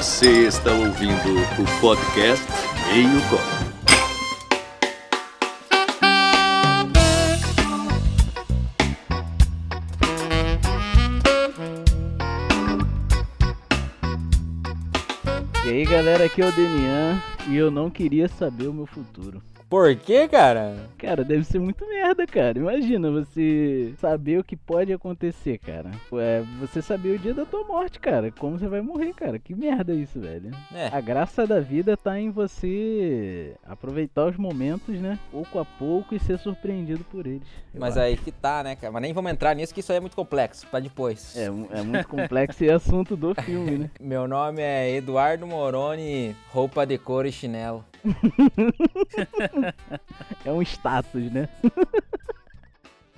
[0.00, 2.46] Você está ouvindo o podcast
[2.90, 3.44] Meio Copo.
[15.66, 19.42] E aí galera, aqui é o Denian e eu não queria saber o meu futuro.
[19.70, 20.74] Por quê, cara?
[20.98, 22.58] Cara, deve ser muito merda, cara.
[22.58, 25.92] Imagina você saber o que pode acontecer, cara.
[26.14, 28.32] É, você saber o dia da tua morte, cara.
[28.32, 29.38] Como você vai morrer, cara.
[29.38, 30.50] Que merda isso, velho.
[30.74, 30.88] É.
[30.88, 35.16] A graça da vida tá em você aproveitar os momentos, né?
[35.30, 37.46] Pouco a pouco e ser surpreendido por eles.
[37.72, 38.06] Mas acho.
[38.06, 38.92] aí que tá, né, cara?
[38.92, 40.66] Mas nem vamos entrar nisso, que isso aí é muito complexo.
[40.66, 41.36] Pra depois.
[41.36, 43.90] É, é muito complexo e assunto do filme, né?
[44.00, 47.84] Meu nome é Eduardo Moroni, roupa de couro e chinelo.
[50.44, 51.48] É um status, né?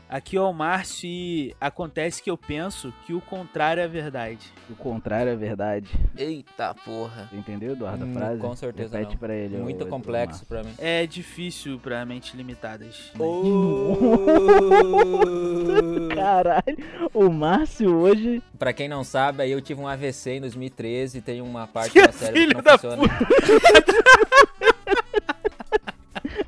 [0.09, 4.47] Aqui é o Márcio e acontece que eu penso que o contrário é verdade.
[4.69, 5.89] O contrário é verdade.
[6.19, 7.27] Eita porra.
[7.31, 8.39] Você entendeu, Eduardo, a Hum, frase?
[8.39, 9.19] com certeza Repete não.
[9.21, 9.57] pra ele.
[9.57, 10.75] Muito complexo pra mim.
[10.77, 13.11] É difícil pra mentes limitadas.
[16.15, 16.77] Caralho,
[17.15, 18.43] o Márcio hoje.
[18.59, 21.99] pra quem não sabe, aí eu tive um AVC em 2013 e tem uma parte
[21.99, 23.03] da série que filho não da funciona.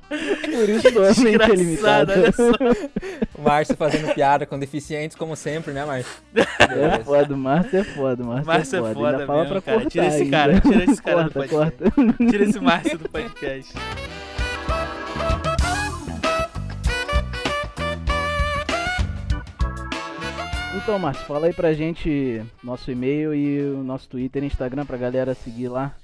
[0.08, 2.52] Por isso mente é só.
[3.36, 6.12] O Márcio fazendo piada com deficientes, como sempre, né, Márcio?
[6.34, 8.94] É foda, o Márcio é foda, o Márcio, Márcio é é foda.
[8.94, 9.76] foda Ainda fala mesmo, pra cara.
[9.80, 10.36] cortar Tira esse ainda.
[10.36, 11.82] cara, tira esse cara do corta, podcast.
[11.94, 12.30] corta.
[12.30, 13.72] Tira esse Márcio do podcast.
[20.76, 24.96] Então, Márcio, fala aí pra gente nosso e-mail e o nosso Twitter e Instagram pra
[24.98, 25.94] galera seguir lá.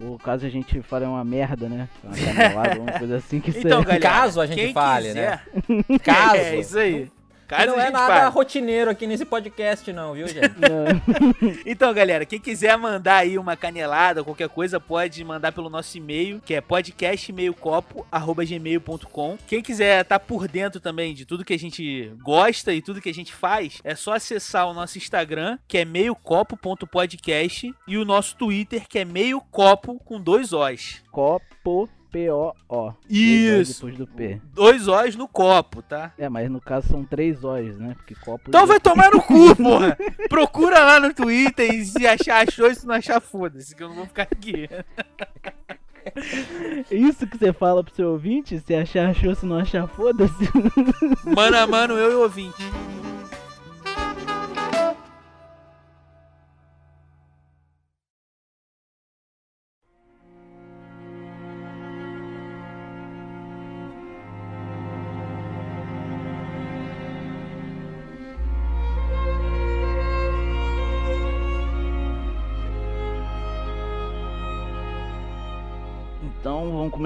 [0.00, 1.88] Ou caso a gente fale uma merda, né?
[2.04, 3.80] Uma canelada, alguma coisa assim que Então, seja.
[3.82, 5.42] galera, Caso a gente fale, quiser,
[6.02, 6.36] Caso.
[6.40, 7.10] É isso aí.
[7.48, 10.54] Caso não é nada rotineiro aqui nesse podcast, não, viu, gente?
[10.60, 10.84] Não.
[11.64, 15.96] Então, galera, quem quiser mandar aí uma canelada ou qualquer coisa, pode mandar pelo nosso
[15.96, 19.38] e-mail, que é podcastmeiocopo@gmail.com.
[19.46, 23.08] Quem quiser estar por dentro também de tudo que a gente gosta e tudo que
[23.08, 28.36] a gente faz, é só acessar o nosso Instagram, que é meiocopo.podcast, e o nosso
[28.36, 31.02] Twitter, que é meiocopo com dois Os.
[31.10, 32.94] Copo, P-O-O.
[33.08, 33.74] Isso.
[33.74, 34.40] Depois do P.
[34.52, 36.12] Dois Os no copo, tá?
[36.18, 37.94] É, mas no caso são três O's, né?
[37.96, 38.44] Porque copo.
[38.48, 39.96] Então vai tomar no cu, porra!
[40.28, 43.88] Procura lá no Twitter e se achar achou e se não achar, foda-se, que eu
[43.88, 44.68] não vou ficar aqui.
[46.90, 50.48] Isso que você fala pro seu ouvinte, se achar, achou, se não achar, foda-se.
[51.24, 52.62] Mano a mano, eu e o ouvinte.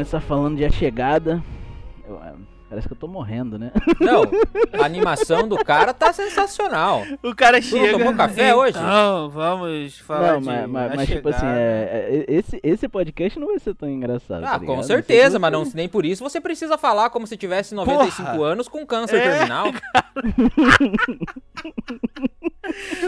[0.02, 1.40] Começar falando de A Chegada.
[2.04, 2.32] Eu, é,
[2.68, 3.70] parece que eu tô morrendo, né?
[4.00, 4.24] Não,
[4.80, 7.04] a animação do cara tá sensacional.
[7.22, 7.96] O cara não chega.
[7.96, 8.76] tomou café hoje?
[8.76, 11.60] Não, vamos falar não, de mas, mas, A mas, tipo assim, Chegada.
[11.60, 14.42] é, é, esse, esse podcast não vai ser tão engraçado.
[14.44, 17.76] Ah, tá com certeza, mas não, nem por isso você precisa falar como se tivesse
[17.76, 18.48] 95 Porra.
[18.48, 19.30] anos com câncer É.
[19.30, 19.66] terminal.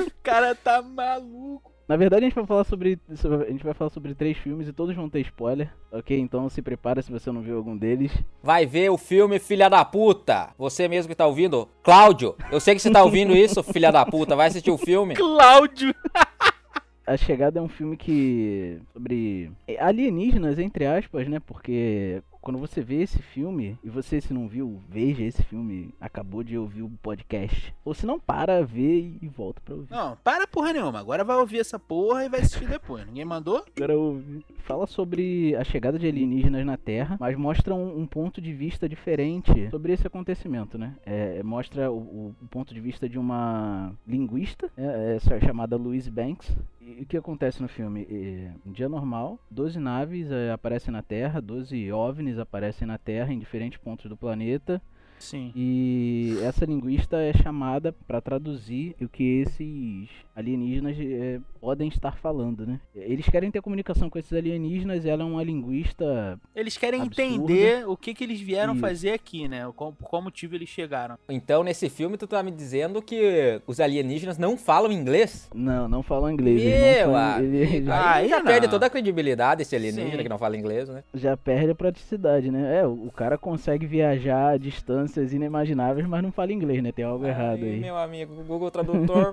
[0.06, 1.73] O cara tá maluco.
[1.86, 4.66] Na verdade, a gente vai falar sobre, sobre- a gente vai falar sobre três filmes
[4.66, 6.18] e todos vão ter spoiler, ok?
[6.18, 8.10] Então se prepara se você não viu algum deles.
[8.42, 10.48] Vai ver o filme Filha da Puta.
[10.56, 14.06] Você mesmo que tá ouvindo, Cláudio, eu sei que você tá ouvindo isso, filha da
[14.06, 15.14] puta, vai assistir o filme.
[15.14, 15.94] Cláudio.
[17.06, 21.38] A Chegada é um filme que sobre alienígenas entre aspas, né?
[21.38, 26.42] Porque quando você vê esse filme e você se não viu, veja esse filme, acabou
[26.44, 27.74] de ouvir o podcast.
[27.84, 29.90] Ou se não para, vê e volta pra ouvir.
[29.90, 30.98] Não, para porra nenhuma.
[31.00, 33.06] Agora vai ouvir essa porra e vai assistir depois.
[33.06, 33.64] Ninguém mandou?
[33.76, 34.44] Agora ouve.
[34.58, 38.88] Fala sobre a chegada de alienígenas na Terra, mas mostra um, um ponto de vista
[38.88, 40.94] diferente sobre esse acontecimento, né?
[41.04, 46.54] É, mostra o, o- ponto de vista de uma linguista, é, essa chamada Louise Banks.
[46.86, 48.06] O que acontece no filme?
[48.10, 53.32] É, um dia normal, 12 naves é, aparecem na Terra, 12 OVNIs aparecem na Terra
[53.32, 54.82] em diferentes pontos do planeta.
[55.24, 55.50] Sim.
[55.56, 62.66] E essa linguista é chamada para traduzir o que esses alienígenas é, podem estar falando,
[62.66, 62.78] né?
[62.94, 66.38] Eles querem ter comunicação com esses alienígenas, ela é uma linguista.
[66.54, 67.22] Eles querem Absurda.
[67.22, 68.80] entender o que, que eles vieram Isso.
[68.80, 69.70] fazer aqui, né?
[69.74, 71.16] Qual, por qual motivo eles chegaram.
[71.28, 75.48] Então, nesse filme, tu tá me dizendo que os alienígenas não falam inglês?
[75.54, 76.62] Não, não falam inglês.
[76.62, 78.70] Meu eles não falam- eles Ah, aí já aí perde não.
[78.72, 80.22] toda a credibilidade esse alienígena Sim.
[80.22, 81.02] que não fala inglês, né?
[81.14, 82.80] já perde a praticidade, né?
[82.80, 86.90] É, o cara consegue viajar a distâncias distâncias inimagináveis, mas não fala inglês, né?
[86.92, 87.80] Tem algo errado Aí, aí.
[87.80, 89.32] meu amigo, o Google Tradutor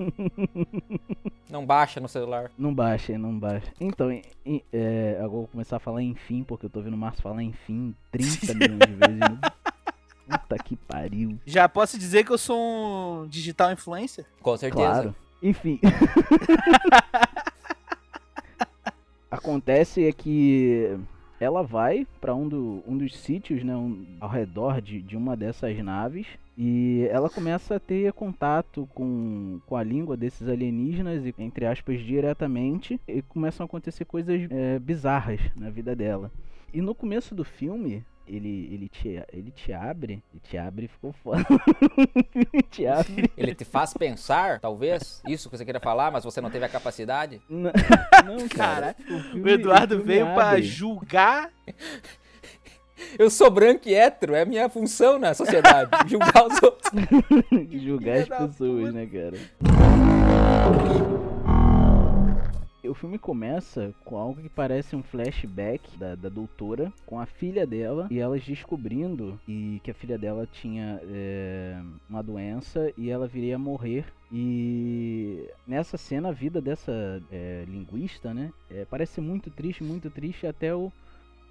[1.50, 2.52] não baixa no celular.
[2.58, 3.72] Não baixa, não baixa.
[3.80, 6.94] Então, em- em- é, agora eu vou começar a falar enfim, porque eu tô vendo
[6.94, 9.40] o Márcio falar enfim 30 milhões de vezes.
[10.30, 11.38] Puta que pariu.
[11.46, 14.26] Já posso dizer que eu sou um digital influencer?
[14.42, 14.86] Com certeza.
[14.88, 15.16] Claro.
[15.42, 15.80] Enfim.
[19.30, 20.98] Acontece é que
[21.42, 25.36] ela vai pra um, do- um dos sítios, né, um- ao redor de, de uma
[25.36, 26.28] dessas naves
[26.58, 32.00] e ela começa a ter contato com, com a língua desses alienígenas e entre aspas
[32.02, 36.32] diretamente e começam a acontecer coisas é, bizarras na vida dela.
[36.74, 38.04] E no começo do filme
[38.36, 41.46] ele, ele, te, ele te abre, ele te abre ficou foda.
[42.36, 46.40] ele te abre Ele te faz pensar, talvez, isso que você queria falar, mas você
[46.42, 47.42] não teve a capacidade.
[47.50, 47.72] Não,
[48.26, 48.96] não, Cara, cara.
[49.16, 50.64] O filme- Eduardo filme veio pra abre.
[50.64, 51.50] julgar.
[53.18, 55.90] Eu sou branco e hétero, é a minha função na sociedade.
[56.08, 56.92] julgar os outros.
[57.82, 59.38] julgar as pessoas, né, cara?
[62.84, 67.66] O filme começa com algo que parece um flashback da, da doutora com a filha
[67.66, 71.80] dela e elas descobrindo e que a filha dela tinha é,
[72.10, 74.06] uma doença e ela viria a morrer.
[74.32, 80.48] E nessa cena a vida dessa é, linguista, né, é, parece muito triste, muito triste
[80.48, 80.92] até o,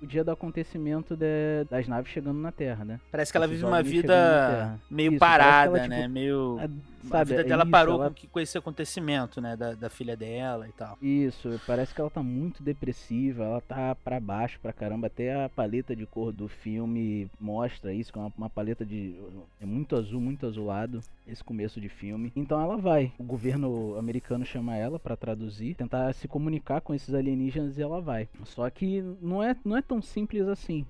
[0.02, 3.00] o dia do acontecimento de- das naves chegando na Terra, né?
[3.10, 6.00] Parece que ela vive uma vida meio Isso, parada, ela, né?
[6.02, 6.58] tipo, Meio.
[6.60, 9.56] a- a sabe, vida é dela isso, parou ela- com, esse acontecimento, né?
[9.56, 10.98] Da, da filha dela e tal.
[11.00, 15.48] Isso, parece que ela tá muito depressiva, ela tá pra baixo pra caramba, até a
[15.48, 19.14] paleta de cor do filme mostra isso, que é uma, uma paleta de
[19.60, 22.32] é muito azul, muito azulado, esse começo de filme.
[22.36, 27.14] Então ela vai, o governo americano chama ela pra traduzir, tentar se comunicar com esses
[27.14, 28.28] alienígenas e ela vai.
[28.44, 30.86] Só que não é não é tão simples assim.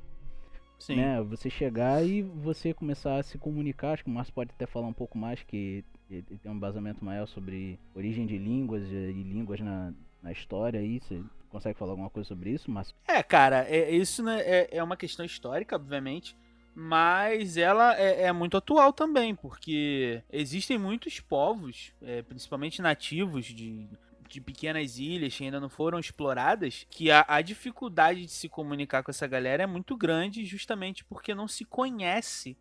[0.78, 0.96] Sim.
[0.96, 1.22] né?
[1.22, 4.86] Você chegar e você começar a se comunicar, acho que o Márcio pode até falar
[4.86, 9.22] um pouco mais, que ele tem um embasamento maior sobre origem de línguas e e
[9.22, 9.92] línguas na,
[10.22, 12.94] na história aí, você consegue falar alguma coisa sobre isso, Márcio?
[13.06, 16.34] É, cara, é, isso né, é, é uma questão histórica, obviamente,
[16.74, 23.86] mas ela é, é muito atual também, porque existem muitos povos, é, principalmente nativos de,
[24.34, 29.02] de pequenas ilhas que ainda não foram exploradas, que a, a dificuldade de se comunicar
[29.02, 32.56] com essa galera é muito grande, justamente porque não se conhece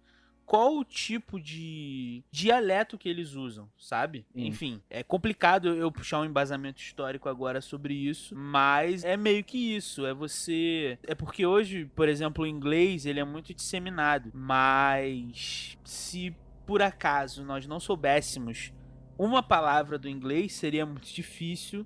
[0.50, 4.26] qual o tipo de dialeto que eles usam, sabe?
[4.34, 4.48] Sim.
[4.48, 9.76] Enfim, é complicado eu puxar um embasamento histórico agora sobre isso, mas é meio que
[9.76, 15.78] isso, é você, é porque hoje, por exemplo, o inglês, ele é muito disseminado, mas
[15.86, 18.74] se por acaso nós não soubéssemos
[19.20, 21.86] uma palavra do inglês, seria muito difícil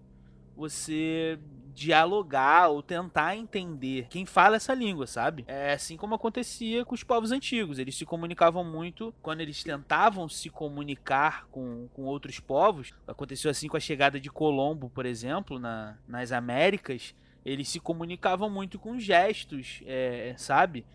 [0.56, 1.40] você
[1.74, 5.44] dialogar ou tentar entender quem fala essa língua, sabe?
[5.48, 7.80] É assim como acontecia com os povos antigos.
[7.80, 12.94] Eles se comunicavam muito quando eles tentavam se comunicar com, com outros povos.
[13.08, 17.16] Aconteceu assim com a chegada de Colombo, por exemplo, na, nas Américas.
[17.44, 20.86] Eles se comunicavam muito com gestos, é, sabe?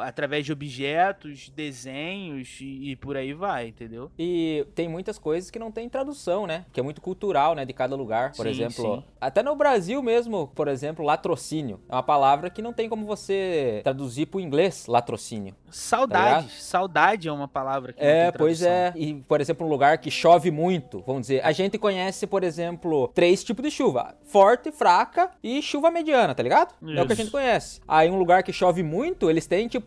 [0.00, 4.10] Através de objetos, desenhos e, e por aí vai, entendeu?
[4.18, 6.64] E tem muitas coisas que não tem tradução, né?
[6.72, 7.64] Que é muito cultural, né?
[7.64, 8.32] De cada lugar.
[8.32, 9.04] Por Sim, exemplo, sim.
[9.20, 11.80] até no Brasil mesmo, por exemplo, latrocínio.
[11.88, 15.54] É uma palavra que não tem como você traduzir pro inglês, latrocínio.
[15.70, 16.46] Saudade.
[16.46, 18.92] Tá saudade é uma palavra que É, pois é.
[18.96, 21.44] E, por exemplo, um lugar que chove muito, vamos dizer.
[21.44, 26.42] A gente conhece, por exemplo, três tipos de chuva: forte, fraca e chuva mediana, tá
[26.42, 26.74] ligado?
[26.82, 27.16] É o que a Isso.
[27.16, 27.80] gente conhece.
[27.86, 29.83] Aí, um lugar que chove muito, eles têm, tipo.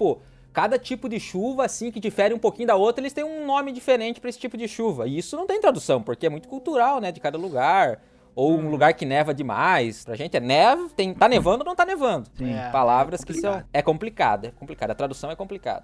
[0.54, 3.72] Cada tipo de chuva, assim, que difere um pouquinho da outra, eles têm um nome
[3.72, 5.08] diferente pra esse tipo de chuva.
[5.08, 7.12] E isso não tem tradução, porque é muito cultural, né?
[7.12, 8.00] De cada lugar.
[8.36, 8.66] Ou Hum.
[8.68, 10.04] um lugar que neva demais.
[10.06, 12.28] Pra gente é neve, tem, tá nevando ou não tá nevando.
[12.36, 12.54] Sim.
[12.54, 13.64] É, Palavras é que são.
[13.74, 14.92] É complicado, é complicado.
[14.92, 15.84] A tradução é complicada.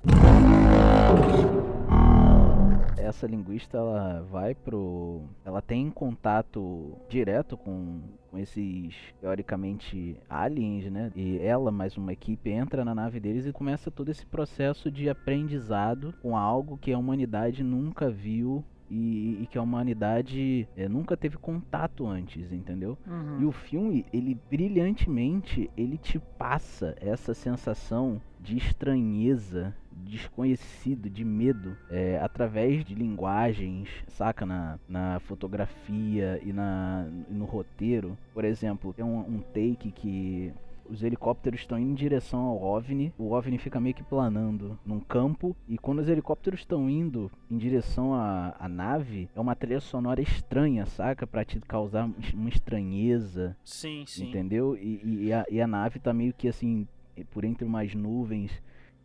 [2.97, 5.21] Essa linguista ela vai pro.
[5.45, 7.99] Ela tem contato direto com,
[8.33, 11.11] com esses teoricamente aliens, né?
[11.15, 15.07] E ela, mais uma equipe, entra na nave deles e começa todo esse processo de
[15.07, 18.65] aprendizado com algo que a humanidade nunca viu.
[18.91, 22.95] E, e que a humanidade eh, nunca teve contato antes, entendeu?
[23.07, 23.41] Uhum.
[23.41, 31.77] E o filme, ele brilhantemente, ele te passa essa sensação de estranheza, desconhecido, de medo,
[31.89, 34.45] é, através de linguagens, saca?
[34.45, 38.17] Na, na fotografia e na, no roteiro.
[38.33, 40.51] Por exemplo, tem um, um take que
[40.89, 44.99] os helicópteros estão indo em direção ao OVNI, o OVNI fica meio que planando num
[44.99, 49.79] campo, e quando os helicópteros estão indo em direção à, à nave, é uma trilha
[49.79, 51.25] sonora estranha, saca?
[51.25, 54.27] Pra te causar uma estranheza, Sim, sim.
[54.27, 54.75] entendeu?
[54.75, 56.85] E, e- e a, e a nave tá meio que assim,
[57.31, 58.51] por entre umas nuvens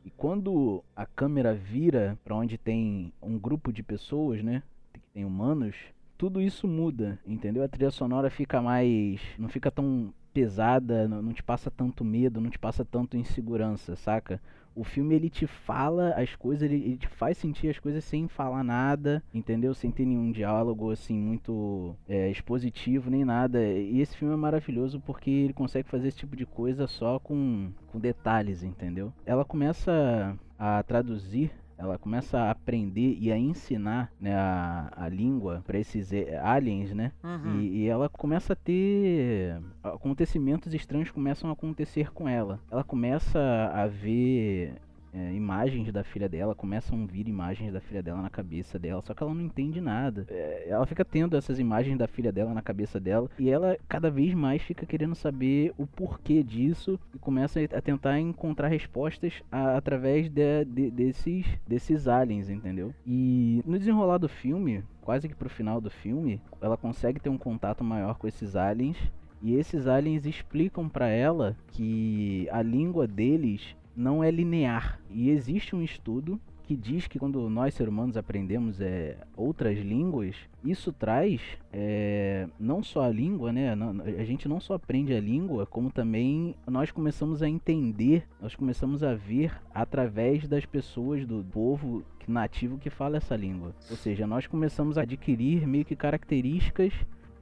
[0.04, 4.62] E quando a câmera vira para onde tem um grupo de pessoas, né?
[4.92, 5.74] Que tem humanos,
[6.16, 7.62] tudo isso muda, entendeu?
[7.62, 9.20] A trilha sonora fica mais.
[9.38, 14.40] não fica tão pesada, não, te passa tanto medo, não te passa tanto insegurança, saca?
[14.78, 18.28] O filme ele te fala as coisas, ele, ele, te faz sentir as coisas sem
[18.28, 19.74] falar nada, entendeu?
[19.74, 23.60] Sem ter nenhum diálogo assim muito é, expositivo nem nada.
[23.60, 27.72] E esse filme é maravilhoso porque ele consegue fazer esse tipo de coisa só com,
[27.88, 29.12] com detalhes, entendeu?
[29.26, 35.62] Ela começa a traduzir ela começa a aprender e a ensinar né, a, a língua
[35.64, 36.10] para esses
[36.42, 37.12] aliens, né?
[37.22, 37.60] Uhum.
[37.60, 42.58] E, e, ela começa a ter acontecimentos estranhos começam a acontecer com ela.
[42.70, 43.38] Ela começa
[43.72, 44.74] a ver
[45.12, 49.02] é, imagens da filha dela, começam a vir imagens da filha dela na cabeça dela,
[49.02, 50.26] só que ela não entende nada.
[50.28, 54.10] É, ela fica tendo essas imagens da filha dela na cabeça dela e ela cada
[54.10, 59.76] vez mais fica querendo saber o porquê disso e começa a tentar encontrar respostas a,
[59.76, 62.94] através de, de, desses, desses aliens, entendeu?
[63.06, 67.38] E no desenrolar do filme, quase que pro final do filme, ela consegue ter um
[67.38, 68.96] contato maior com esses aliens
[69.40, 75.00] e esses aliens explicam para ela que a língua deles não é linear.
[75.10, 80.36] E existe um estudo que diz que quando nós seres humanos aprendemos é, outras línguas,
[80.62, 81.40] isso traz
[81.72, 83.72] é, não só a língua, né?
[83.72, 89.02] A gente não só aprende a língua, como também nós começamos a entender, nós começamos
[89.02, 93.74] a ver através das pessoas do povo nativo que fala essa língua.
[93.90, 96.92] Ou seja, nós começamos a adquirir meio que características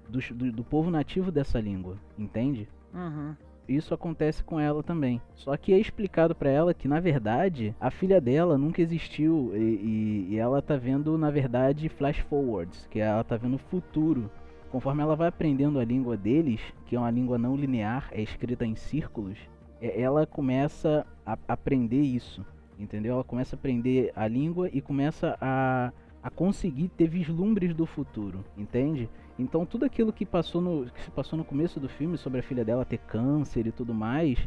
[0.09, 2.69] do, do, do povo nativo dessa língua, entende?
[2.95, 3.35] Uhum
[3.68, 5.20] isso acontece com ela também.
[5.35, 9.58] Só que é explicado para ela que, na verdade, a filha dela nunca existiu e,
[9.58, 14.30] e, e, ela tá vendo, na verdade, flash forwards, que ela tá vendo o futuro.
[14.70, 18.66] Conforme ela vai aprendendo a língua deles, que é uma língua não linear, é escrita
[18.66, 19.38] em círculos,
[19.80, 22.44] é, ela começa a aprender isso,
[22.78, 23.14] entendeu?
[23.14, 25.92] Ela começa a aprender a língua e começa a,
[26.23, 29.08] a conseguir ter vislumbres do futuro, entende?
[29.38, 32.43] Então tudo aquilo que passou no que se passou no começo do filme sobre a
[32.43, 34.38] filha dela ter câncer e tudo mais,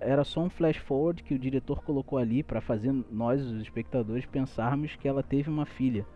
[0.00, 4.26] era só um flash forward que o diretor colocou ali para fazer nós os espectadores
[4.26, 6.06] pensarmos que ela teve uma filha.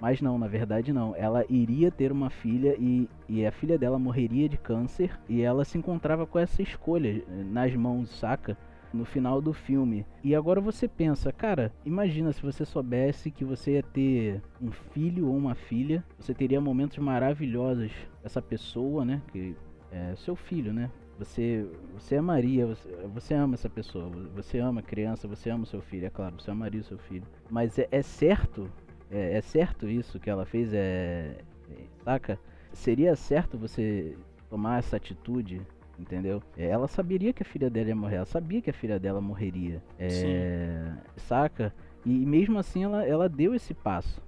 [0.00, 1.14] Mas não, na verdade não.
[1.16, 5.64] Ela iria ter uma filha e, e a filha dela morreria de câncer e ela
[5.64, 8.56] se encontrava com essa escolha nas mãos, saca?
[8.92, 10.06] No final do filme.
[10.22, 15.28] E agora você pensa, cara, imagina se você soubesse que você ia ter um filho
[15.28, 17.92] ou uma filha, você teria momentos maravilhosos
[18.22, 19.54] essa pessoa, né, que
[19.90, 20.90] é seu filho, né?
[21.18, 25.66] Você, você amaria, você, você ama essa pessoa, você ama a criança, você ama o
[25.66, 27.24] seu filho, é claro, você amaria o seu filho.
[27.50, 28.70] Mas é, é certo,
[29.10, 31.38] é, é, certo isso que ela fez, é,
[31.70, 32.38] é saca?
[32.72, 34.16] Seria certo você
[34.48, 35.60] tomar essa atitude
[35.98, 36.42] entendeu?
[36.56, 39.82] Ela saberia que a filha dela ia morrer, ela sabia que a filha dela morreria,
[39.98, 41.74] é, saca?
[42.04, 44.22] E mesmo assim ela, ela deu esse passo.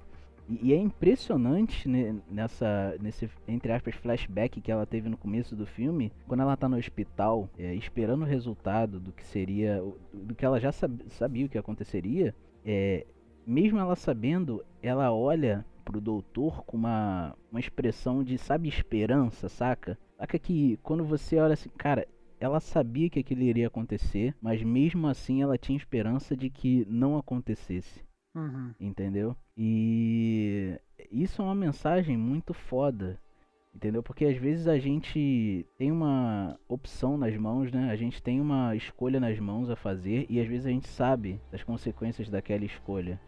[0.48, 5.54] E, e é impressionante né, nessa, nesse, entre aspas, flashback que ela teve no começo
[5.54, 10.34] do filme, quando ela tá no hospital, é, esperando o resultado do que seria, do
[10.34, 12.34] que ela já sab, sabia o que aconteceria,
[12.64, 13.06] é,
[13.46, 19.98] mesmo ela sabendo, ela olha pro doutor com uma, uma expressão de, sabe, esperança, saca?
[20.20, 22.06] Saca que quando você olha assim, cara,
[22.38, 27.16] ela sabia que aquilo iria acontecer, mas mesmo assim ela tinha esperança de que não
[27.16, 28.04] acontecesse.
[28.34, 28.74] Uhum.
[28.78, 29.34] Entendeu?
[29.56, 30.78] E
[31.10, 33.18] isso é uma mensagem muito foda.
[33.74, 34.02] Entendeu?
[34.02, 37.90] Porque às vezes a gente tem uma opção nas mãos, né?
[37.90, 41.40] A gente tem uma escolha nas mãos a fazer e às vezes a gente sabe
[41.50, 43.18] das consequências daquela escolha.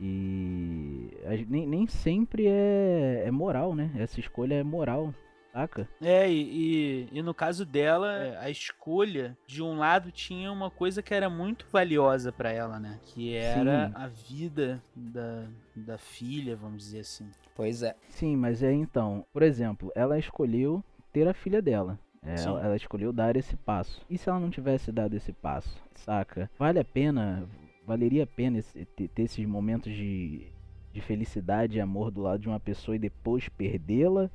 [0.00, 1.10] E
[1.48, 3.90] nem, nem sempre é, é moral, né?
[3.96, 5.12] Essa escolha é moral.
[5.52, 5.88] Saca?
[6.00, 10.70] É, e, e, e, no caso dela, é, a escolha, de um lado, tinha uma
[10.70, 13.00] coisa que era muito valiosa para ela, né?
[13.04, 13.94] Que era Sim.
[13.96, 17.28] a vida da, da filha, vamos dizer assim.
[17.54, 17.96] Pois é.
[18.08, 21.98] Sim, mas é então, por exemplo, ela escolheu ter a filha dela.
[22.22, 24.04] É, ela, ela, escolheu dar esse passo.
[24.08, 26.50] E se ela não tivesse dado esse passo, saca?
[26.58, 27.48] Vale a pena,
[27.86, 30.46] valeria a pena esse, ter, ter esses momentos de,
[30.92, 34.30] de felicidade e amor do lado de uma pessoa e depois perdê-la?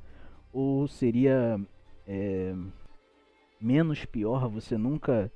[0.56, 1.60] Ou seria
[2.08, 2.54] é,
[3.60, 5.30] menos pior você nunca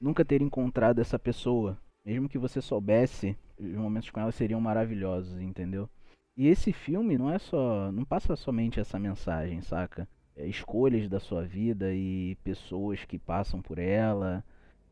[0.00, 1.76] nunca ter encontrado essa pessoa?
[2.06, 5.90] Mesmo que você soubesse, os momentos com ela seriam maravilhosos, entendeu?
[6.36, 7.90] E esse filme não é só.
[7.90, 10.08] não passa somente essa mensagem, saca?
[10.36, 14.44] É, escolhas da sua vida e pessoas que passam por ela.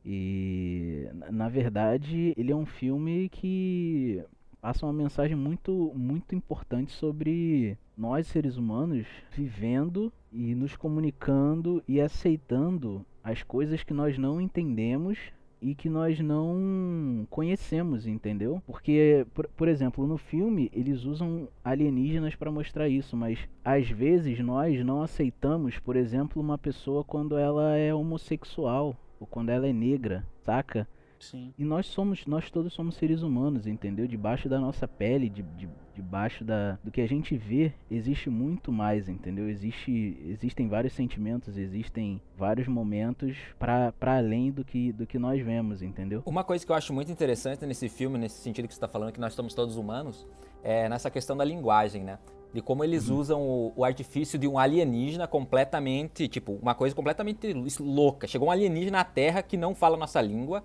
[0.05, 4.21] E na verdade ele é um filme que
[4.69, 11.99] passa uma mensagem muito muito importante sobre nós seres humanos vivendo e nos comunicando e
[11.99, 15.19] aceitando as coisas que nós não entendemos
[15.63, 18.63] e que nós não conhecemos, entendeu?
[18.67, 24.39] Porque, por, por exemplo, no filme eles usam alienígenas para mostrar isso, mas às vezes
[24.41, 29.73] nós não aceitamos, por exemplo, uma pessoa quando ela é homossexual ou quando ela é
[29.73, 30.87] negra, saca?
[31.21, 31.53] Sim.
[31.59, 34.07] E nós somos, nós todos somos seres humanos, entendeu?
[34.07, 38.71] Debaixo da nossa pele, de, de, debaixo da, do que a gente vê, existe muito
[38.71, 39.49] mais, entendeu?
[39.49, 45.83] Existe, existem vários sentimentos, existem vários momentos para além do que, do que nós vemos,
[45.83, 46.23] entendeu?
[46.25, 49.13] Uma coisa que eu acho muito interessante nesse filme, nesse sentido que você está falando,
[49.13, 50.27] que nós somos todos humanos,
[50.63, 52.19] é nessa questão da linguagem, né?
[52.53, 53.19] de como eles uhum.
[53.19, 58.27] usam o, o, artifício de um alienígena completamente, tipo, uma coisa completamente louca.
[58.27, 60.65] Chegou um alienígena na Terra que não fala nossa língua,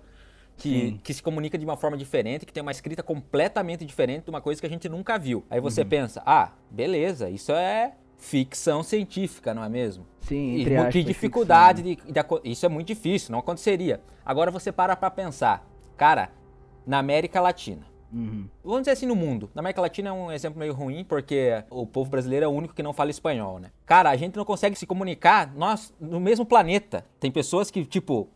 [0.56, 4.30] que, que se comunica de uma forma diferente, que tem uma escrita completamente diferente de
[4.30, 5.44] uma coisa que a gente nunca viu.
[5.50, 5.88] Aí você uhum.
[5.88, 10.06] pensa, ah, beleza, isso é ficção científica, não é mesmo?
[10.20, 14.00] Sim, entre e, Que dificuldade de, de, de, Isso é muito difícil, não aconteceria.
[14.24, 16.30] Agora você para pra pensar, cara,
[16.86, 17.94] na América Latina.
[18.12, 18.48] Uhum.
[18.62, 19.50] Vamos dizer assim, no mundo.
[19.54, 22.72] Na América Latina é um exemplo meio ruim, porque o povo brasileiro é o único
[22.72, 23.72] que não fala espanhol, né?
[23.84, 27.04] Cara, a gente não consegue se comunicar, nós, no mesmo planeta.
[27.18, 28.28] Tem pessoas que, tipo,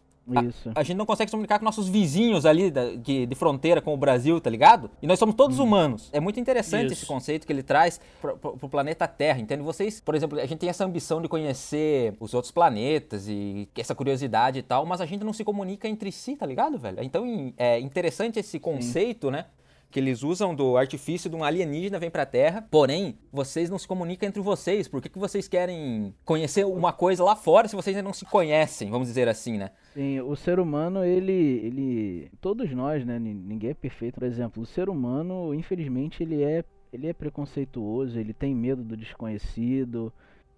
[0.49, 0.71] isso.
[0.75, 3.81] A, a, gente não consegue se comunicar com nossos vizinhos ali da, de, de, fronteira
[3.81, 4.91] com o Brasil, tá ligado?
[5.01, 5.65] E nós somos todos hum.
[5.65, 6.11] humanos.
[6.13, 6.95] É muito interessante Isso.
[6.95, 9.63] esse conceito que ele traz pro, pro, pro, planeta Terra, entende?
[9.63, 13.95] Vocês, por exemplo, a gente tem essa ambição de conhecer os outros planetas e essa
[13.95, 17.03] curiosidade e tal, mas a gente não se comunica entre si, tá ligado, velho?
[17.03, 19.33] Então é interessante esse conceito, Sim.
[19.33, 19.47] né?
[19.91, 23.79] Que eles usam do artifício de um alienígena vem para a Terra, porém, vocês não
[23.79, 24.87] se comunicam entre vocês.
[24.87, 28.27] Por que, que vocês querem conhecer uma coisa lá fora se vocês ainda não se
[28.27, 29.71] conhecem, vamos dizer assim, né?
[29.95, 34.15] Sim, o ser humano, ele, ele, todos nós, né, ninguém é perfeito.
[34.15, 38.97] Por exemplo, o ser humano, infelizmente, ele é, ele é preconceituoso, ele tem medo do
[38.97, 40.13] desconhecido.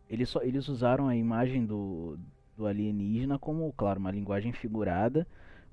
[0.09, 2.19] Eles, só, eles usaram a imagem do,
[2.57, 5.25] do alienígena como, claro, uma linguagem figurada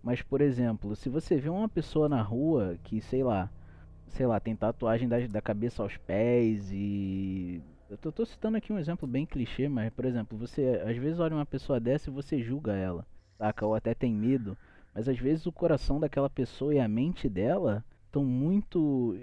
[0.04, 3.50] mas, por exemplo, se você vê uma pessoa na rua que, sei lá,
[4.10, 7.62] sei lá, tem tatuagem da, da cabeça aos pés e.
[7.90, 11.20] Eu tô, tô, citando aqui um exemplo bem clichê, mas, por exemplo, você às vezes
[11.20, 13.06] olha uma pessoa dessa e você julga ela,
[13.38, 13.66] saca?
[13.66, 14.58] Ou até tem medo.
[14.94, 19.16] Mas às vezes o coração daquela pessoa e a mente dela estão muito.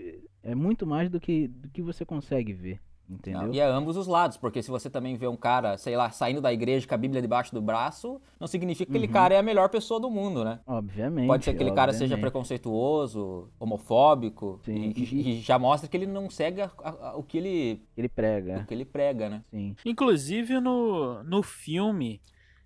[0.43, 2.81] É muito mais do que, do que você consegue ver.
[3.09, 3.53] Entendeu?
[3.53, 6.41] E é ambos os lados, porque se você também vê um cara, sei lá, saindo
[6.41, 9.05] da igreja com a Bíblia debaixo do braço, não significa que uhum.
[9.05, 10.61] aquele cara é a melhor pessoa do mundo, né?
[10.67, 11.27] Obviamente.
[11.27, 11.93] Pode ser que aquele obviamente.
[11.95, 17.09] cara seja preconceituoso, homofóbico, e, e, e, já mostra que ele não segue a, a,
[17.09, 18.61] a, o que ele, ele prega.
[18.61, 19.45] O que ele prega, né?
[19.51, 19.77] Sim.
[19.85, 22.23] Inclusive no, no filme,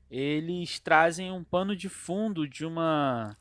[0.09, 3.37] eles trazem um pano de fundo de uma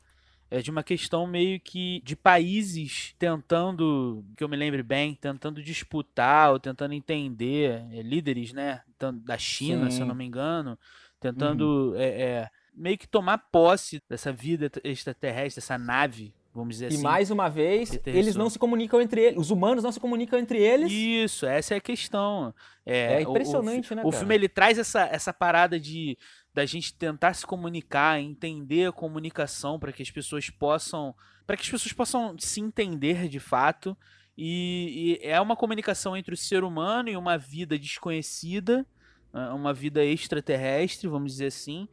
[0.50, 5.62] é de uma questão meio que de países tentando, que eu me lembre bem, tentando
[5.62, 8.82] disputar ou tentando entender, é, líderes, né,
[9.24, 9.96] da China, Sim.
[9.96, 10.78] se eu não me engano,
[11.20, 11.96] tentando uhum.
[11.96, 17.00] é, é, meio que tomar posse dessa vida extraterrestre, dessa nave, vamos dizer e assim.
[17.00, 20.38] E mais uma vez, eles não se comunicam entre eles, os humanos não se comunicam
[20.38, 20.90] entre eles.
[20.90, 22.54] Isso, essa é a questão.
[22.86, 24.02] É, é impressionante, o, o, né?
[24.04, 26.16] O filme ele traz essa, essa parada de
[26.54, 31.14] da gente tentar se comunicar, entender a comunicação para que as pessoas possam,
[31.46, 33.96] para que as pessoas possam se entender de fato.
[34.36, 38.86] E, e, é uma comunicação entre o ser humano e uma vida desconhecida,
[39.32, 41.88] né, uma vida extraterrestre, vamos dizer assim.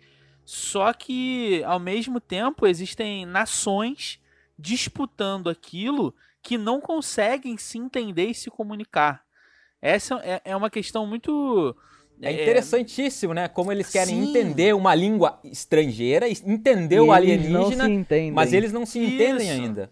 [0.46, 4.20] Só que ao mesmo tempo existem nações
[4.58, 9.26] disputando aquilo que não conseguem se entender e se comunicar.
[9.82, 11.76] Essa é, é uma questão muito
[12.21, 13.47] é, é interessantíssimo, né?
[13.47, 14.30] Como eles querem Sim.
[14.30, 17.88] entender uma língua estrangeira, entender e o alienígena,
[18.34, 19.62] mas eles não se entendem Isso.
[19.62, 19.89] ainda.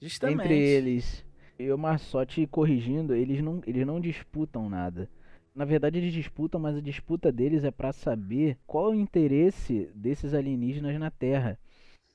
[0.00, 0.42] Justamente.
[0.42, 1.24] Entre eles.
[1.58, 5.08] Eu, mas só te corrigindo, eles não, eles não disputam nada.
[5.54, 9.90] Na verdade, eles disputam, mas a disputa deles é para saber qual é o interesse
[9.94, 11.58] desses alienígenas na Terra.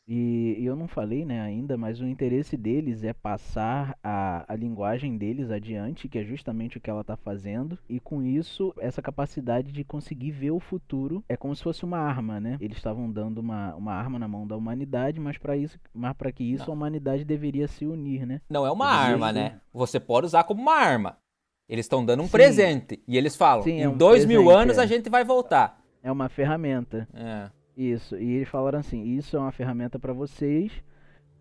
[0.08, 5.18] E, eu não falei né, ainda, mas o interesse deles é passar a, a linguagem
[5.18, 9.72] deles adiante, que é justamente o que ela está fazendo, e com isso, essa capacidade
[9.72, 12.58] de conseguir ver o futuro é como se fosse uma arma, né?
[12.60, 16.32] Eles estavam dando uma, uma arma na mão da humanidade, mas para isso, mas para
[16.32, 16.74] que isso não.
[16.74, 18.42] a humanidade deveria se unir, né?
[18.50, 19.62] Não é uma arma, né?
[19.74, 21.18] Você pode usar como uma arma.
[21.70, 22.32] Eles estão dando um Sim.
[22.32, 24.82] presente e eles falam: Sim, em é um dois presente, mil anos é.
[24.82, 25.82] a gente vai voltar.
[26.04, 27.08] É uma ferramenta.
[27.14, 27.50] É.
[27.82, 30.72] Isso, e eles falaram assim: isso é uma ferramenta para vocês,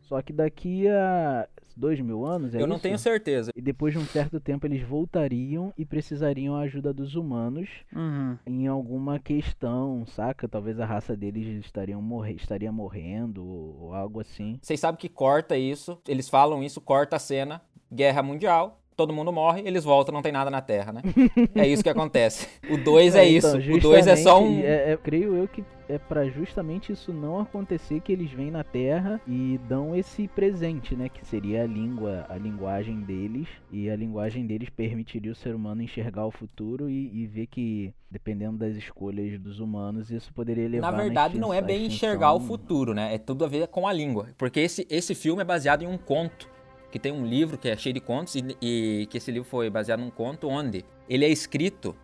[0.00, 2.55] só que daqui a dois mil anos.
[2.55, 2.83] É Eu não isso?
[2.83, 3.50] tenho certeza.
[3.55, 8.38] E depois de um certo tempo eles voltariam e precisariam a ajuda dos humanos uhum.
[8.46, 10.48] em alguma questão, saca?
[10.48, 14.59] Talvez a raça deles estariam morre estaria morrendo ou algo assim.
[14.62, 17.61] Vocês sabem que corta isso, eles falam isso, corta a cena,
[17.92, 21.03] guerra mundial todo mundo morre, eles voltam, não tem nada na Terra, né?
[21.55, 22.46] é isso que acontece.
[22.70, 23.57] O 2 é, É, isso.
[23.57, 24.61] então, o 2 é só um.
[24.61, 28.62] é- é- creio eu que é pra justamente isso não acontecer que eles vêm na
[28.62, 31.09] Terra e dão esse presente, né?
[31.09, 33.48] Que seria a língua, a linguagem deles.
[33.72, 37.92] E a linguagem deles permitiria o ser humano enxergar o futuro e, e ver que,
[38.09, 42.40] dependendo das escolhas dos humanos, isso poderia levar Na verdade, não é bem enxergar o
[42.40, 43.12] futuro, né?
[43.12, 44.29] É tudo a ver com a língua.
[44.38, 46.48] Porque esse, esse filme é baseado em um conto.
[46.90, 49.70] Que tem um livro que é cheio de contos e, e que esse livro foi
[49.70, 51.94] baseado num conto onde ele é escrito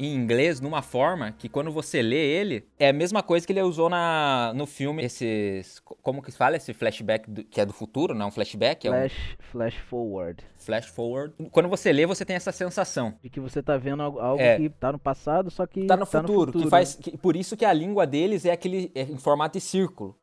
[0.00, 3.60] em inglês numa forma que quando você lê ele, é a mesma coisa que ele
[3.62, 5.80] usou na, no filme, esses...
[5.80, 6.56] Como que se fala?
[6.56, 9.74] Esse flashback do- que é do futuro, não é um flashback, é um Flash, flash
[9.74, 10.44] forward.
[10.56, 11.34] flash forward.
[11.50, 13.14] Quando você lê, você tem essa sensação.
[13.20, 14.56] De que você tá vendo algo, algo É.
[14.56, 16.94] que tá no passado, só que Tá no futuro, que faz...
[16.94, 18.92] que- por isso que a língua deles é aquele...
[18.94, 20.14] É em formato de círculo.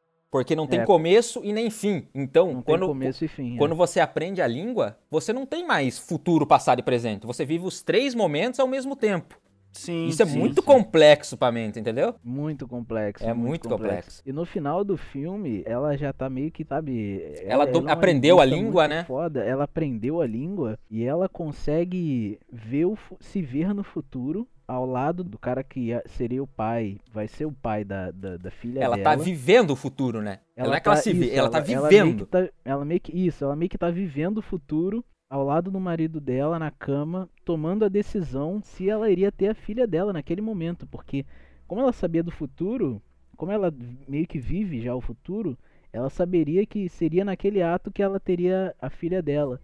[0.43, 0.85] Porque não tem É.
[0.85, 2.07] começo e nem fim.
[2.13, 2.93] Então, Não quando,
[3.27, 3.55] fim.
[3.55, 3.57] é.
[3.57, 7.25] Quando você aprende a língua, você não tem mais futuro, passado e presente.
[7.25, 9.37] Você vive os três momentos ao mesmo tempo.
[9.77, 10.65] Sim, Isso é sim, muito sim.
[10.67, 12.15] complexo pra mente, entendeu?
[12.23, 13.25] Muito complexo.
[13.25, 14.21] É muito complexo.
[14.25, 17.21] E no final do filme, ela já tá meio que, sabe.
[17.43, 19.03] Ela é uma aprendeu a língua, muito né?
[19.03, 19.43] Foda.
[19.43, 25.23] Ela aprendeu a língua e ela consegue ver o, se ver no futuro ao lado
[25.23, 28.79] do cara que ia- seria o pai, vai ser o pai da, da, da filha
[28.79, 29.15] ela dela.
[29.15, 30.39] tá vivendo o futuro, né?
[30.55, 32.25] Ela, não é que ela tá- se vê, isso, ela, tá meio vivendo.
[32.25, 35.69] que tá- ela meio que isso, ela meio que tá vivendo o futuro ao lado
[35.69, 40.13] do marido dela na cama, tomando a decisão se ela iria ter a filha dela
[40.13, 41.25] naquele momento, porque
[41.67, 43.01] como ela sabia do futuro,
[43.35, 43.73] como ela
[44.07, 45.57] meio que vive já o futuro,
[45.91, 49.59] ela saberia que seria naquele ato que ela teria a filha dela.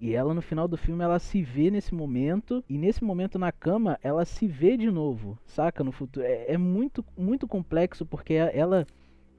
[0.00, 3.50] E ela no final do filme ela se vê nesse momento e nesse momento na
[3.50, 6.24] cama ela se vê de novo, saca no futuro.
[6.24, 8.86] É, é muito muito complexo porque ela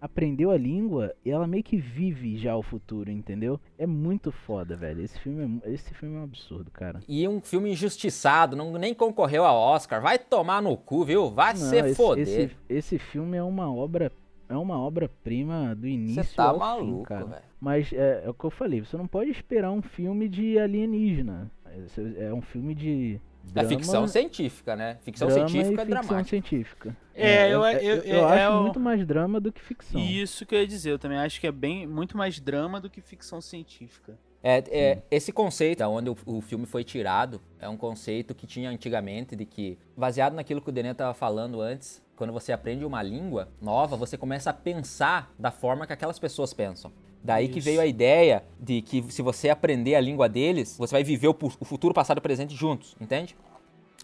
[0.02, 3.60] aprendeu a língua e ela meio que vive já o futuro, entendeu?
[3.78, 5.02] É muito foda, velho.
[5.02, 7.02] Esse filme é, esse filme é um absurdo, cara.
[7.08, 10.02] E um filme injustiçado, não, nem concorreu a Oscar.
[10.02, 11.30] Vai tomar no cu, viu?
[11.30, 12.28] Vai Não, se esse, foder.
[12.28, 14.12] esse, esse filme é uma obra
[14.50, 17.26] é uma obra-prima do início Você tá ao fim, maluco, cara.
[17.26, 17.42] velho.
[17.60, 21.52] Mas é, é o que eu falei, você não pode esperar um filme de alienígena.
[21.66, 24.98] É, é um filme de É drama, ficção científica, né?
[25.02, 26.30] Ficção drama científica e é ficção dramática.
[26.30, 26.98] científica.
[27.16, 30.00] É, eu- eu, eu- eu é acho o- muito mais drama do que ficção.
[30.02, 32.90] Isso que eu ia dizer, eu também acho que é bem muito mais drama do
[32.90, 34.18] que ficção científica.
[34.44, 38.46] É, é, esse conceito, da onde o, o filme foi tirado, é um conceito que
[38.46, 42.86] tinha antigamente, de que, baseado naquilo que o Denê estava falando antes, quando você aprende
[42.86, 46.92] uma língua nova, você começa a pensar da forma que aquelas pessoas pensam.
[47.28, 47.66] Daí que Isso.
[47.66, 51.36] veio a ideia de que se você aprender a língua deles, você vai viver o,
[51.60, 53.36] o futuro, passado e presente juntos, entende?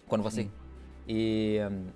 [0.06, 0.46] Quando você.
[1.08, 1.58] E.
[1.70, 1.86] hum,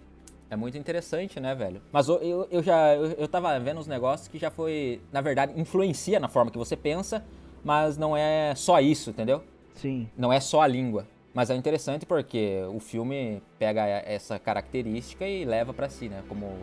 [0.48, 1.82] é muito interessante, né, velho?
[1.92, 2.94] Mas eu, eu, já.
[2.94, 5.02] Eu, eu tava vendo uns negócios que já foi.
[5.12, 7.22] Na verdade, influencia na forma que você pensa,
[7.62, 9.44] mas não é só isso, entendeu?
[9.74, 10.08] Sim.
[10.16, 11.06] Não é só a língua.
[11.34, 16.22] Mas é interessante porque o filme pega essa característica e leva pra si, né?
[16.26, 16.56] Como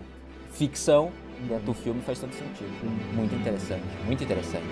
[0.49, 1.11] ficção
[1.47, 2.69] dentro do filme faz todo sentido.
[3.13, 4.65] Muito interessante, muito interessante.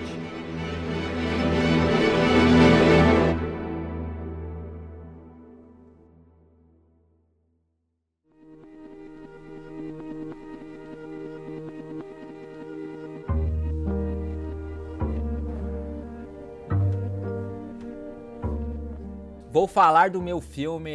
[19.50, 20.90] Vou falar do meu filme,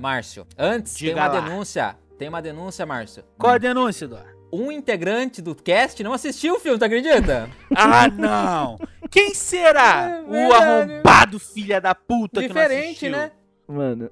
[0.00, 0.46] Márcio.
[0.56, 1.40] Antes, Diga tem uma lá.
[1.40, 1.96] denúncia.
[2.16, 3.24] Tem uma denúncia, Márcio.
[3.36, 4.33] Qual a denúncia, Dó?
[4.54, 7.48] Um integrante do cast não assistiu o filme, tu acredita?
[7.74, 8.78] Ah, não!
[9.10, 10.22] Quem será?
[10.28, 13.10] É o arrombado filha da puta que não Diferente, assistiu.
[13.12, 13.30] né?
[13.66, 14.10] Mano,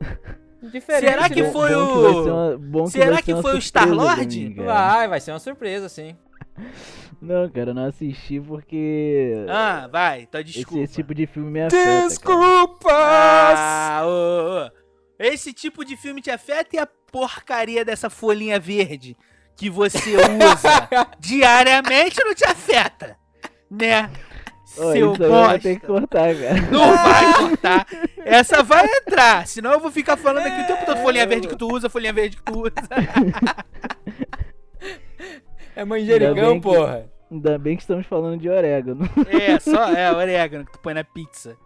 [0.63, 1.11] Diferente.
[1.11, 3.43] Será que foi bom o- que vai ser uma- bom Será vai ser que uma
[3.43, 4.55] foi o Star-Lord?
[4.55, 6.17] Vai, vai ser uma surpresa, sim.
[7.21, 10.83] Não, cara, não assisti porque Ah, vai, tá esse, desculpa.
[10.83, 12.09] esse tipo de filme me afeta.
[12.09, 12.93] Desculpas!
[12.93, 14.71] Ah, ô, ô.
[15.21, 19.17] Esse tipo de filme te afeta e a porcaria dessa folhinha verde
[19.57, 20.89] que você usa
[21.21, 23.17] diariamente não te afeta,
[23.71, 24.11] né?
[24.79, 25.59] Ó, Seu bosta.
[25.59, 26.61] ter que cortar, cara.
[26.71, 27.87] Não vai cortar.
[28.25, 29.47] Essa vai entrar.
[29.47, 32.13] Senão eu vou ficar falando aqui o tempo todo folhinha verde que tu usa, folhinha
[32.13, 32.73] verde que tu usa.
[35.75, 37.07] É Ainda manjericão, bem que- porra.
[37.31, 39.09] Ainda bem que estamos falando de orégano.
[39.29, 41.57] É, só é orégano que tu põe na pizza.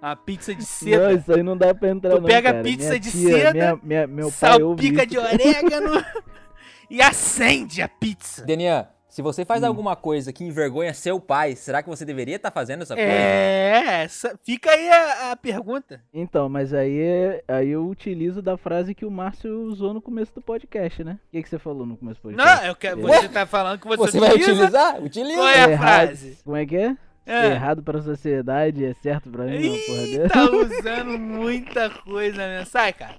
[0.00, 1.12] A pizza de Não, seda.
[1.12, 2.62] isso aí não dá pra entrar Tu não, pega cara.
[2.64, 6.02] pizza Minha de tia, seda, minha, minha, meu pai salpica de orégano
[6.90, 8.44] e acende a pizza.
[8.44, 9.66] Denian, se você faz Hum.
[9.66, 13.10] alguma coisa que envergonha seu pai, será que você deveria estar fazendo essa coisa?
[13.10, 16.00] É, essa- fica aí a, a pergunta.
[16.12, 20.32] Então, mas aí, é- aí eu utilizo da frase que o Márcio usou no começo
[20.34, 21.18] do podcast, né?
[21.28, 22.60] O que, que você falou no começo do podcast?
[22.62, 24.52] Não, eu quero, você tá falando que você, Você vai utiliza?
[24.52, 25.02] utilizar?
[25.02, 25.36] Utiliza.
[25.36, 26.06] Qual é a Errado.
[26.06, 26.38] frase?
[26.44, 26.96] Como é que é?
[27.30, 27.46] É.
[27.48, 30.28] errado pra sociedade é certo pra mim, uma porra Ih, dessa.
[30.34, 32.64] tá usando muita coisa, né?
[32.64, 33.16] Sai, cara.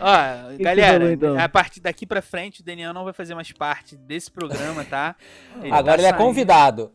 [0.00, 1.38] Ó, que galera, falou, então?
[1.38, 5.16] a partir daqui pra frente, o Daniel não vai fazer mais parte desse programa, tá?
[5.62, 6.92] Ele Agora tá ele é convidado.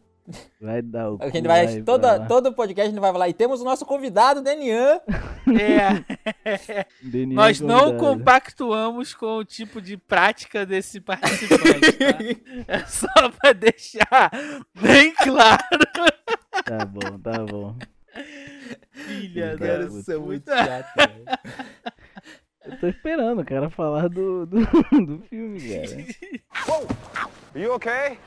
[0.61, 3.27] Vai dar o A gente vai, vai toda, todo podcast a gente vai falar.
[3.27, 4.99] E temos o nosso convidado, Denian.
[5.45, 7.99] É, Daniel nós não convidado.
[7.99, 12.73] compactuamos com o tipo de prática desse participante, tá?
[12.73, 13.07] É só
[13.41, 14.31] pra deixar
[14.73, 15.59] bem claro.
[16.63, 17.75] Tá bom, tá bom.
[18.91, 21.25] Filha da você são muito chato, velho.
[22.65, 24.59] Eu tô esperando o cara falar do, do,
[25.05, 26.05] do filme, cara.
[27.55, 28.17] You okay?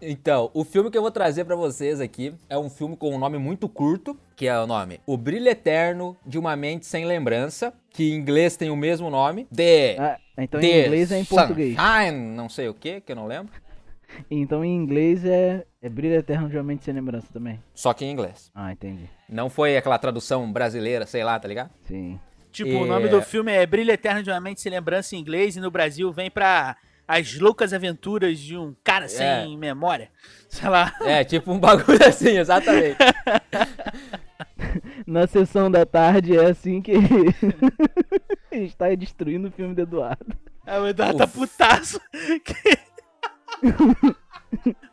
[0.00, 3.18] Então, o filme que eu vou trazer pra vocês aqui é um filme com um
[3.18, 7.72] nome muito curto, que é o nome O Brilho Eterno de uma Mente Sem Lembrança,
[7.90, 9.46] que em inglês tem o mesmo nome.
[9.54, 11.76] The, Ah, então The em inglês é em português.
[11.76, 13.52] Sunshine, não sei o que, que eu não lembro.
[14.30, 17.60] Então em inglês é, é Brilho Eterno de uma Mente Sem Lembrança também.
[17.74, 18.48] Só que em inglês.
[18.54, 19.10] Ah, entendi.
[19.28, 21.70] Não foi aquela tradução brasileira, sei lá, tá ligado?
[21.82, 22.20] Sim.
[22.54, 22.76] Tipo, É.
[22.76, 25.60] o nome do filme é Brilho Eterno de uma Mente Sem Lembrança em inglês e
[25.60, 30.08] no Brasil vem pra As Loucas Aventuras de um Cara Sem Memória.
[30.48, 30.94] Sei lá.
[31.02, 32.96] É, tipo um bagulho assim, exatamente.
[35.06, 36.92] Na sessão da tarde é assim que
[38.52, 40.36] a gente tá destruindo o filme do Eduardo.
[40.64, 41.34] É, o Eduardo tá Uf.
[41.34, 42.00] putaço.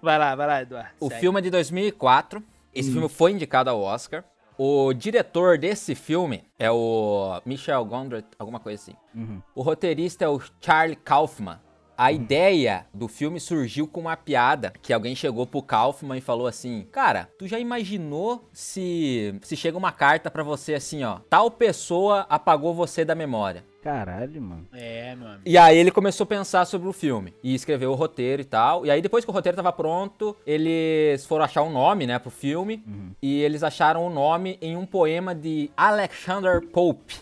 [0.01, 0.89] vai lá, vai lá, Eduardo.
[0.99, 1.21] O segue.
[1.21, 2.43] filme é de 2004.
[2.73, 4.23] Esse filme foi indicado ao Oscar.
[4.57, 8.95] O diretor desse filme é o Michel Gondry, alguma coisa assim.
[9.15, 9.41] Uhum.
[9.55, 11.59] O roteirista é o Charlie Kaufman.
[11.97, 16.47] A ideia do filme surgiu com uma piada que alguém chegou pro Kaufman e falou
[16.47, 21.51] assim: "Cara, tu já imaginou se se chega uma carta pra você assim, ó, tal
[21.51, 24.67] pessoa apagou você da memória?" Caralho, mano.
[24.73, 25.41] É, amigo.
[25.45, 28.85] E aí ele começou a pensar sobre o filme e escreveu o roteiro e tal.
[28.85, 32.29] E aí depois que o roteiro tava pronto, eles foram achar um nome, né, pro
[32.29, 32.83] filme.
[33.21, 37.15] E eles acharam o nome em um poema de Alexander Pope.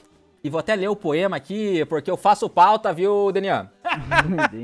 [0.44, 3.70] E vou até ler o poema aqui, porque eu faço pauta, viu, Denian?
[4.46, 4.64] Entendi.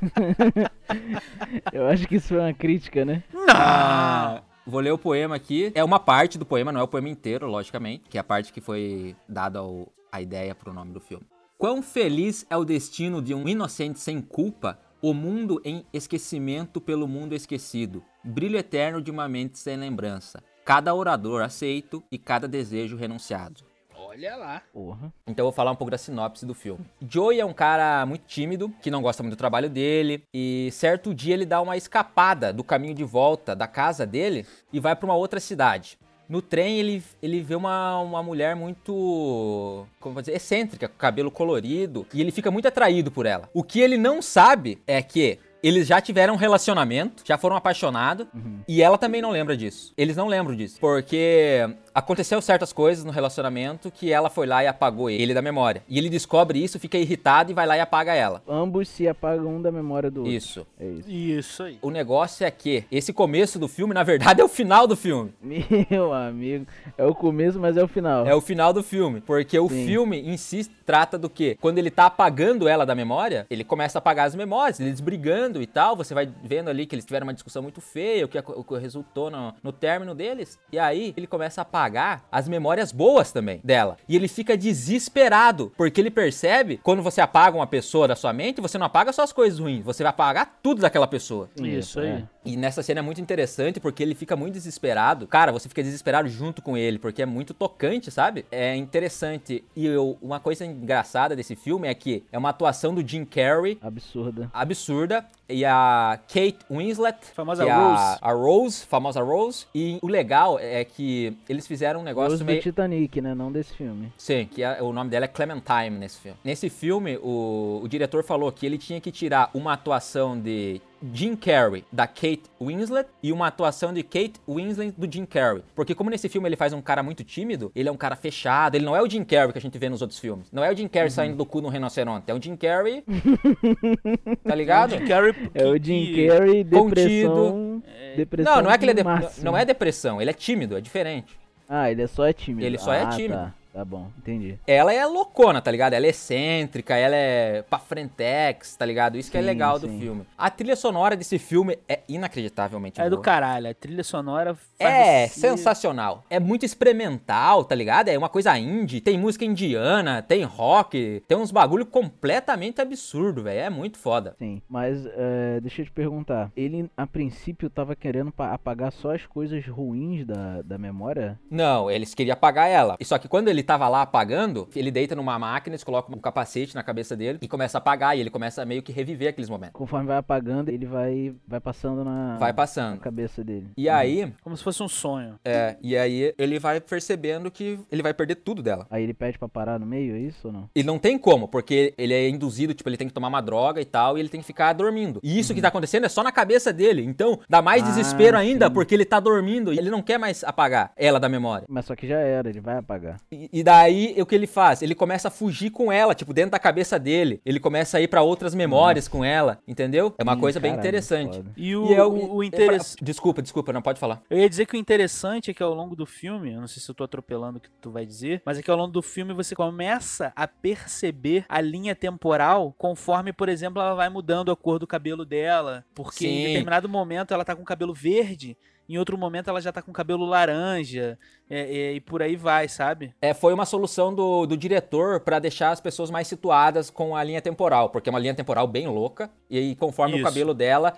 [1.72, 3.22] Eu acho que isso foi uma crítica, né?
[3.48, 5.72] Ah, vou ler o poema aqui.
[5.74, 8.52] É uma parte do poema, não é o poema inteiro, logicamente, que é a parte
[8.52, 11.26] que foi dada ao- a ideia pro nome do filme.
[11.58, 17.06] Quão feliz é o destino de um inocente sem culpa, o mundo em esquecimento pelo
[17.06, 22.96] mundo esquecido, brilho eterno de uma mente sem lembrança, cada orador aceito e cada desejo
[22.96, 23.69] renunciado.
[24.10, 24.60] Olha lá.
[24.72, 25.12] Porra.
[25.24, 26.84] Então eu vou falar um pouco da sinopse do filme.
[27.08, 31.14] Joey é um cara muito tímido, que não gosta muito do trabalho dele, e certo
[31.14, 35.06] dia ele dá uma escapada do caminho de volta da casa dele e vai pra
[35.06, 35.96] uma outra cidade.
[36.28, 41.30] No trem ele, ele vê uma, uma mulher muito, como vou dizer, excêntrica, com cabelo
[41.30, 43.48] colorido, e ele fica muito atraído por ela.
[43.54, 48.26] O que ele não sabe é que eles já tiveram um relacionamento, já foram apaixonados,
[48.66, 49.92] e ela também não lembra disso.
[49.96, 54.66] Eles não lembram disso, porque aconteceu certas coisas no relacionamento que ela foi lá e
[54.66, 55.82] apagou ele da memória.
[55.88, 58.42] E ele descobre isso, fica irritado e vai lá e apaga ela.
[58.48, 60.32] Ambos se apagam um da memória do outro.
[60.32, 60.66] Isso.
[60.78, 61.10] É isso.
[61.10, 61.78] Isso aí.
[61.82, 65.32] O negócio é que esse começo do filme, na verdade, é o final do filme.
[65.90, 66.66] Meu amigo.
[66.96, 68.26] É o começo, mas é o final.
[68.26, 69.20] É o final do filme.
[69.20, 69.86] Porque o Sim.
[69.86, 71.56] filme em si trata do quê?
[71.60, 75.62] Quando ele tá apagando ela da memória, ele começa a apagar as memórias, eles brigando
[75.62, 75.94] e tal.
[75.94, 78.76] Você vai vendo ali que eles tiveram uma discussão muito feia, o que, o que
[78.76, 80.58] resultou no, no término deles.
[80.72, 83.98] E aí ele começa a apagar as memórias boas também dela.
[84.08, 88.60] E ele fica desesperado, porque ele percebe quando você apaga uma pessoa da sua mente,
[88.60, 91.48] você não apaga só as coisas ruins, você vai apagar tudo daquela pessoa.
[91.56, 92.08] Isso aí.
[92.08, 92.24] é.
[92.44, 95.26] E nessa cena é muito interessante porque ele fica muito desesperado.
[95.26, 98.46] Cara, você fica desesperado junto com ele, porque é muito tocante, sabe?
[98.50, 99.62] É interessante.
[99.76, 103.78] E eu- uma coisa engraçada desse filme é que é uma atuação do Jim Carrey
[103.82, 104.50] Absurda.
[104.52, 105.24] absurda.
[105.48, 108.18] E a Kate Winslet, Famosa é Rose.
[108.22, 109.66] A, a Rose, famosa Rose.
[109.74, 112.62] E o legal é que eles fizeram um negócio Rose do meio.
[112.62, 113.34] Titanic, né?
[113.34, 114.12] Não desse filme.
[114.16, 116.38] Sim, que é- o nome dela é Clementine nesse filme.
[116.44, 120.80] Nesse filme, o, o diretor falou que ele tinha que tirar uma atuação de
[121.14, 125.62] Jim Carrey da Kate Winslet e uma atuação de Kate Winslet do Jim Carrey.
[125.74, 128.74] Porque como nesse filme ele faz um cara muito tímido, ele é um cara fechado,
[128.74, 130.48] ele não é o Jim Carrey que a gente vê nos outros filmes.
[130.52, 133.02] Não é o Jim Carrey saindo do cu no rinoceronte, é o Jim Carrey,
[134.44, 134.90] tá ligado?
[134.98, 136.90] Jim Carrey, É o Jim Carrey, contido.
[136.90, 137.82] depressão.
[138.16, 140.80] Depressão Não, não é que ele é, de- não é depressão, ele é tímido, é
[140.80, 141.38] diferente.
[141.68, 142.66] Ah, ele é só é tímido.
[142.66, 143.34] Ele só é Ah, tímido.
[143.34, 143.54] tá.
[143.72, 144.58] Tá bom, entendi.
[144.66, 145.92] Ela é loucona, tá ligado?
[145.92, 149.16] Ela é excêntrica, ela é pra frentex, tá ligado?
[149.16, 150.00] Isso que é Sim, legal do sim.
[150.00, 150.26] filme.
[150.36, 153.22] A trilha sonora desse filme é inacreditavelmente É do boa.
[153.22, 153.68] caralho.
[153.70, 156.24] A trilha sonora faz É você- sensacional.
[156.28, 158.08] É muito experimental, tá ligado?
[158.08, 163.60] É uma coisa indie, tem música indiana, tem rock, tem uns bagulho completamente absurdo, velho.
[163.60, 164.34] É muito foda.
[164.38, 166.50] Sim, mas é, deixa eu te perguntar.
[166.56, 171.38] Ele, a princípio, tava querendo pa- apagar só as coisas ruins da, da memória?
[171.50, 172.96] Não, eles queriam apagar ela.
[173.02, 176.74] Só que quando ele tava lá apagando, ele deita numa máquina, eles colocam um capacete
[176.74, 178.16] na cabeça dele e começa a apagar.
[178.16, 179.74] E ele começa a meio que reviver aqueles momentos.
[179.74, 182.98] Conforme vai apagando, ele vai, vai passando na, Vai na passando.
[183.00, 183.68] cabeça dele.
[183.76, 185.34] E aí, Como se fosse um sonho.
[185.44, 188.86] é, e aí ele vai percebendo que ele vai perder tudo dela.
[188.90, 190.70] Aí ele pede pra parar no meio, é isso ou não?
[190.74, 193.80] E não tem como, porque ele é induzido, tipo, ele tem que tomar uma droga
[193.80, 195.20] e tal, e ele tem que ficar dormindo.
[195.22, 197.02] E isso que tá acontecendo é só na cabeça dele.
[197.04, 198.72] Então, dá mais Ah, desespero ainda, sim.
[198.72, 201.66] porque ele tá dormindo e ele não quer mais apagar ela da memória.
[201.68, 203.16] Mas só que já era, ele vai apagar.
[203.30, 204.82] E, e daí, o que ele faz?
[204.82, 207.40] Ele começa a fugir com ela, tipo, dentro da cabeça dele.
[207.44, 210.14] Ele começa a ir pra outras memórias com ela, entendeu?
[210.18, 211.36] É uma Ih, coisa bem caralho, interessante.
[211.36, 211.52] foda.
[211.56, 214.22] E o, E é o, o é interess- pra- Desculpa, desculpa, não pode falar.
[214.30, 216.82] Eu ia dizer que o interessante é que ao longo do filme, eu não sei
[216.82, 219.02] se eu tô atropelando o que tu vai dizer, mas é que ao longo do
[219.02, 224.56] filme você começa a perceber a linha temporal conforme, por exemplo, ela vai mudando a
[224.56, 225.84] cor do cabelo dela.
[225.94, 226.46] Porque em Sim.
[226.48, 228.56] determinado momento ela tá com cabelo verde,
[228.94, 232.68] em outro momento ela já tá com cabelo laranja, é, é, e por aí vai,
[232.68, 233.14] sabe?
[233.20, 237.22] É, foi uma solução do, do diretor pra deixar as pessoas mais situadas com a
[237.22, 240.22] linha temporal, porque é uma linha temporal bem louca, e aí conforme Isso.
[240.22, 240.94] o cabelo dela,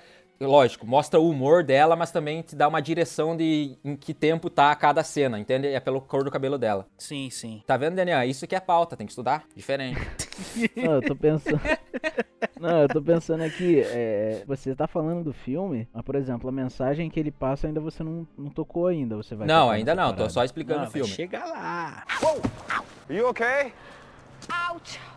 [0.46, 4.50] lógico, mostra o humor dela, mas também te dá uma direção de em que tempo
[4.50, 5.68] tá cada cena, entende?
[5.68, 6.87] É pelo cor do cabelo dela.
[6.98, 7.62] Sim, sim.
[7.66, 8.22] Tá vendo, Daniel?
[8.24, 9.44] Isso que é pauta, tem que estudar.
[9.55, 10.00] Diferente.
[10.76, 11.61] Não, eu tô pensando.
[12.61, 16.52] Não, eu tô pensando aqui, é, você tá falando do filme, mas por exemplo, a
[16.52, 20.11] mensagem que ele passa ainda você não, não tocou ainda, você vai não, ainda não,
[20.11, 20.31] tô parada.
[20.31, 21.09] só explicando Não, o filme.
[21.09, 22.05] chegar lá.
[23.11, 23.72] You okay?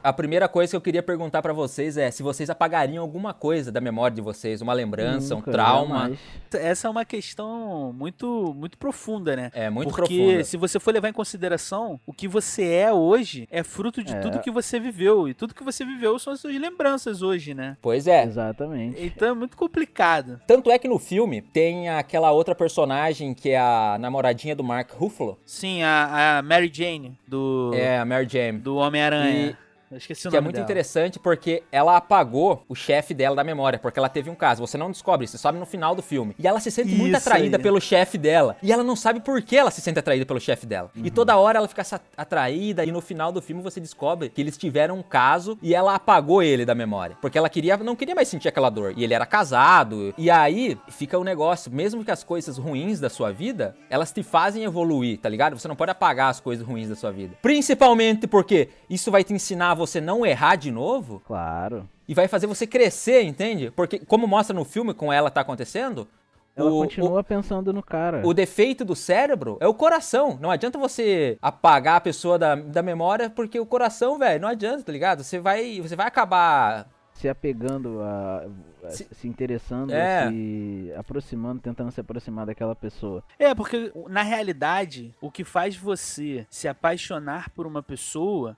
[0.04, 3.72] A primeira coisa que eu queria perguntar pra vocês é se vocês apagariam alguma coisa
[3.72, 5.96] da memória de vocês, uma lembrança, Nunca, um trauma.
[6.00, 6.20] jamais.
[6.54, 9.50] Essa é uma questão muito, muito profunda, né?
[9.54, 10.44] É muito Porque profunda.
[10.44, 14.20] se você for levar em consideração, o que você é hoje é fruto de É.
[14.20, 15.28] tudo que você viveu.
[15.28, 17.76] E tudo que você viveu são as suas lembranças hoje, né?
[17.82, 18.24] Pois é.
[18.24, 19.04] Exatamente.
[19.04, 20.40] Então é muito complicado.
[20.46, 24.92] Tanto é que no filme tem aquela outra personagem que é a namoradinha do Mark
[24.92, 25.40] Ruffalo.
[25.46, 28.60] Sim, a, a Mary Jane do, É, a Mary Jane.
[28.60, 29.15] do Homem-Aranha.
[29.24, 29.65] Eu
[29.98, 30.66] esqueci o Que é nome muito dela.
[30.66, 34.66] interessante porque ela apagou o chefe dela da memória, porque ela teve um caso.
[34.66, 36.36] Você não descobre, você sabe no final do filme.
[36.40, 37.64] E ela se sente muito Isso atraída aí.
[37.64, 38.58] pelo chefe dela.
[38.62, 40.92] E ela não sabe por que ela se sente atraída pelo chefe dela.
[40.96, 41.84] E toda hora ela fica
[42.18, 45.96] atraída, e no final do filme você descobre que eles tiveram um caso e ela
[45.96, 47.18] apagou ele da memória.
[47.22, 48.94] Porque ela queria, não queria mais sentir aquela dor.
[48.96, 50.14] E ele era casado.
[50.18, 54.24] E aí fica o negócio, mesmo que as coisas ruins da sua vida, elas te
[54.24, 55.58] fazem evoluir, tá ligado?
[55.60, 57.36] Você não pode apagar as coisas ruins da sua vida.
[57.42, 61.88] Principalmente porque isso vai te ensinar a você não errar de novo Claro.
[62.08, 63.72] e vai fazer você crescer, entende?
[63.76, 66.08] Porque, como mostra no filme com ela tá acontecendo,
[66.56, 68.22] Ela o, continua pensando no cara.
[68.26, 70.38] o, o defeito do cérebro é o coração.
[70.42, 74.84] Não adianta você apagar a pessoa da, da memória, porque o coração, velho, não adianta,
[74.84, 75.24] tá ligado?
[75.24, 76.88] Você vai, você vai acabar.
[77.14, 78.46] Se apegando a.
[78.86, 80.30] a- Se- Se, interessando, É.
[80.30, 83.24] se aproximando, tentando se aproximar daquela pessoa.
[83.40, 88.56] É, porque na realidade, o que faz você se apaixonar por uma pessoa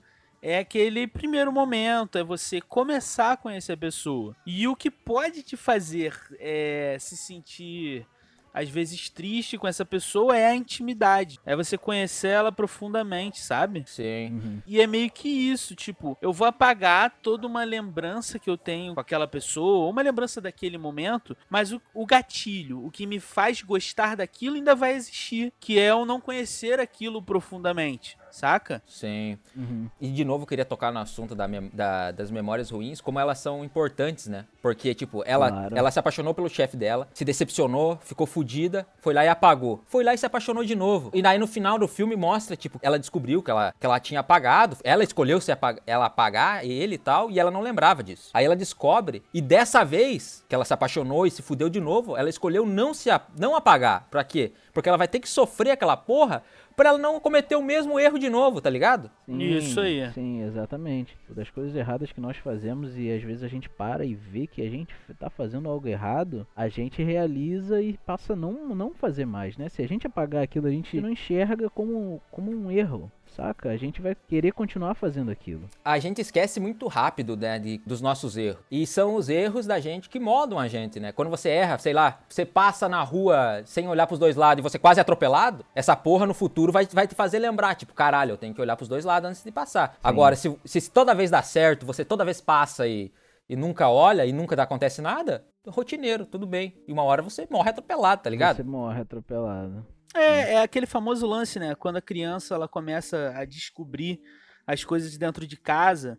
[0.47, 4.33] é aquele primeiro momento, é você começar a conhecer a pessoa.
[4.45, 8.07] E o que pode te fazer é, se sentir
[8.53, 11.37] às vezes triste com essa pessoa é a intimidade.
[11.45, 13.83] É você conhecer ela profundamente, sabe?
[13.85, 14.31] Sim.
[14.31, 14.61] Uhum.
[14.65, 18.95] E é meio que isso, tipo, eu vou apagar toda uma lembrança que eu tenho
[18.95, 23.19] com aquela pessoa, ou uma lembrança daquele momento, mas o, o gatilho, o que me
[23.19, 28.81] faz gostar daquilo ainda vai existir, que é eu não conhecer aquilo profundamente, saca?
[28.85, 29.37] Sim.
[29.55, 29.87] Uhum.
[29.99, 33.39] E de novo eu queria tocar no assunto da da- das memórias ruins, como elas
[33.39, 34.45] são importantes, né?
[34.61, 35.77] Porque, tipo, ela, Claro.
[35.77, 39.81] ela se apaixonou pelo chefe dela, se decepcionou, ficou fudida, foi lá e apagou.
[39.87, 41.09] Foi lá e se apaixonou de novo.
[41.13, 44.19] E aí no final do filme mostra, tipo, ela descobriu que ela, que ela tinha
[44.19, 48.29] apagado, ela escolheu se apa- ela apagar ele e tal, e ela não lembrava disso.
[48.33, 52.15] Aí ela descobre, e dessa vez que ela se apaixonou e se fudeu de novo,
[52.17, 54.07] ela escolheu não se a- não apagar.
[54.11, 54.51] Pra quê?
[54.73, 56.43] Porque ela vai ter que sofrer aquela porra
[56.77, 59.09] pra ela não cometer o mesmo erro de novo, tá ligado?
[59.25, 60.09] Sim, Isso aí.
[60.11, 61.17] Sim, exatamente.
[61.27, 64.61] Das coisas erradas que nós fazemos e às vezes a gente para e vê que
[64.61, 69.25] a gente tá fazendo algo errado, a gente realiza e passa a não, não fazer
[69.25, 69.67] mais, né?
[69.69, 73.11] Se a gente apagar aquilo, a gente não enxerga como, como um erro.
[73.37, 73.69] Saca?
[73.69, 75.69] A gente vai querer continuar fazendo aquilo.
[75.85, 78.63] A gente esquece muito rápido, né, de, dos nossos erros.
[78.71, 81.11] E são os erros da gente que moldam a gente, né?
[81.11, 84.67] Quando você erra, sei lá, você passa na rua sem olhar pros dois lados e
[84.67, 88.31] você quase é atropelado, essa porra no futuro vai, vai te fazer lembrar, tipo, caralho,
[88.31, 89.97] eu tenho que olhar pros dois lados antes de passar.
[90.03, 93.11] Agora, se, se toda vez dá certo, você toda vez passa e,
[93.47, 96.73] e nunca olha e nunca acontece nada, rotineiro, tudo bem.
[96.87, 98.57] E uma hora você morre atropelado, tá ligado?
[98.57, 99.85] Você morre atropelado.
[100.13, 101.75] É, é aquele famoso lance, né?
[101.75, 104.19] Quando a criança ela começa a descobrir
[104.65, 106.17] as coisas dentro de casa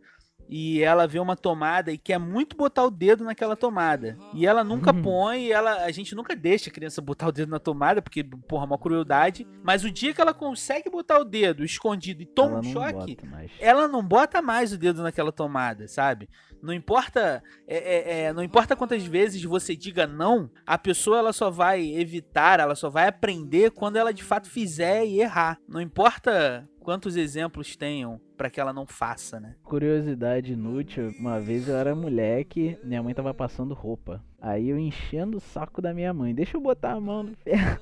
[0.51, 4.17] e ela vê uma tomada e quer muito botar o dedo naquela tomada.
[4.35, 5.03] E ela nunca Uhum.
[5.03, 8.65] põe, ela, a gente nunca deixa a criança botar o dedo na tomada, porque, porra,
[8.65, 9.47] é uma crueldade.
[9.63, 13.19] Mas o dia que ela consegue botar o dedo escondido e toma Ela um choque,
[13.61, 16.31] ela não bota mais o dedo naquela tomada, sabe?
[16.63, 21.33] Não importa, é, é, é, não importa quantas vezes você diga não, a pessoa ela
[21.33, 25.59] só vai evitar, ela só vai aprender quando ela de fato fizer e errar.
[25.69, 29.57] Não importa quantos exemplos tenham pra que ela não faça, né?
[29.63, 34.25] Curiosidade inútil, uma vez eu era moleque, minha mãe tava passando roupa.
[34.41, 37.81] Aí eu enchendo o saco da minha mãe, deixa eu botar a mão no ferro.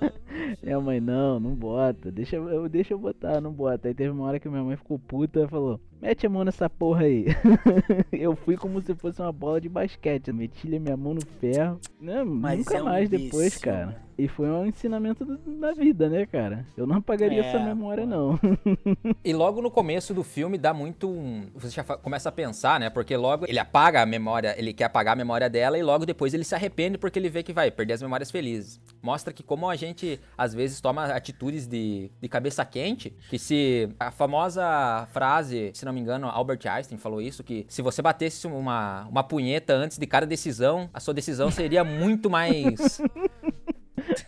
[0.62, 3.88] Minha mãe, não, não bota, deixa eu, deixa eu botar, não bota.
[3.88, 6.68] Aí teve uma hora que minha mãe ficou puta e falou, mete a mão nessa
[6.70, 7.26] porra aí.
[8.12, 11.80] eu fui como se fosse uma bola de basquete, meti a minha mão no ferro.
[12.00, 13.86] Não, Mas nunca é um mais depois, imbecil, cara.
[13.86, 13.96] né?
[14.18, 16.66] E foi um ensinamento da vida, né, cara?
[16.76, 18.10] Eu não apagaria É, essa memória, pô.
[18.10, 18.40] não.
[19.24, 21.46] E logo no começo do filme dá muito um.
[21.54, 22.90] Você já começa a pensar, né?
[22.90, 26.34] Porque logo ele apaga a memória, ele quer apagar a memória dela e logo depois
[26.34, 28.80] ele se arrepende porque ele vê que vai perder as memórias felizes.
[29.00, 33.88] Mostra que como a gente às vezes toma atitudes de, de cabeça quente, que se
[34.00, 38.46] a famosa frase, se não me engano, Albert Einstein falou isso, que se você batesse
[38.46, 43.00] uma, uma punheta antes de cada decisão, a sua decisão seria muito mais.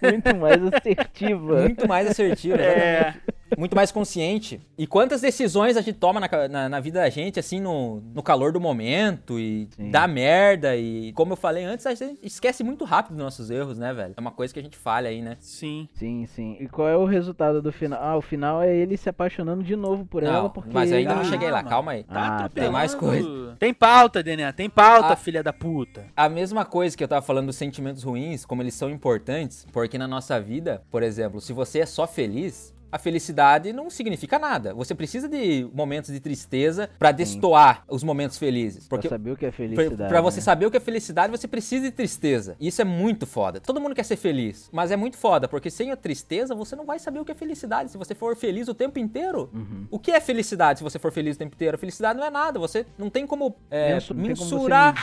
[0.02, 1.62] Muito mais assertiva.
[1.62, 2.56] muito mais assertiva.
[2.60, 3.14] É,
[3.58, 4.60] muito mais consciente.
[4.78, 8.22] E quantas decisões a gente toma na, na, na vida da gente, assim, no, no
[8.22, 9.90] calor do momento e Sim.
[9.90, 10.76] dá merda.
[10.76, 14.14] E como eu falei antes, a gente esquece muito rápido dos nossos erros, né, velho?
[14.16, 15.36] É uma coisa que a gente falha aí, né?
[15.40, 15.88] sim.
[15.94, 16.56] Sim, sim.
[16.60, 17.98] E qual é o resultado do final?
[18.02, 20.70] Ah, o final é ele se apaixonando de novo por ela, Não, porque.
[20.72, 21.30] mas ainda não Calma.
[21.30, 22.04] cheguei lá, calma aí.
[22.04, 23.56] Tá Ah, tem mais coisa.
[23.58, 25.16] Tem pauta, Dené, tem pauta, Ah.
[25.16, 26.06] filha da puta.
[26.16, 29.98] A mesma coisa que eu tava falando dos sentimentos ruins, como eles são importantes, porque
[29.98, 34.74] na nossa vida, por exemplo, se você é só feliz, a felicidade não significa nada.
[34.74, 38.86] Você precisa de momentos de tristeza pra destoar os momentos felizes.
[38.88, 40.08] Porque Pra saber o que é felicidade.
[40.08, 40.42] pra você né?
[40.42, 42.56] saber o que é felicidade, você precisa de tristeza.
[42.60, 43.60] E Isso é muito foda.
[43.60, 46.84] Todo mundo quer ser feliz, mas é muito foda, porque sem a tristeza você não
[46.86, 47.90] vai saber o que é felicidade.
[47.90, 49.86] Se você for feliz o tempo inteiro, Uhum.
[49.90, 51.74] o que é felicidade se você for feliz o tempo inteiro?
[51.74, 52.58] A felicidade não é nada.
[52.58, 54.94] Você não tem como é, Mensu- não tem como você mensurar.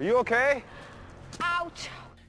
[0.00, 0.62] You okay?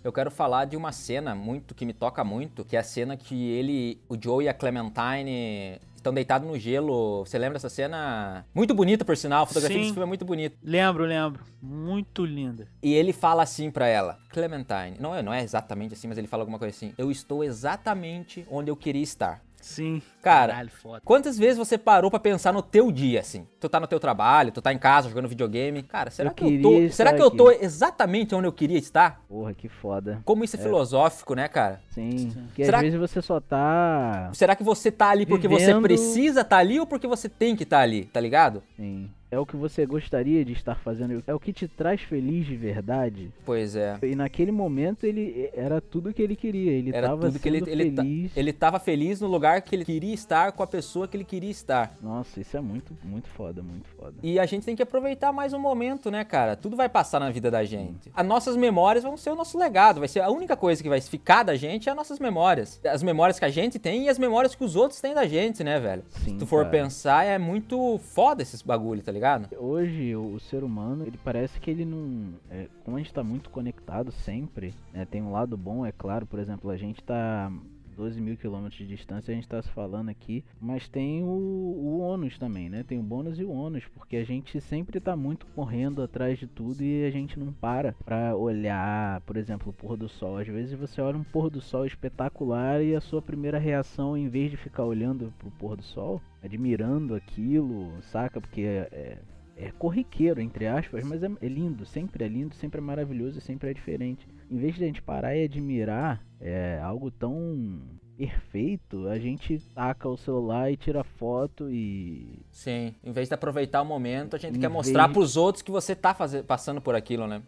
[0.06, 3.18] Eu quero falar de uma cena muito que me toca muito, que é a cena
[3.18, 7.26] que ele, o Joe e a Clementine estão deitados no gelo.
[7.26, 8.46] Você lembra dessa cena?
[8.54, 9.42] Muito bonita, por sinal.
[9.42, 9.82] A fotografia Sim.
[9.82, 10.56] desse filme é muito bonita.
[10.62, 11.44] Lembro, lembro.
[11.60, 12.68] Muito linda.
[12.84, 14.98] E ele fala assim pra ela, Clementine.
[15.00, 16.94] Não é, não é exatamente assim, mas ele fala alguma coisa assim.
[17.00, 19.42] Eu estou exatamente onde eu queria estar.
[19.66, 20.00] Sim.
[20.22, 21.02] Cara, Caralho, foda.
[21.04, 23.48] Quantas vezes você parou pra pensar no teu dia, assim?
[23.60, 25.82] Tu tá no teu trabalho, tu tá em casa jogando videogame.
[25.82, 26.90] Cara, será Eu que eu tô.
[26.94, 27.38] Será que eu aqui.
[27.38, 29.22] tô exatamente onde eu queria estar?
[29.28, 30.22] Porra, que foda.
[30.24, 31.82] Como isso é, filosófico, né, cara?
[31.90, 32.32] Sim.
[32.48, 34.30] Porque Será às que- vezes você só tá.
[34.34, 37.56] Será que você tá ali porque você Vivendo- precisa estar ali ou porque você tem
[37.56, 38.62] que estar ali, tá ligado?
[38.78, 39.10] Sim.
[39.32, 41.24] É o que você gostaria de estar fazendo.
[41.26, 43.32] É o que te traz feliz de verdade.
[43.46, 43.98] Pois é.
[44.04, 46.72] E naquele momento ele era tudo que ele queria.
[46.72, 48.32] Ele Era tava tudo que ele, feliz.
[48.38, 51.50] ele tava feliz no lugar que ele queria estar, com a pessoa que ele queria
[51.50, 51.96] estar.
[52.02, 54.14] Nossa, isso é muito, muito foda, muito foda.
[54.22, 56.56] E a gente tem que aproveitar mais um momento, né, cara?
[56.56, 58.12] Tudo vai passar na vida da gente.
[58.14, 60.00] As nossas memórias vão ser o nosso legado.
[60.00, 62.80] Vai ser a única coisa que vai ficar da gente é as nossas memórias.
[62.86, 65.64] As memórias que a gente tem e as memórias que os outros têm da gente,
[65.64, 66.04] né, velho?
[66.10, 66.84] Sim, Se tu for cara.
[66.84, 69.50] pensar, é muito foda esses bagulho, tá ligado?
[69.58, 72.34] Hoje o, o ser humano, ele parece que ele não.
[72.50, 76.26] é, como a gente tá muito conectado sempre, né, tem um lado bom, é claro,
[76.26, 77.52] por exemplo, a gente tá
[77.96, 82.00] 12 mil quilômetros de distância, a gente tá se falando aqui, mas tem o, o
[82.00, 82.84] ônus também, né?
[82.84, 86.48] Tem o bônus e o ônus, porque a gente sempre tá muito correndo atrás de
[86.48, 90.38] tudo e a gente não para pra olhar, por exemplo, o pôr do sol.
[90.38, 94.28] Às vezes você olha um pôr do sol espetacular e a sua primeira reação, em
[94.28, 98.42] vez de ficar olhando pro pôr do sol, admirando aquilo, saca?
[98.42, 99.20] Porque é-
[99.56, 103.42] é corriqueiro, entre aspas, mas é, é lindo, sempre é lindo, sempre é maravilhoso e
[103.42, 104.28] sempre é diferente.
[104.52, 107.80] Em vez de a gente parar e admirar é, algo tão
[108.18, 112.40] perfeito, a gente taca o celular e tira foto e.
[112.52, 112.96] Sim.
[113.04, 115.72] Em vez de aproveitar o momento, a gente Em quer mostrar vez- pros outros que
[115.72, 117.42] você tá faze- passando por aquilo, né?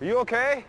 [0.00, 0.64] You okay?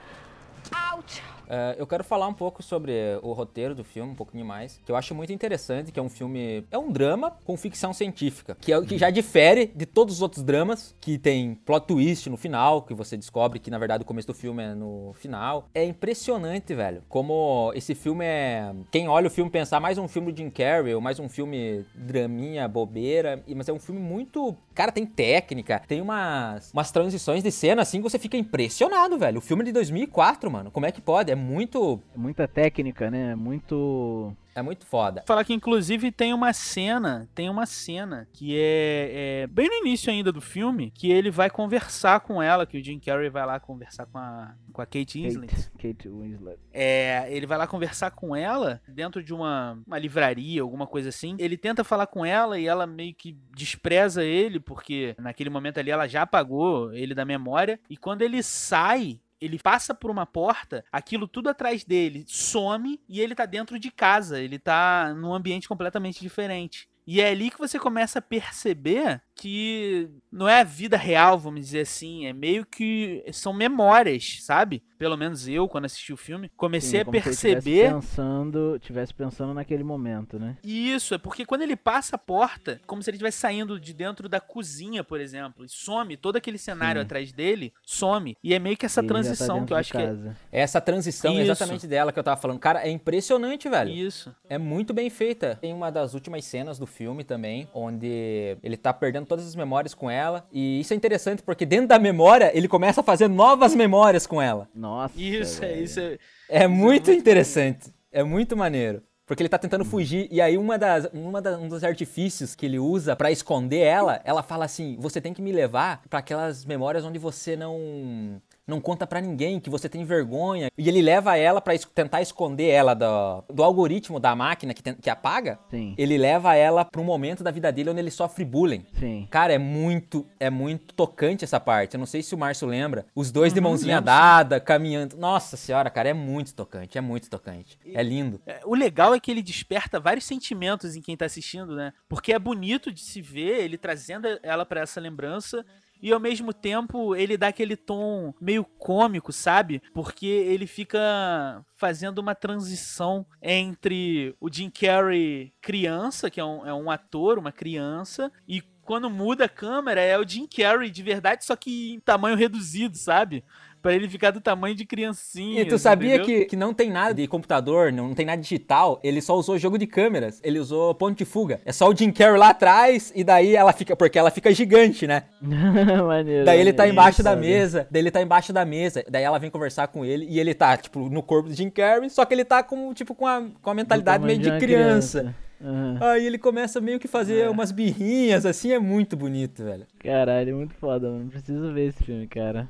[1.47, 4.91] Uh, eu quero falar um pouco sobre o roteiro do filme, um pouquinho mais, que
[4.91, 8.71] eu acho muito interessante, que é um filme, é um drama com ficção científica, que
[8.71, 12.37] é o que já difere de todos os outros dramas, que tem plot twist no
[12.37, 15.69] final, que você descobre que na verdade o começo do filme é no final.
[15.73, 20.31] É impressionante, velho, como esse filme é, quem olha o filme pensar mais um filme
[20.31, 24.91] do Jim Carrey, ou mais um filme draminha, bobeira, mas é um filme muito, cara,
[24.91, 29.39] tem técnica, tem umas umas transições de cena assim que você fica impressionado, velho.
[29.39, 30.71] O filme é de 2004, mano.
[30.71, 31.31] Como é que pode?
[31.31, 32.01] É muito.
[32.13, 33.35] É muita técnica, né?
[33.35, 34.35] Muito.
[34.53, 35.23] É muito foda.
[35.25, 40.11] Falar que inclusive tem uma cena, tem uma cena que é, é, bem no início
[40.11, 43.61] ainda do filme, que ele vai conversar com ela, que o Jim Carrey vai lá
[43.61, 45.47] conversar com a, com a Kate Winslet.
[45.47, 46.59] Kate, Kate Winslet.
[46.73, 51.37] É, ele vai lá conversar com ela dentro de uma, uma livraria, alguma coisa assim.
[51.39, 55.91] Ele tenta falar com ela e ela meio que despreza ele, porque naquele momento ali
[55.91, 57.79] ela já apagou ele da memória.
[57.89, 63.19] E quando ele sai, ele passa por uma porta, aquilo tudo atrás dele some e
[63.19, 66.87] ele tá dentro de casa, ele tá num ambiente completamente diferente.
[67.07, 71.61] E é ali que você começa a perceber que não é a vida real, vamos
[71.61, 74.83] dizer assim, é meio que são memórias, sabe?
[74.99, 77.87] Pelo menos eu, quando assisti o filme, comecei Sim, a perceber.
[77.87, 80.57] Se pensando, tivesse pensando naquele momento, né?
[80.63, 84.29] Isso, é porque quando ele passa a porta, como se ele estivesse saindo de dentro
[84.29, 87.05] da cozinha, por exemplo, e some, todo aquele cenário Sim.
[87.05, 88.37] atrás dele some.
[88.43, 90.35] E é meio que essa tá transição tá que eu acho que é.
[90.51, 90.61] é.
[90.61, 91.41] Essa transição Isso.
[91.41, 92.59] exatamente dela que eu tava falando.
[92.59, 93.89] Cara, é impressionante, velho.
[93.89, 94.31] Isso.
[94.47, 95.57] É muito bem feita.
[95.59, 99.93] Tem uma das últimas cenas do filme também, onde ele tá perdendo todas as memórias
[99.93, 100.45] com ela.
[100.51, 104.41] E isso é interessante porque dentro da memória ele começa a fazer novas memórias com
[104.41, 104.67] ela.
[104.75, 105.17] Nossa.
[105.17, 106.17] Isso, é, isso é.
[106.49, 107.93] É muito interessante.
[108.11, 109.01] É muito maneiro.
[109.25, 112.65] Porque ele tá tentando fugir, e aí uma das, uma da, um dos artifícios que
[112.65, 116.65] ele usa para esconder ela, ela fala assim: você tem que me levar para aquelas
[116.65, 118.41] memórias onde você não
[118.71, 120.71] não conta para ninguém, que você tem vergonha.
[120.77, 124.81] E ele leva ela para es tentar esconder ela do, do algoritmo da máquina que,
[124.81, 125.59] que apaga.
[125.69, 125.93] Sim.
[125.97, 128.85] Ele leva ela para um momento da vida dele onde ele sofre bullying.
[128.97, 129.27] Sim.
[129.29, 131.95] Cara, é muito, é muito tocante essa parte.
[131.95, 133.05] Eu não sei se o Márcio lembra.
[133.13, 135.17] Os dois uhum, de mãozinha dada, caminhando.
[135.17, 137.77] Nossa senhora, cara, é muito tocante, é muito tocante.
[137.85, 138.41] É lindo.
[138.47, 141.93] É, o legal é que ele desperta vários sentimentos em quem tá assistindo, né?
[142.07, 145.65] Porque é bonito de se ver ele trazendo ela para essa lembrança
[146.01, 149.81] e ao mesmo tempo ele dá aquele tom meio cômico, sabe?
[149.93, 156.73] Porque ele fica fazendo uma transição entre o Jim Carrey criança, que é um, é
[156.73, 161.45] um ator, uma criança, e quando muda a câmera é o Jim Carrey de verdade,
[161.45, 163.43] só que em tamanho reduzido, sabe?
[163.81, 165.61] Para ele ficar do tamanho de criancinha.
[165.61, 169.21] E tu sabia que, que não tem nada de computador, não tem nada digital, ele
[169.21, 171.59] só usou jogo de câmeras, ele usou ponto de fuga.
[171.65, 175.07] É só o Jim Carrey lá atrás e daí ela fica, porque ela fica gigante,
[175.07, 175.23] né?
[175.41, 179.23] maneiro, daí ele tá embaixo isso, da mesa, daí ele tá embaixo da mesa, daí
[179.23, 182.23] ela vem conversar com ele e ele tá, tipo, no corpo do Jim Carrey, só
[182.25, 185.19] que ele tá com, tipo, com a, com a mentalidade meio de, de criança.
[185.19, 185.35] criança.
[185.63, 185.97] Uhum.
[186.01, 187.49] Aí ele começa meio que fazer é.
[187.49, 189.85] umas birrinhas, assim, é muito bonito, velho.
[189.99, 191.29] Caralho, é muito foda, mano.
[191.29, 192.67] Preciso ver esse filme, cara.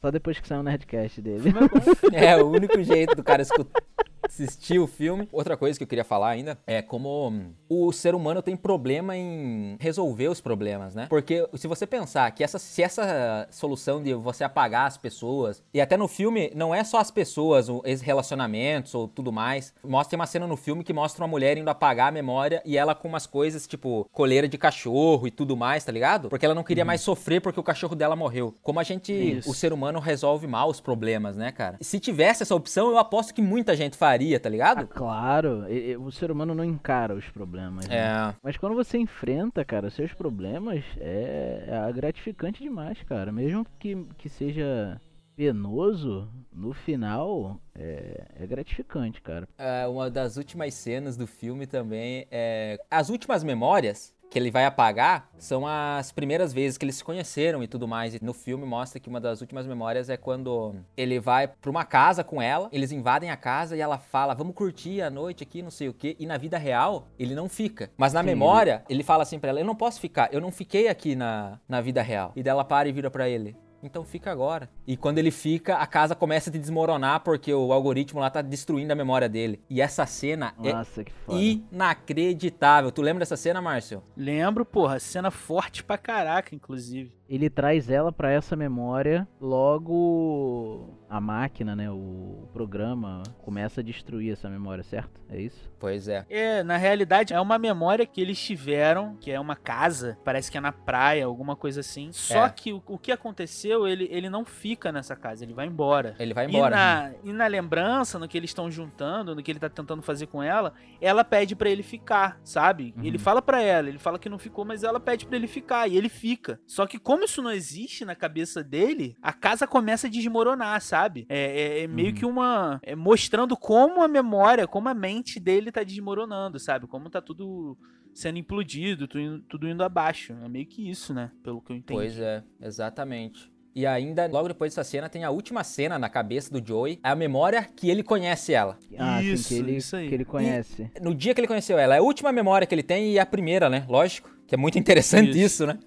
[0.00, 1.52] Só depois que sair o Nerdcast dele.
[2.12, 3.82] é, o único jeito do cara escutar
[4.22, 5.28] assistir o filme.
[5.32, 7.32] Outra coisa que eu queria falar ainda é como
[7.68, 11.06] o ser humano tem problema em resolver os problemas, né?
[11.08, 15.80] Porque se você pensar que essa, se essa solução de você apagar as pessoas, e
[15.80, 20.26] até no filme não é só as pessoas, os relacionamentos ou tudo mais, mostra uma
[20.26, 23.26] cena no filme que mostra uma mulher indo apagar a memória e ela com umas
[23.26, 26.28] coisas tipo coleira de cachorro e tudo mais, tá ligado?
[26.28, 26.88] Porque ela não queria uhum.
[26.88, 28.54] mais sofrer porque o cachorro dela morreu.
[28.62, 29.50] Como a gente, Isso.
[29.50, 31.78] o ser humano resolve mal os problemas, né, cara?
[31.80, 34.09] Se tivesse essa opção, eu aposto que muita gente faria
[34.40, 34.80] tá ligado?
[34.80, 35.64] Ah, claro,
[36.00, 37.88] o ser humano não encara os problemas.
[37.88, 37.96] Né?
[37.96, 38.34] É.
[38.42, 43.32] Mas quando você enfrenta, cara, seus problemas, é, é gratificante demais, cara.
[43.32, 45.00] Mesmo que, que seja
[45.36, 49.48] penoso, no final é, é, gratificante, cara.
[49.56, 52.78] É, uma das últimas cenas do filme também é.
[52.90, 57.62] As últimas memórias que ele vai apagar são as primeiras vezes que eles se conheceram
[57.62, 58.14] e tudo mais.
[58.14, 61.84] E no filme mostra que uma das últimas memórias é quando ele vai pra uma
[61.84, 65.60] casa com ela, eles invadem a casa e ela fala: Vamos curtir a noite aqui,
[65.60, 66.16] não sei o quê.
[66.18, 67.90] E na vida real, ele não fica.
[67.96, 69.02] Mas na Sim, memória, ele...
[69.02, 72.00] fala assim pra ela: Eu não posso ficar, eu não fiquei aqui na, na vida
[72.00, 72.32] real.
[72.36, 74.68] E dela para e vira pra ele: então fica agora.
[74.86, 78.92] E quando ele fica, a casa começa a desmoronar porque o algoritmo lá tá destruindo
[78.92, 79.60] a memória dele.
[79.68, 82.90] E essa cena é Nossa, é inacreditável.
[82.92, 84.02] Tu lembra dessa cena, Márcio?
[84.16, 84.98] Lembro, porra.
[84.98, 87.12] Cena forte pra caraca, inclusive.
[87.30, 94.32] Ele traz ela pra essa memória, logo a máquina, né, o programa começa a destruir
[94.32, 95.20] essa memória, certo?
[95.28, 95.68] É isso?
[95.78, 96.24] Pois é.
[96.28, 100.58] É, na realidade, é uma memória que eles tiveram, que é uma casa, parece que
[100.58, 102.10] é na praia, alguma coisa assim.
[102.12, 102.50] Só É.
[102.50, 106.14] que o, o que aconteceu, ele, ele não fica nessa casa, ele vai embora.
[106.18, 106.74] Ele vai embora.
[106.74, 110.02] E na, e na lembrança, no que eles estão juntando, no que ele tá tentando
[110.02, 112.94] fazer com ela, ela pede pra ele ficar, sabe?
[112.96, 113.04] Uhum.
[113.04, 115.88] Ele fala pra ela, ele fala que não ficou, mas ela pede pra ele ficar
[115.88, 116.60] e ele fica.
[116.66, 121.26] Só que como isso não existe na cabeça dele, a casa começa a desmoronar, sabe?
[121.28, 122.14] É, é- é meio Uhum.
[122.14, 126.86] que uma é mostrando como a memória, como a mente dele tá desmoronando, sabe?
[126.86, 127.76] Como tá tudo
[128.12, 130.34] sendo implodido, tudo indo, tudo indo abaixo.
[130.44, 131.30] É meio que isso, né?
[131.42, 131.98] Pelo que eu entendi.
[131.98, 133.50] Pois é, exatamente.
[133.72, 136.98] E ainda, logo depois dessa cena, tem a última cena na cabeça do Joey.
[137.04, 138.76] É a memória que ele conhece ela.
[138.98, 140.08] Ah, Isso, sim, que ele, isso aí.
[140.08, 140.90] que ele conhece.
[141.00, 141.94] No dia que ele conheceu ela.
[141.94, 143.86] É a última memória que ele tem e a primeira, né?
[143.88, 144.28] Lógico.
[144.44, 145.66] Que é muito interessante isso, Isso.
[145.68, 145.78] né?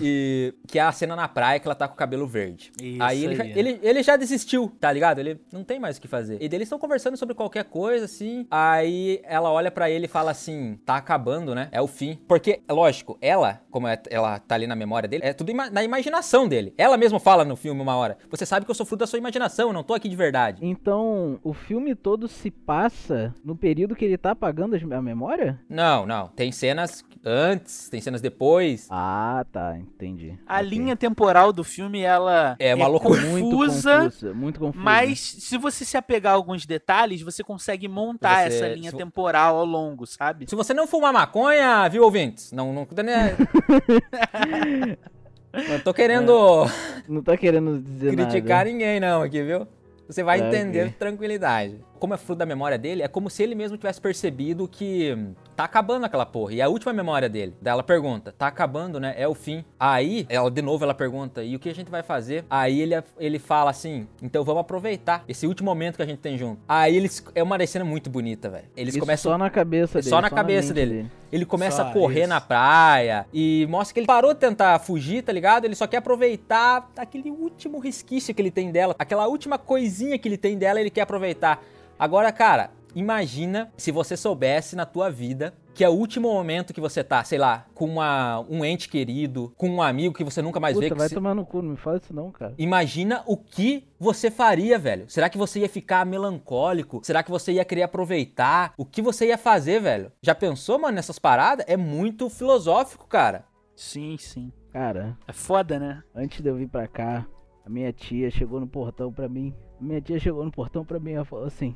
[0.00, 2.72] E que é a cena na praia que ela tá com o cabelo verde.
[2.80, 3.52] Isso aí ele, já, aí.
[3.58, 5.18] ele, ele já desistiu, tá ligado?
[5.18, 6.36] Ele não tem mais o que fazer.
[6.40, 8.46] E daí eles estão conversando sobre qualquer coisa, assim.
[8.50, 11.68] Aí ela olha pra ele e fala assim: tá acabando, né?
[11.72, 12.18] É o fim.
[12.28, 15.82] Porque, lógico, ela, como é- ela tá ali na memória dele, é tudo ima- na
[15.82, 16.72] imaginação dele.
[16.76, 19.18] Ela mesma fala no filme uma hora: Você sabe que eu sou fruto da sua
[19.18, 20.58] imaginação, eu não tô aqui de verdade.
[20.64, 25.60] Então, o filme todo se passa no período que ele tá apagando a memória?
[25.68, 26.28] Não, não.
[26.28, 28.86] Tem cenas antes, tem cenas depois.
[28.90, 30.38] Ah, tá, entendi.
[30.46, 30.68] A Ok.
[30.68, 33.22] linha temporal do filme, ela É uma loucura.
[33.22, 34.84] muito confusa, confusa, muito confusa.
[34.84, 38.96] mas se você se apegar a alguns detalhes, você consegue montar Você- essa linha se-
[38.98, 40.44] temporal ao longo, sabe?
[40.48, 42.52] Se você não fumar maconha, viu, ouvintes?
[42.52, 42.86] Não, não, não
[45.84, 46.66] tô querendo
[47.08, 48.70] não tá querendo dizer criticar nada.
[48.70, 49.66] ninguém, não, aqui, viu?
[50.08, 50.92] Você vai É, entender ok.
[50.92, 51.80] com tranquilidade.
[52.04, 55.32] Como é fruto da memória dele, é como se ele mesmo tivesse percebido que hum,
[55.56, 56.52] tá acabando aquela porra.
[56.52, 57.54] E é a última memória dele.
[57.62, 59.14] Daí ela pergunta, tá acabando, né?
[59.16, 59.64] É o fim.
[59.80, 62.44] Aí, ela de novo, ela pergunta, e o que a gente vai fazer?
[62.50, 66.36] Aí ele, ele fala assim, então vamos aproveitar esse último momento que a gente tem
[66.36, 66.60] junto.
[66.68, 68.66] Aí eles, é uma cena muito bonita, velho.
[68.76, 70.10] Eles Isso começam só na cabeça dele.
[70.10, 71.10] só na cabeça mente dele.
[71.34, 72.28] Ele começa Só a correr isso.
[72.28, 75.64] na praia e mostra que ele parou de tentar fugir, tá ligado?
[75.64, 80.28] Ele só quer aproveitar aquele último resquício que ele tem dela, aquela última coisinha que
[80.28, 81.60] ele tem dela, ele quer aproveitar.
[81.98, 86.80] Agora, cara, imagina se você soubesse na tua vida que é o último momento que
[86.80, 90.60] você tá, sei lá, com uma, um ente querido, com um amigo que você nunca
[90.60, 90.84] mais vê.
[90.84, 92.54] Puta, que vai se- tomar no cu, não me fala isso não, cara.
[92.56, 95.04] Imagina o que você faria, velho.
[95.08, 97.00] Será que você ia ficar melancólico?
[97.02, 98.72] Será que você ia querer aproveitar?
[98.78, 100.12] O que você ia fazer, velho?
[100.22, 101.64] Já pensou, mano, nessas paradas?
[101.68, 103.44] É muito filosófico, cara.
[103.76, 104.52] Sim, sim.
[104.72, 106.02] Cara, É foda, né?
[106.14, 107.26] antes de eu vir pra cá,
[107.64, 109.54] a minha tia chegou no portão pra mim.
[109.80, 111.74] A minha tia chegou no portão pra mim e ela falou assim: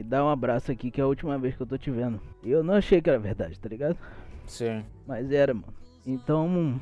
[0.00, 2.18] Me dá um abraço aqui que é a última vez que eu tô te vendo.
[2.42, 3.98] E eu não achei que era verdade, tá ligado?
[4.46, 4.82] Sim.
[5.06, 5.74] Mas era, mano.
[6.06, 6.80] Então,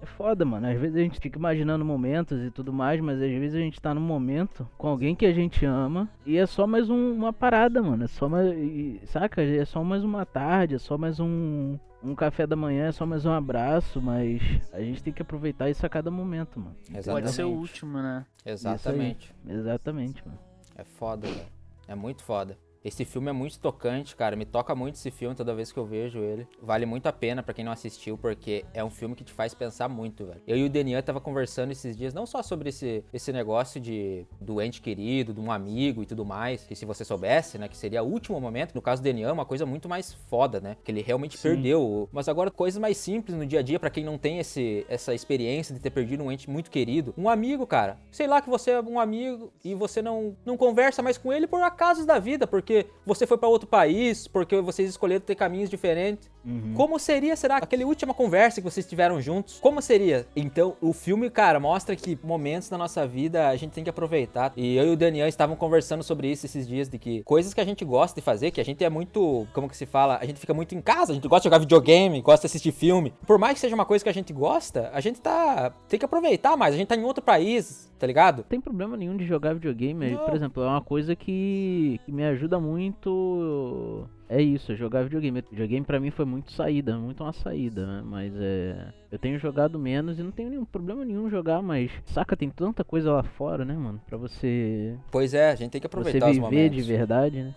[0.00, 0.66] é foda, mano.
[0.66, 3.78] Às vezes a gente fica imaginando momentos e tudo mais, mas às vezes a gente
[3.78, 7.34] tá num momento com alguém que a gente ama e é só mais um- uma
[7.34, 8.02] parada, mano.
[8.04, 8.50] É só mais.
[8.56, 9.42] e- Saca?
[9.42, 11.78] É só mais uma tarde, é só mais um.
[12.02, 14.40] Um café da manhã, é só mais um abraço, mas
[14.72, 16.76] a gente tem que aproveitar isso a cada momento, mano.
[16.86, 17.42] Pode ser o Exatamente.
[17.44, 18.24] último, né?
[18.44, 19.34] Exatamente.
[19.46, 20.38] Exatamente, mano.
[20.76, 21.53] É foda, velho.
[21.86, 22.58] É muito foda.
[22.84, 24.36] Esse filme é muito tocante, cara.
[24.36, 26.46] Me toca muito esse filme toda vez que eu vejo ele.
[26.60, 29.54] Vale muito a pena pra quem não assistiu, porque é um filme que te faz
[29.54, 30.42] pensar muito, velho.
[30.46, 34.26] Eu e o Denian tava conversando esses dias, não só sobre esse, esse negócio de
[34.38, 37.76] do ente querido, de um amigo e tudo mais, que se você soubesse, né, que
[37.76, 38.74] seria o último momento.
[38.74, 40.76] No caso do Denian, é uma coisa muito mais foda, né?
[40.84, 42.06] Que ele realmente perdeu.
[42.12, 45.14] Mas agora, coisas mais simples no dia a dia, pra quem não tem esse, essa
[45.14, 47.14] experiência de ter perdido um ente muito querido.
[47.16, 47.98] Um amigo, cara.
[48.10, 51.46] Sei lá que você é um amigo e você não, não conversa mais com ele
[51.46, 52.73] por acasos da vida, porque
[53.04, 56.30] você foi pra outro país, porque vocês escolheram ter caminhos diferentes.
[56.74, 59.58] Como seria, será, aquele última conversa que vocês tiveram juntos?
[59.60, 60.26] Como seria?
[60.36, 64.52] Então, o filme, cara, mostra que momentos da nossa vida a gente tem que aproveitar.
[64.56, 67.60] E eu e o Daniel estavam conversando sobre isso esses dias, de que coisas que
[67.60, 70.24] a gente gosta de fazer, que a gente é muito, como que se fala, a
[70.26, 73.12] gente fica muito em casa, a gente gosta de jogar videogame, gosta de assistir filme.
[73.26, 76.04] Por mais que seja uma coisa que a gente gosta, a gente tá, tem que
[76.04, 78.38] aproveitar mais, a gente tá em outro país, tá ligado?
[78.38, 80.10] Não tem problema nenhum de jogar videogame.
[80.10, 80.24] Não.
[80.24, 84.06] Por exemplo, é uma coisa que, que me ajuda muito.
[84.28, 85.42] É isso, é jogar videogame.
[85.50, 88.02] Videogame pra mim foi muito saída, muito uma saída, né?
[88.04, 88.88] Mas é.
[89.12, 91.90] Eu tenho jogado menos e não tenho nenhum problema nenhum jogar, mas.
[92.06, 94.00] Saca, tem tanta coisa lá fora, né, mano?
[94.06, 94.96] Pra você.
[95.10, 96.76] Pois é, a gente tem que Você aproveitar os viver momentos.
[96.76, 97.54] de verdade, né?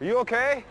[0.00, 0.64] Are you okay?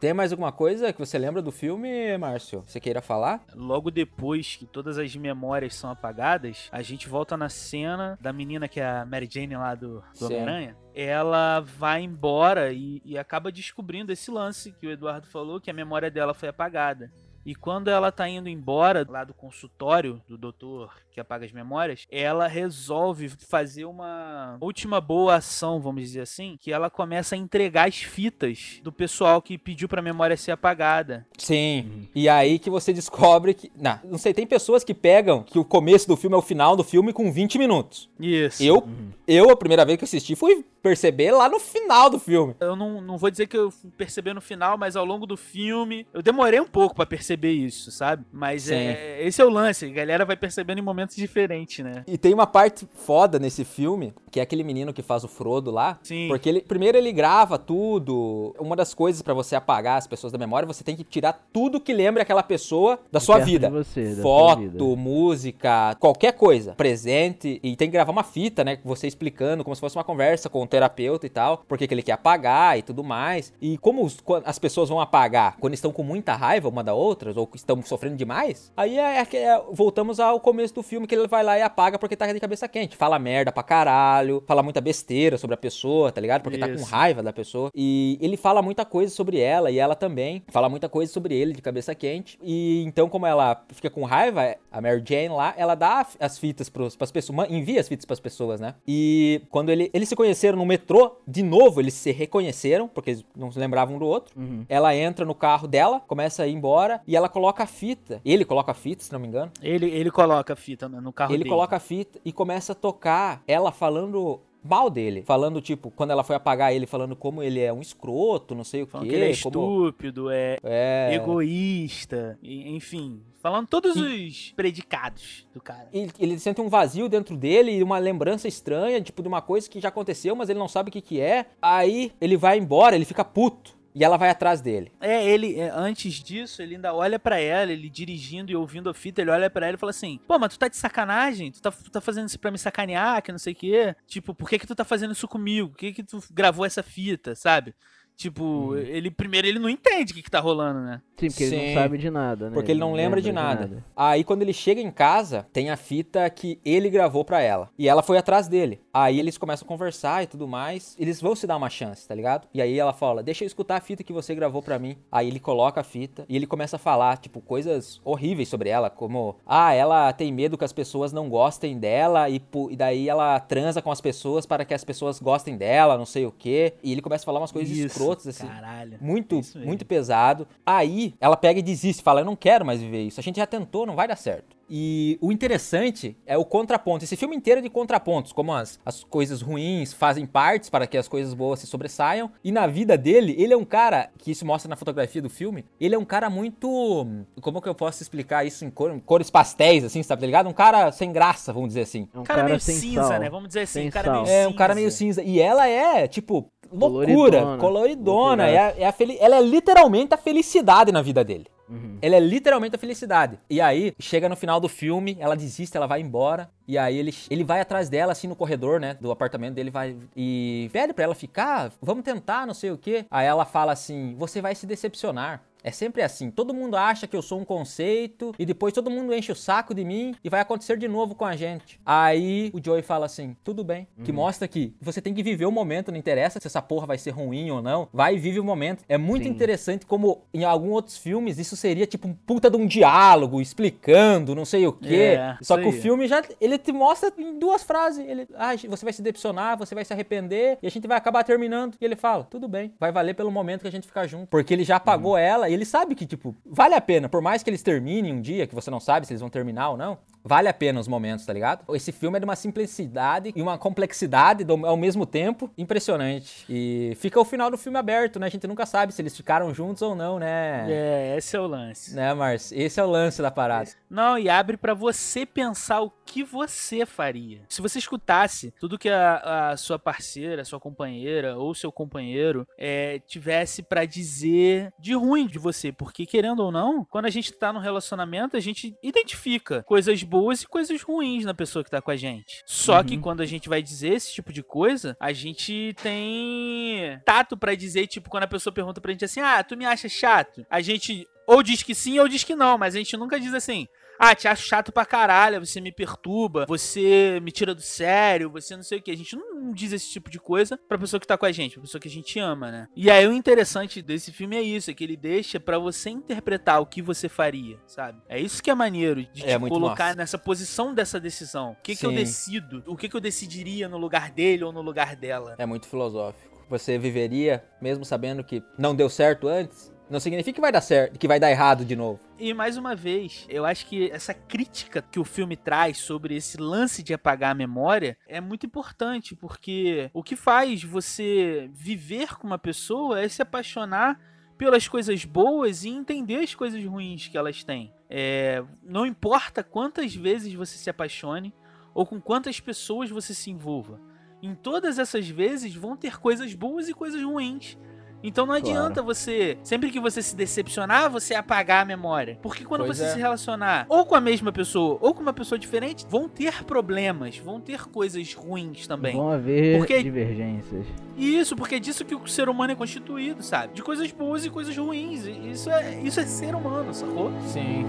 [0.00, 2.64] Tem mais alguma coisa que você lembra do filme, Márcio?
[2.66, 3.44] Você queira falar?
[3.54, 8.66] Logo depois que todas as memórias são apagadas, a gente volta na cena da menina
[8.66, 10.24] que é a Mary Jane lá do, do.
[10.26, 10.76] Homem-Aranha.
[10.94, 15.74] Ela vai embora e, e acaba descobrindo esse lance que o Eduardo falou, que a
[15.74, 17.12] memória dela foi apagada.
[17.50, 22.06] E quando ela tá indo embora lá do consultório do doutor que apaga as memórias,
[22.08, 27.88] ela resolve fazer uma última boa ação, vamos dizer assim, que ela começa a entregar
[27.88, 31.26] as fitas do pessoal que pediu pra memória ser apagada.
[31.36, 32.08] Sim.
[32.14, 33.72] E aí que você descobre que.
[33.74, 36.76] Não, não sei, tem pessoas que pegam que o começo do filme é o final
[36.76, 38.08] do filme com 20 minutos.
[38.20, 38.62] Isso.
[38.62, 38.88] Eu,
[39.26, 42.54] eu, a primeira vez que assisti, fui perceber lá no final do filme.
[42.60, 45.36] Eu não, não vou dizer que eu fui perceber no final, mas ao longo do
[45.36, 48.24] filme eu demorei um pouco pra perceber isso, sabe?
[48.32, 48.74] Mas Sim.
[48.74, 52.04] é, esse é o lance, a galera vai percebendo em momentos diferentes, né?
[52.06, 55.70] E tem uma parte foda nesse filme, que é aquele menino que faz o Frodo
[55.70, 55.98] lá.
[56.02, 56.28] Sim.
[56.28, 58.54] Porque ele, primeiro ele grava tudo.
[58.58, 61.80] Uma das coisas pra você apagar as pessoas da memória, você tem que tirar tudo
[61.80, 63.68] que lembra aquela pessoa da sua vida.
[63.70, 64.84] você, da sua Foto, vida.
[64.96, 66.72] música, qualquer coisa.
[66.74, 67.60] Presente.
[67.62, 68.78] E tem que gravar uma fita, né?
[68.84, 71.64] Você explicando como se fosse uma conversa com o terapeuta e tal.
[71.68, 73.52] Porque que ele quer apagar e tudo mais.
[73.60, 74.06] E como
[74.44, 75.56] as pessoas vão apagar?
[75.60, 78.72] Quando estão com muita raiva uma da outra, ou estão sofrendo demais.
[78.76, 81.62] Aí é, é que é- voltamos ao começo do filme que ele vai lá e
[81.62, 82.96] apaga porque tá de cabeça quente.
[82.96, 84.42] Fala merda pra caralho.
[84.46, 86.42] Fala muita besteira sobre a pessoa, tá ligado?
[86.42, 86.84] Porque tá com Isso.
[86.84, 87.70] raiva da pessoa.
[87.74, 90.42] E ele fala muita coisa sobre ela e ela também.
[90.48, 92.38] Fala muita coisa sobre ele de cabeça quente.
[92.42, 96.68] E então, como ela fica com raiva, a Mary Jane lá, ela dá as fitas
[96.68, 98.74] pros, pras pessoas, envia as fitas pras pessoas, né?
[98.86, 103.24] E quando ele, eles se conheceram no metrô, de novo, eles se reconheceram, porque eles
[103.36, 104.38] não se lembravam um do outro.
[104.38, 104.64] Uhum.
[104.68, 108.20] Ela entra no carro dela, começa a ir embora e ela coloca a fita.
[108.24, 109.50] Ele coloca a fita, se não me engano.
[109.60, 111.50] Ele, ele coloca a fita no carro Ele dele.
[111.50, 115.22] coloca a fita e começa a tocar ela falando mal dele.
[115.22, 118.82] Falando, tipo, quando ela foi apagar ele, falando como ele é um escroto, não sei
[118.82, 119.10] o Falando quê.
[119.14, 119.86] que ele é como...
[119.86, 121.14] estúpido, é, É.
[121.14, 123.22] egoísta, e- enfim.
[123.42, 125.88] Falando todos os predicados do cara.
[125.92, 129.68] Ele, ele sente um vazio dentro dele e uma lembrança estranha, tipo, de uma coisa
[129.68, 131.46] que já aconteceu, mas ele não sabe o que que é.
[131.60, 133.79] Aí ele vai embora, ele fica puto.
[133.94, 134.92] E ela vai atrás dele.
[135.00, 138.94] É, ele, é, antes disso, ele ainda olha pra ela, ele dirigindo e ouvindo a
[138.94, 141.50] fita, ele olha pra ela e fala assim: Pô, mas tu tá de sacanagem?
[141.50, 143.96] Tu tá, tu tá fazendo isso pra me sacanear, que não sei o quê?
[144.06, 145.70] Tipo, por que que tu tá fazendo isso comigo?
[145.70, 147.74] Por que que tu gravou essa fita, sabe?
[148.20, 151.00] Tipo, ele primeiro ele não entende o que que tá rolando, né?
[151.16, 151.66] Sim, porque ele Sim.
[151.68, 152.54] não sabe de nada, né?
[152.54, 153.82] Porque ele não lembra de nada.
[153.96, 157.70] Aí quando ele chega em casa, tem a fita que ele gravou pra ela.
[157.78, 158.78] E ela foi atrás dele.
[158.92, 160.94] Aí eles começam a conversar e tudo mais.
[160.98, 162.46] Eles vão se dar uma chance, tá ligado?
[162.52, 164.98] E aí ela fala: Deixa eu escutar a fita que você gravou pra mim.
[165.10, 168.90] Aí ele coloca a fita e ele começa a falar, tipo, coisas horríveis sobre ela,
[168.90, 173.40] como: Ah, ela tem medo que as pessoas não gostem dela e, e daí ela
[173.40, 176.74] transa com as pessoas para que as pessoas gostem dela, não sei o quê.
[176.82, 178.46] E ele começa a falar umas coisas Isso, escrotas assim.
[178.46, 178.98] Caralho.
[179.00, 180.46] Muito, É muito pesado.
[180.64, 183.20] Aí ela pega e desiste, fala: Eu não quero mais viver isso.
[183.20, 184.58] A gente já tentou, não vai dar certo.
[184.72, 187.02] E o interessante é o contraponto.
[187.04, 190.96] Esse filme inteiro é de contrapontos, como as, as coisas ruins fazem partes para que
[190.96, 192.30] as coisas boas se sobressaiam.
[192.44, 195.64] E na vida dele, ele é um cara, que isso mostra na fotografia do filme,
[195.80, 197.04] ele é um cara muito.
[197.40, 200.20] Como que eu posso explicar isso em cor- cores pastéis, assim, sabe?
[200.20, 200.48] Tá ligado?
[200.48, 202.08] Um cara sem graça, vamos dizer assim.
[202.14, 203.18] É um Um cara, meio cinza, sal.
[203.18, 203.28] né?
[203.28, 204.22] Vamos dizer assim, Sem um cara sal.
[204.22, 204.48] meio É, cinza.
[204.48, 205.22] um cara meio cinza.
[205.24, 207.56] E ela é, tipo, loucura, Coloridona.
[207.58, 208.44] coloridona.
[208.44, 208.50] Loucura.
[208.50, 211.46] É a- é a fel- Ela é literalmente a felicidade na vida dele.
[211.68, 211.98] Uhum.
[212.02, 213.38] Ela é literalmente a felicidade.
[213.48, 216.50] E aí, chega no final do filme, ela desiste, ela vai embora.
[216.66, 218.96] E aí ele, ele vai atrás dela, assim, no corredor, né?
[219.00, 223.04] Do apartamento dele, vai e pede pra ela ficar, vamos tentar, não sei o quê.
[223.10, 225.42] Aí ela fala assim: você vai se decepcionar.
[225.62, 229.14] É sempre assim, todo mundo acha que eu sou um conceito e depois todo mundo
[229.14, 231.80] enche o saco de mim e vai acontecer de novo com a gente.
[231.84, 233.86] Aí o Joey fala assim: tudo bem.
[234.04, 236.98] Que mostra que você tem que viver o momento, não interessa se essa porra vai
[236.98, 237.88] ser ruim ou não.
[237.92, 238.84] Vai e vive o momento.
[238.88, 239.30] É muito Sim.
[239.30, 244.34] interessante como em alguns outros filmes isso seria tipo um puta de um diálogo explicando,
[244.34, 245.18] não sei o quê.
[245.18, 248.06] É, Só que o filme já ele te mostra em duas frases.
[248.06, 251.24] Ele, ah, você vai se decepcionar, você vai se arrepender e a gente vai acabar
[251.24, 251.76] terminando.
[251.80, 254.28] E ele fala: tudo bem, vai valer pelo momento que a gente ficar junto.
[254.28, 257.08] Porque ele já apagou ela ele sabe que, tipo, vale a pena.
[257.08, 259.70] Por mais que eles terminem um dia, que você não sabe se eles vão terminar
[259.70, 261.74] ou não, vale a pena os momentos, tá ligado?
[261.74, 266.44] Esse filme é de uma simplicidade e uma complexidade do- ao mesmo tempo impressionante.
[266.48, 268.26] E fica o final do filme aberto, né?
[268.26, 270.66] A gente nunca sabe se eles ficaram juntos ou não, né?
[270.70, 271.94] É, esse é o lance.
[271.94, 272.58] Né, Márcio?
[272.60, 273.70] Esse é o lance da parada.
[273.88, 277.42] Não, e abre pra você pensar o que você faria.
[277.48, 282.46] Se você escutasse tudo que a, a sua parceira, a sua companheira ou seu companheiro
[282.58, 287.32] é, tivesse pra dizer de ruim de você, porque querendo ou não, quando a gente
[287.32, 291.80] tá num relacionamento, a gente identifica coisas boas e coisas ruins na pessoa que tá
[291.80, 292.42] com a gente.
[292.44, 297.36] Só que quando a gente vai dizer esse tipo de coisa, a gente tem tato
[297.36, 300.44] pra dizer, tipo, quando a pessoa pergunta pra gente assim: "Ah, tu me acha chato?"
[300.50, 303.32] A gente ou diz que sim ou diz que não, mas a gente nunca diz
[303.32, 303.68] assim:
[304.00, 308.56] ah, te acho chato pra caralho, você me perturba, você me tira do sério, você
[308.56, 308.90] não sei o que.
[308.90, 311.52] A gente não diz esse tipo de coisa pra pessoa que tá com a gente,
[311.52, 312.66] pra pessoa que a gente ama, né?
[312.74, 316.62] E aí o interessante desse filme é isso, é que ele deixa pra você interpretar
[316.62, 318.00] o que você faria, sabe?
[318.08, 319.96] É isso que é maneiro, de É te colocar massa.
[319.96, 321.52] nessa posição dessa decisão.
[321.52, 322.62] O que, que eu decido?
[322.66, 325.34] O que, que eu decidiria no lugar dele ou no lugar dela?
[325.36, 326.30] É muito filosófico.
[326.48, 329.72] Você viveria mesmo sabendo que não deu certo antes?
[329.90, 331.98] Não significa que vai dar certo, que vai dar errado de novo.
[332.16, 336.36] E mais uma vez, eu acho que essa crítica que o filme traz sobre esse
[336.36, 342.28] lance de apagar a memória é muito importante, porque o que faz você viver com
[342.28, 343.98] uma pessoa é se apaixonar
[344.38, 347.74] pelas coisas boas e entender as coisas ruins que elas têm.
[347.90, 351.34] É, não importa quantas vezes você se apaixone
[351.74, 353.80] ou com quantas pessoas você se envolva.
[354.22, 357.58] Em todas essas vezes vão ter coisas boas e coisas ruins.
[358.02, 358.48] Então não Claro.
[358.58, 362.18] adianta você, sempre que você se decepcionar, você apagar a memória.
[362.22, 362.88] Porque quando Pois você é.
[362.92, 367.18] se relacionar ou com a mesma pessoa ou com uma pessoa diferente, vão ter problemas,
[367.18, 368.94] vão ter coisas ruins também.
[368.96, 370.66] Vão haver Porque- divergências.
[370.96, 373.54] E isso, porque é disso que o ser humano é constituído, sabe?
[373.54, 375.04] De coisas boas e coisas ruins.
[375.06, 377.10] Isso é, isso é ser humano, sacou?
[377.26, 377.64] Sim.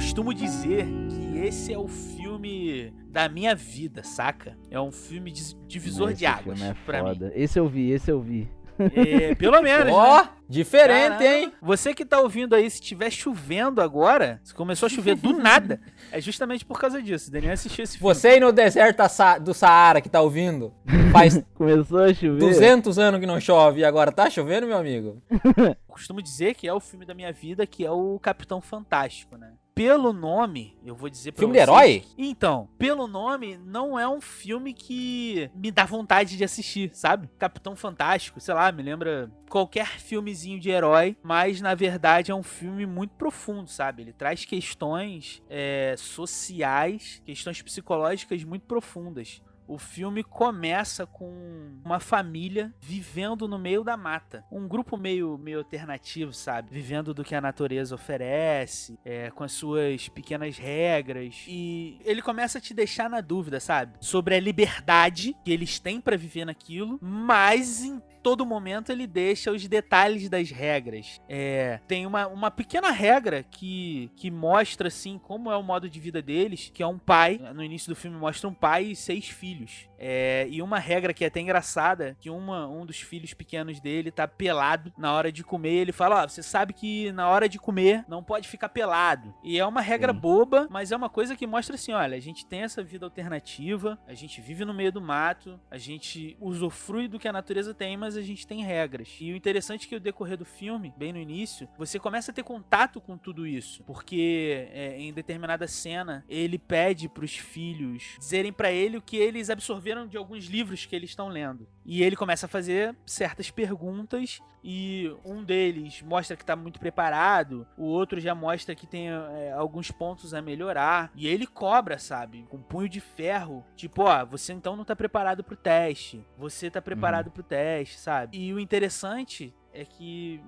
[0.00, 4.56] Costumo dizer que esse é o filme da minha vida, saca?
[4.70, 7.08] É um filme dis- divisor Esse de águas filme é pra mim.
[7.10, 7.32] foda.
[7.34, 8.48] Esse eu vi, esse eu vi.
[8.78, 10.30] É, pelo menos, Ó, né?
[10.48, 11.24] diferente, Caramba.
[11.26, 11.52] hein?
[11.60, 15.78] Você que tá ouvindo aí, se tiver chovendo agora, se começou a chover do nada,
[16.10, 17.28] é justamente por causa disso.
[17.28, 18.14] O Daniel assistiu esse filme.
[18.14, 19.02] Você aí no deserto
[19.42, 20.72] do Saara que tá ouvindo,
[21.12, 22.38] faz Começou a chover.
[22.38, 25.22] 200 anos que não chove e agora tá chovendo, meu amigo?
[25.58, 29.36] Eu costumo dizer que é o filme da minha vida, que é o Capitão Fantástico,
[29.36, 29.52] né?
[29.80, 31.70] Pelo nome, eu vou dizer pra Filme de vocês...
[31.70, 32.04] herói?
[32.18, 37.30] Então, pelo nome, não é um filme que me dá vontade de assistir, sabe?
[37.38, 42.42] Capitão Fantástico, sei lá, me lembra qualquer filmezinho de herói, mas na verdade é um
[42.42, 44.02] filme muito profundo, sabe?
[44.02, 49.40] Ele traz questões é, sociais, questões psicológicas muito profundas.
[49.70, 54.44] O filme começa com uma família vivendo no meio da mata.
[54.50, 56.68] Um grupo meio, meio alternativo, sabe?
[56.72, 61.44] Vivendo do que a natureza oferece, é, com as suas pequenas regras.
[61.46, 63.92] E ele começa a te deixar na dúvida, sabe?
[64.00, 69.50] Sobre a liberdade que eles têm pra viver naquilo, mas em todo momento ele deixa
[69.50, 71.20] os detalhes das regras.
[71.28, 76.00] É, tem uma, uma pequena regra que, que mostra assim como é o modo de
[76.00, 77.40] vida deles, que é um pai.
[77.54, 79.89] No início do filme mostra um pai e seis filhos.
[80.02, 84.10] É, e uma regra que é até engraçada, que uma, um dos filhos pequenos dele
[84.10, 85.74] tá pelado na hora de comer.
[85.74, 89.34] Ele fala: Ó, você sabe que na hora de comer não pode ficar pelado.
[89.44, 90.18] E é uma regra Sim.
[90.18, 93.98] boba, mas é uma coisa que mostra assim: olha, a gente tem essa vida alternativa,
[94.06, 97.96] a gente vive no meio do mato, a gente usufrui do que a natureza tem,
[97.96, 99.18] mas a gente tem regras.
[99.20, 102.34] E o interessante é que o decorrer do filme, bem no início, você começa a
[102.34, 103.84] ter contato com tudo isso.
[103.84, 109.50] Porque é, em determinada cena, ele pede pros filhos dizerem pra ele o que eles
[109.50, 111.66] absorveram de alguns livros que eles estão lendo.
[111.84, 117.66] E ele começa a fazer certas perguntas e um deles mostra que tá muito preparado,
[117.76, 121.10] o outro já mostra que tem é, alguns pontos a melhorar.
[121.14, 122.46] E ele cobra, sabe?
[122.48, 123.64] Com punho de ferro.
[123.74, 126.24] Tipo, ó, você então não tá preparado pro teste.
[126.36, 128.38] Você tá preparado pro teste, sabe?
[128.38, 130.42] E o interessante é que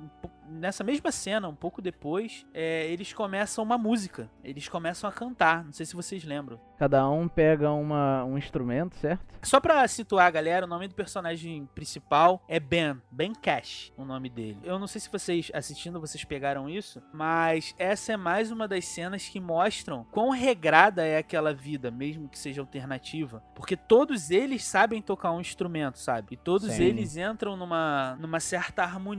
[0.48, 4.28] nessa mesma cena, um pouco depois, é, eles começam uma música.
[4.44, 5.64] Eles começam a cantar.
[5.64, 6.60] Não sei se vocês lembram.
[6.78, 9.24] Cada um pega uma, um instrumento, certo?
[9.42, 13.00] Só pra situar a galera, o nome do personagem principal é Ben.
[13.10, 14.58] Ben Cash, o nome dele.
[14.64, 18.84] Eu não sei se vocês assistindo vocês pegaram isso, mas essa é mais uma das
[18.84, 23.42] cenas que mostram quão regrada é aquela vida, mesmo que seja alternativa.
[23.54, 26.34] Porque todos eles sabem tocar um instrumento, sabe?
[26.34, 26.82] E todos Sim.
[26.82, 29.11] eles entram numa, numa certa harmonia.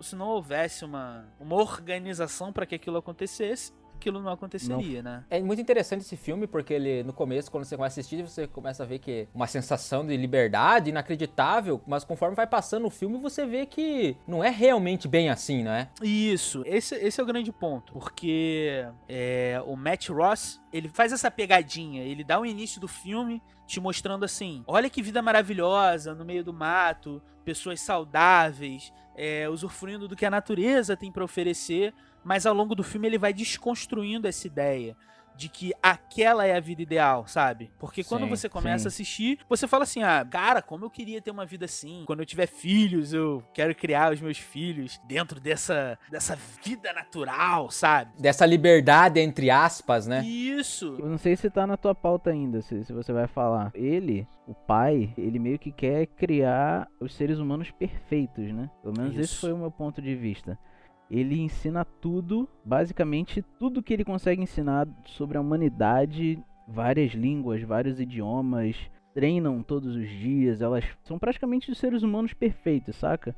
[0.00, 3.72] Se não houvesse uma, uma organização para que aquilo acontecesse,
[4.06, 5.24] aquilo não aconteceria, né?
[5.28, 8.46] É muito interessante esse filme, porque ele, no começo, quando você começa a assistir, você
[8.46, 13.18] começa a ver que uma sensação de liberdade inacreditável, mas conforme vai passando o filme,
[13.18, 15.88] você vê que não é realmente bem assim, né?
[16.00, 21.30] Isso, esse, esse é o grande ponto, porque é, o Matt Ross, ele faz essa
[21.30, 26.24] pegadinha, ele dá o início do filme te mostrando assim, olha que vida maravilhosa, no
[26.24, 31.92] meio do mato, pessoas saudáveis, é, usufruindo do que a natureza tem pra oferecer,
[32.26, 34.96] mas ao longo do filme ele vai desconstruindo essa ideia,
[35.36, 37.70] de que aquela é a vida ideal, sabe?
[37.78, 38.86] Porque quando Sim, você começa sim.
[38.86, 42.04] a assistir, você fala assim: ah, cara, como eu queria ter uma vida assim.
[42.06, 47.70] Quando eu tiver filhos, eu quero criar os meus filhos dentro dessa, dessa vida natural,
[47.70, 48.10] sabe?
[48.18, 50.24] Dessa liberdade, entre aspas, né?
[50.24, 50.96] Isso.
[50.98, 53.70] Eu não sei se tá na tua pauta ainda, se, se você vai falar.
[53.74, 58.70] Ele, o pai, ele meio que quer criar os seres humanos perfeitos, né?
[58.82, 59.40] Pelo menos esse Isso.
[59.40, 60.58] foi o meu ponto de vista.
[61.10, 68.00] Ele ensina tudo, basicamente tudo que ele consegue ensinar sobre a humanidade, várias línguas, vários
[68.00, 68.76] idiomas,
[69.14, 73.34] treinam todos os dias, elas são praticamente os seres humanos perfeitos, saca?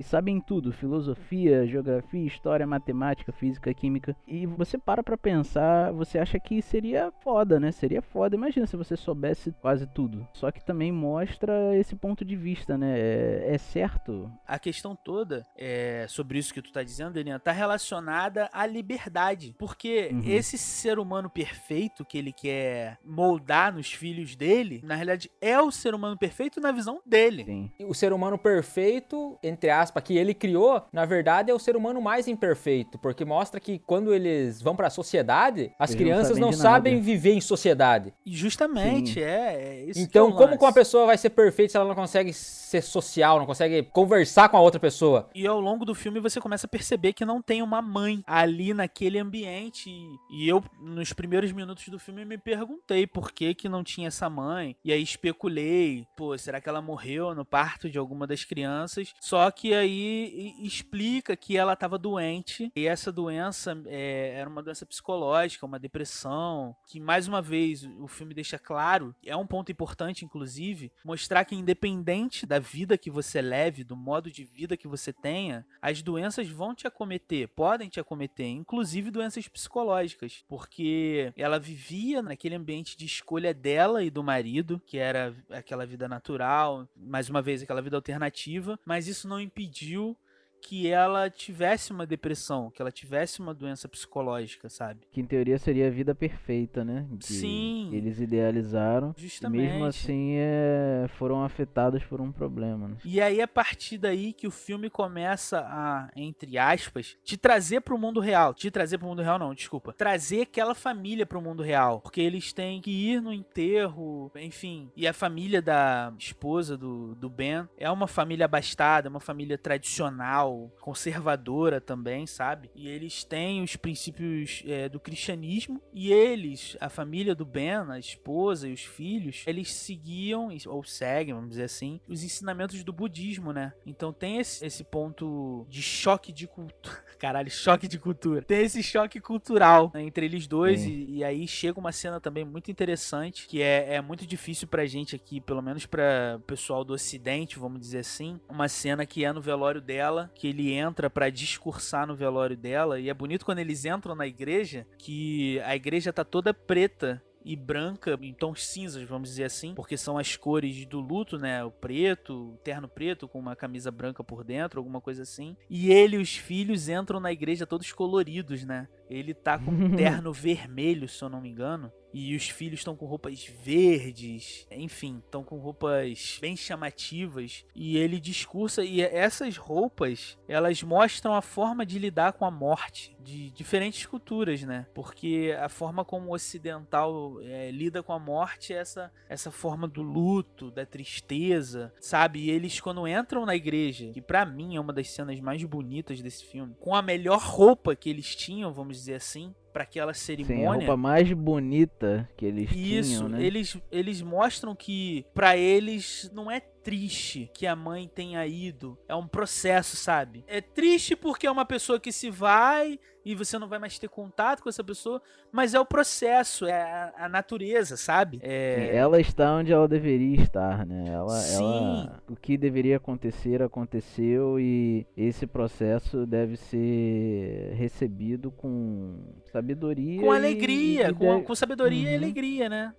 [0.00, 4.16] E sabem tudo, filosofia, geografia, história, matemática, física, química.
[4.26, 7.70] E você para pra pensar, você acha que seria foda, né?
[7.70, 8.34] Seria foda.
[8.34, 10.26] Imagina se você soubesse quase tudo.
[10.32, 12.98] Só que também mostra esse ponto de vista, né?
[12.98, 14.32] É, é certo.
[14.46, 19.54] A questão toda é, sobre isso que tu tá dizendo, Elian, tá relacionada à liberdade.
[19.58, 20.22] Porque Uhum.
[20.24, 25.70] esse ser humano perfeito que ele quer moldar nos filhos dele, na realidade é o
[25.70, 27.44] ser humano perfeito na visão dele.
[27.44, 27.70] Sim.
[27.86, 32.02] O ser humano perfeito, entre aspas, que ele criou, na verdade é o ser humano
[32.02, 36.40] mais imperfeito, porque mostra que quando eles vão pra sociedade, as Eles não crianças sabem
[36.42, 38.12] não sabem viver em sociedade.
[38.26, 39.20] Justamente, Sim.
[39.20, 40.58] é, é isso que é Então, como lance.
[40.58, 44.48] que uma pessoa vai ser perfeita se ela não consegue ser social, não consegue conversar
[44.48, 45.30] com a outra pessoa?
[45.34, 48.74] E ao longo do filme você começa a perceber que não tem uma mãe ali
[48.74, 49.90] naquele ambiente.
[50.30, 54.28] E eu, nos primeiros minutos do filme, me perguntei por que, que não tinha essa
[54.28, 54.76] mãe.
[54.84, 59.12] E aí especulei, pô, será que ela morreu no parto de alguma das crianças?
[59.20, 62.70] Só que aí explica que ela estava doente.
[62.74, 66.74] E essa doença é, era uma doença psicológica, uma depressão.
[66.86, 71.54] Que mais uma vez o filme deixa claro, é um ponto importante, inclusive, mostrar que
[71.54, 76.48] independente da vida que você leve, do modo de vida que você tenha, as doenças
[76.48, 83.06] vão te acometer, podem te acometer, inclusive doenças psicológicas, porque ela vivia naquele ambiente de
[83.06, 87.96] escolha dela e do marido, que era aquela vida natural, mais uma vez aquela vida
[87.96, 90.16] alternativa, mas isso não impediu pediu
[90.60, 95.00] que ela tivesse uma depressão, que ela tivesse uma doença psicológica, sabe?
[95.10, 97.06] Que em teoria seria a vida perfeita, né?
[97.18, 97.90] Que Sim.
[97.92, 99.14] Eles idealizaram.
[99.16, 99.62] Justamente.
[99.62, 102.96] mesmo assim é, foram afetados por um problema, né?
[103.04, 107.98] E aí, a partir daí que o filme começa a, entre aspas, te trazer pro
[107.98, 108.54] mundo real.
[108.54, 109.92] Te trazer pro mundo real, não, desculpa.
[109.92, 112.00] Trazer aquela família pro mundo real.
[112.00, 114.90] Porque eles têm que ir no enterro, enfim.
[114.96, 120.49] E a família da esposa do, do Ben é uma família abastada, uma família tradicional,
[120.80, 122.70] conservadora também, sabe?
[122.74, 125.80] E eles têm os princípios é, do cristianismo.
[125.92, 131.34] E eles, a família do Ben, a esposa e os filhos, eles seguiam, ou seguem,
[131.34, 133.72] vamos dizer assim, os ensinamentos do budismo, né?
[133.86, 137.04] Então tem esse, esse ponto de choque de cultura.
[137.18, 138.42] Caralho, choque de cultura.
[138.42, 140.84] Tem esse choque cultural né, entre eles dois.
[140.84, 144.86] E, e aí chega uma cena também muito interessante, que é, é muito difícil pra
[144.86, 148.40] gente aqui, pelo menos pra pessoal do ocidente, vamos dizer assim.
[148.48, 152.98] Uma cena que é no velório dela, que ele entra pra discursar no velório dela.
[152.98, 157.54] E é bonito quando eles entram na igreja, que a igreja tá toda preta e
[157.54, 161.62] branca em tons cinzas, vamos dizer assim, porque são as cores do luto, né?
[161.62, 165.54] O preto, o terno preto com uma camisa branca por dentro, alguma coisa assim.
[165.68, 168.88] E ele e os filhos entram na igreja todos coloridos, né?
[169.10, 171.92] Ele tá com um terno vermelho, se eu não me engano.
[172.12, 177.64] E os filhos estão com roupas verdes, enfim, estão com roupas bem chamativas.
[177.74, 183.16] E ele discursa, e essas roupas, elas mostram a forma de lidar com a morte
[183.20, 184.86] de diferentes culturas, né?
[184.94, 189.86] Porque a forma como o ocidental é, lida com a morte é essa, essa forma
[189.86, 192.40] do luto, da tristeza, sabe?
[192.40, 196.20] E eles, quando entram na igreja, que pra mim é uma das cenas mais bonitas
[196.20, 200.20] desse filme, com a melhor roupa que eles tinham, vamos dizer assim, para aquela Sim,
[200.20, 200.88] a cerimônia.
[200.88, 203.42] roupa mais bonita que eles Isso, tinham, né?
[203.42, 209.14] eles, eles mostram que pra eles não é triste que a mãe tenha ido, é
[209.14, 210.42] um processo, sabe?
[210.48, 214.08] É triste porque é uma pessoa que se vai e você não vai mais ter
[214.08, 215.20] contato com essa pessoa,
[215.52, 218.38] mas é o processo, é a, a natureza, sabe?
[218.38, 221.04] Sim, É, Ela está onde ela deveria estar, né?
[221.12, 222.06] Ela, Sim.
[222.06, 229.18] ela, o que deveria acontecer aconteceu e esse processo deve ser recebido com
[229.60, 232.22] sabedoria, com e- alegria, e com, deve- com sabedoria e Uhum.
[232.24, 232.94] alegria, né?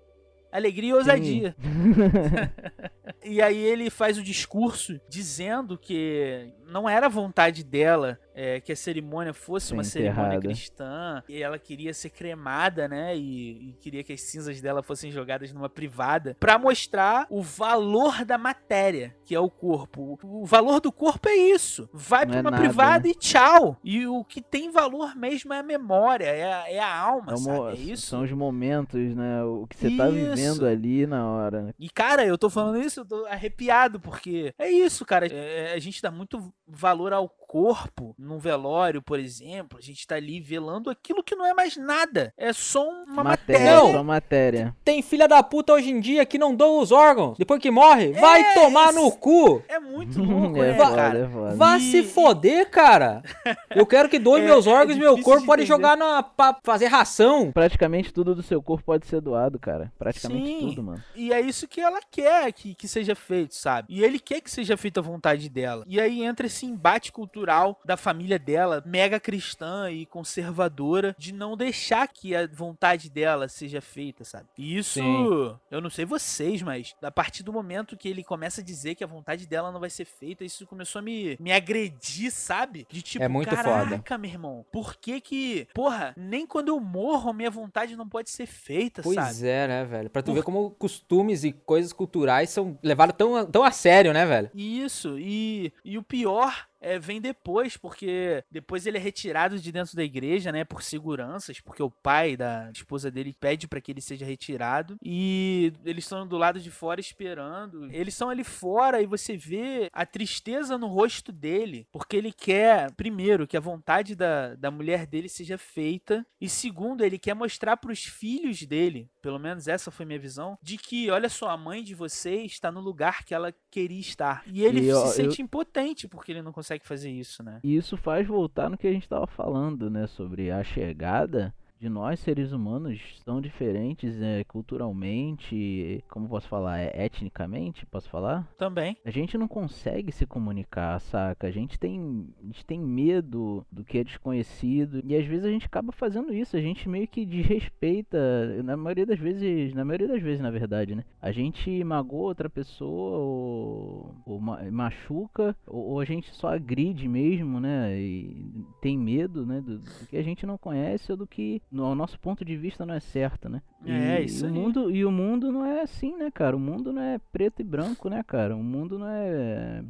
[0.51, 1.55] Alegria e ousadia.
[3.23, 8.75] E aí ele faz o discurso dizendo que não era vontade dela é, que a
[8.75, 13.15] cerimônia fosse uma cerimônia cristã e ela queria ser cremada, né?
[13.15, 18.23] E, e queria que as cinzas dela fossem jogadas numa privada pra mostrar o valor
[18.23, 20.17] da matéria, que é o corpo.
[20.23, 21.89] O, o valor do corpo é isso.
[21.93, 23.09] Vai pra é uma nada, privada né?
[23.09, 23.77] e tchau.
[23.83, 27.35] E o que tem valor mesmo é a memória, é a, é a alma, É
[27.35, 28.07] uma- É isso.
[28.07, 29.43] São os momentos, né?
[29.43, 30.65] O que você tá vivendo Isso.
[30.65, 31.61] ali na hora.
[31.63, 31.73] né?
[31.77, 35.27] E, cara, eu tô falando isso, eu tô arrepiado, porque é isso, cara.
[35.27, 39.77] É, a gente dá muito valor ao corpo num velório, por exemplo.
[39.77, 42.33] A gente tá ali velando aquilo que não é mais nada.
[42.37, 43.75] É só uma matéria.
[43.75, 43.91] Não.
[43.91, 44.73] Só matéria.
[44.85, 48.13] Tem filha da puta hoje em dia que não doa os órgãos depois que morre.
[48.13, 49.01] Vai É, tomar isso.
[49.03, 49.61] no cu.
[49.67, 51.19] É muito louco, é né, foda, cara?
[51.19, 51.55] é foda.
[51.57, 53.21] Vá E- se foder, cara.
[53.75, 56.23] Eu quero que doe É- meus é órgãos e meu corpo de pode jogar na,
[56.23, 57.51] pra fazer ração.
[57.51, 59.91] Praticamente tudo do seu corpo pode ser doado, cara.
[59.99, 60.59] Praticamente Sim.
[60.69, 61.03] tudo, mano.
[61.17, 63.89] E é isso que ela quer que, que seja feito, sabe?
[63.91, 65.83] E ele quer que seja feito à vontade dela.
[65.85, 67.40] E aí entra esse embate cultural
[67.85, 73.81] da família dela, mega cristã e conservadora, de não deixar que a vontade dela seja
[73.81, 74.45] feita, sabe?
[74.57, 75.55] E isso, Sim.
[75.69, 79.03] eu não sei vocês, mas a partir do momento que ele começa a dizer que
[79.03, 82.85] a vontade dela não vai ser feita, isso começou a me, me agredir, sabe?
[82.89, 84.17] De tipo, É muito caraca, foda.
[84.17, 88.29] meu irmão, por que que, porra, nem quando eu morro a minha vontade não pode
[88.29, 89.47] ser feita, Pois sabe?
[89.47, 90.09] é, né, velho?
[90.09, 93.71] Pra tu Por- ver como costumes e coisas culturais são levados tão, a- tão a
[93.71, 94.49] sério, né, velho?
[94.53, 99.95] Isso, e, e o pior é, vem depois, porque depois ele é retirado de dentro
[99.95, 104.01] da igreja, né, por seguranças, porque o pai da esposa dele pede pra que ele
[104.01, 107.85] seja retirado, e eles estão do lado de fora esperando.
[107.93, 112.91] Eles estão ali fora e você vê a tristeza no rosto dele, porque ele quer,
[112.93, 117.77] primeiro, que a vontade da, da mulher dele seja feita, e segundo, ele quer mostrar
[117.77, 121.83] pros filhos dele, pelo menos essa foi minha visão, de que, olha só, a mãe
[121.83, 124.43] de vocês está no lugar que ela queria estar.
[124.47, 127.59] E ele E eu- se eu- sente impotente porque ele não consegue fazer isso, né?
[127.63, 130.07] E isso faz voltar no que a gente tava falando, né?
[130.07, 137.05] Sobre a chegada de nós, seres humanos, tão diferentes é, culturalmente, como posso falar, é,
[137.05, 138.47] etnicamente, posso falar?
[138.55, 138.95] Também.
[139.03, 141.47] A gente não consegue se comunicar, saca?
[141.47, 145.49] A gente tem, a gente tem medo do que é desconhecido e às vezes a
[145.49, 146.55] gente acaba fazendo isso.
[146.55, 150.93] A gente meio que desrespeita, na maioria das vezes, na maioria das vezes, na verdade,
[150.93, 151.03] né?
[151.19, 157.07] A gente magoa outra pessoa ou, ou ma- machuca ou, ou a gente só agride
[157.07, 157.99] mesmo, né?
[157.99, 159.61] E tem medo, né?
[159.61, 162.85] Do, do que a gente não conhece ou do que ao nosso ponto de vista
[162.85, 163.61] não é certo, né?
[163.85, 164.53] É, e, isso o aí.
[164.53, 166.55] mundo e o mundo não é assim, né, cara?
[166.55, 168.55] O mundo não é preto e branco, né, cara?
[168.55, 169.83] O mundo não é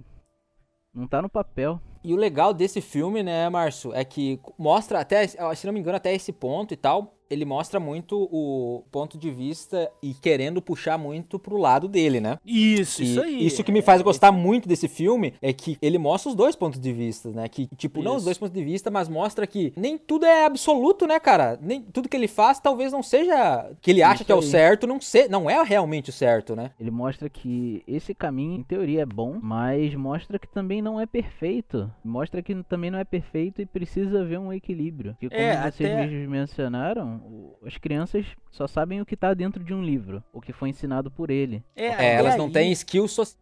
[0.94, 1.80] não tá no papel.
[2.04, 5.98] E o legal desse filme, né, Márcio, é que mostra até, se não me engano,
[5.98, 10.98] até esse ponto e tal, ele mostra muito o ponto de vista e querendo puxar
[10.98, 12.38] muito pro lado dele, né?
[12.46, 13.46] Isso, E isso aí.
[13.46, 16.80] Isso que me faz gostar muito desse filme é que ele mostra os dois pontos
[16.80, 17.48] de vista, né?
[17.48, 18.26] Que, tipo, não os Isso.
[18.26, 21.58] dois pontos de vista, mas mostra que nem tudo é absoluto, né, cara?
[21.62, 23.72] Nem tudo que ele faz talvez não seja.
[23.82, 26.56] Que ele acha Isso que é o certo, não, se, não é realmente o certo,
[26.56, 26.72] né?
[26.80, 31.06] Ele mostra que esse caminho, em teoria, é bom, mas mostra que também não é
[31.06, 31.90] perfeito.
[32.04, 35.12] Mostra que também não é perfeito e precisa haver um equilíbrio.
[35.14, 39.34] Porque como É, vocês até- mesmos mencionaram, o- as crianças só sabem o que tá
[39.34, 41.64] dentro de um livro, o que foi ensinado por ele.
[41.76, 43.40] É, É, elas não aí- têm skill social.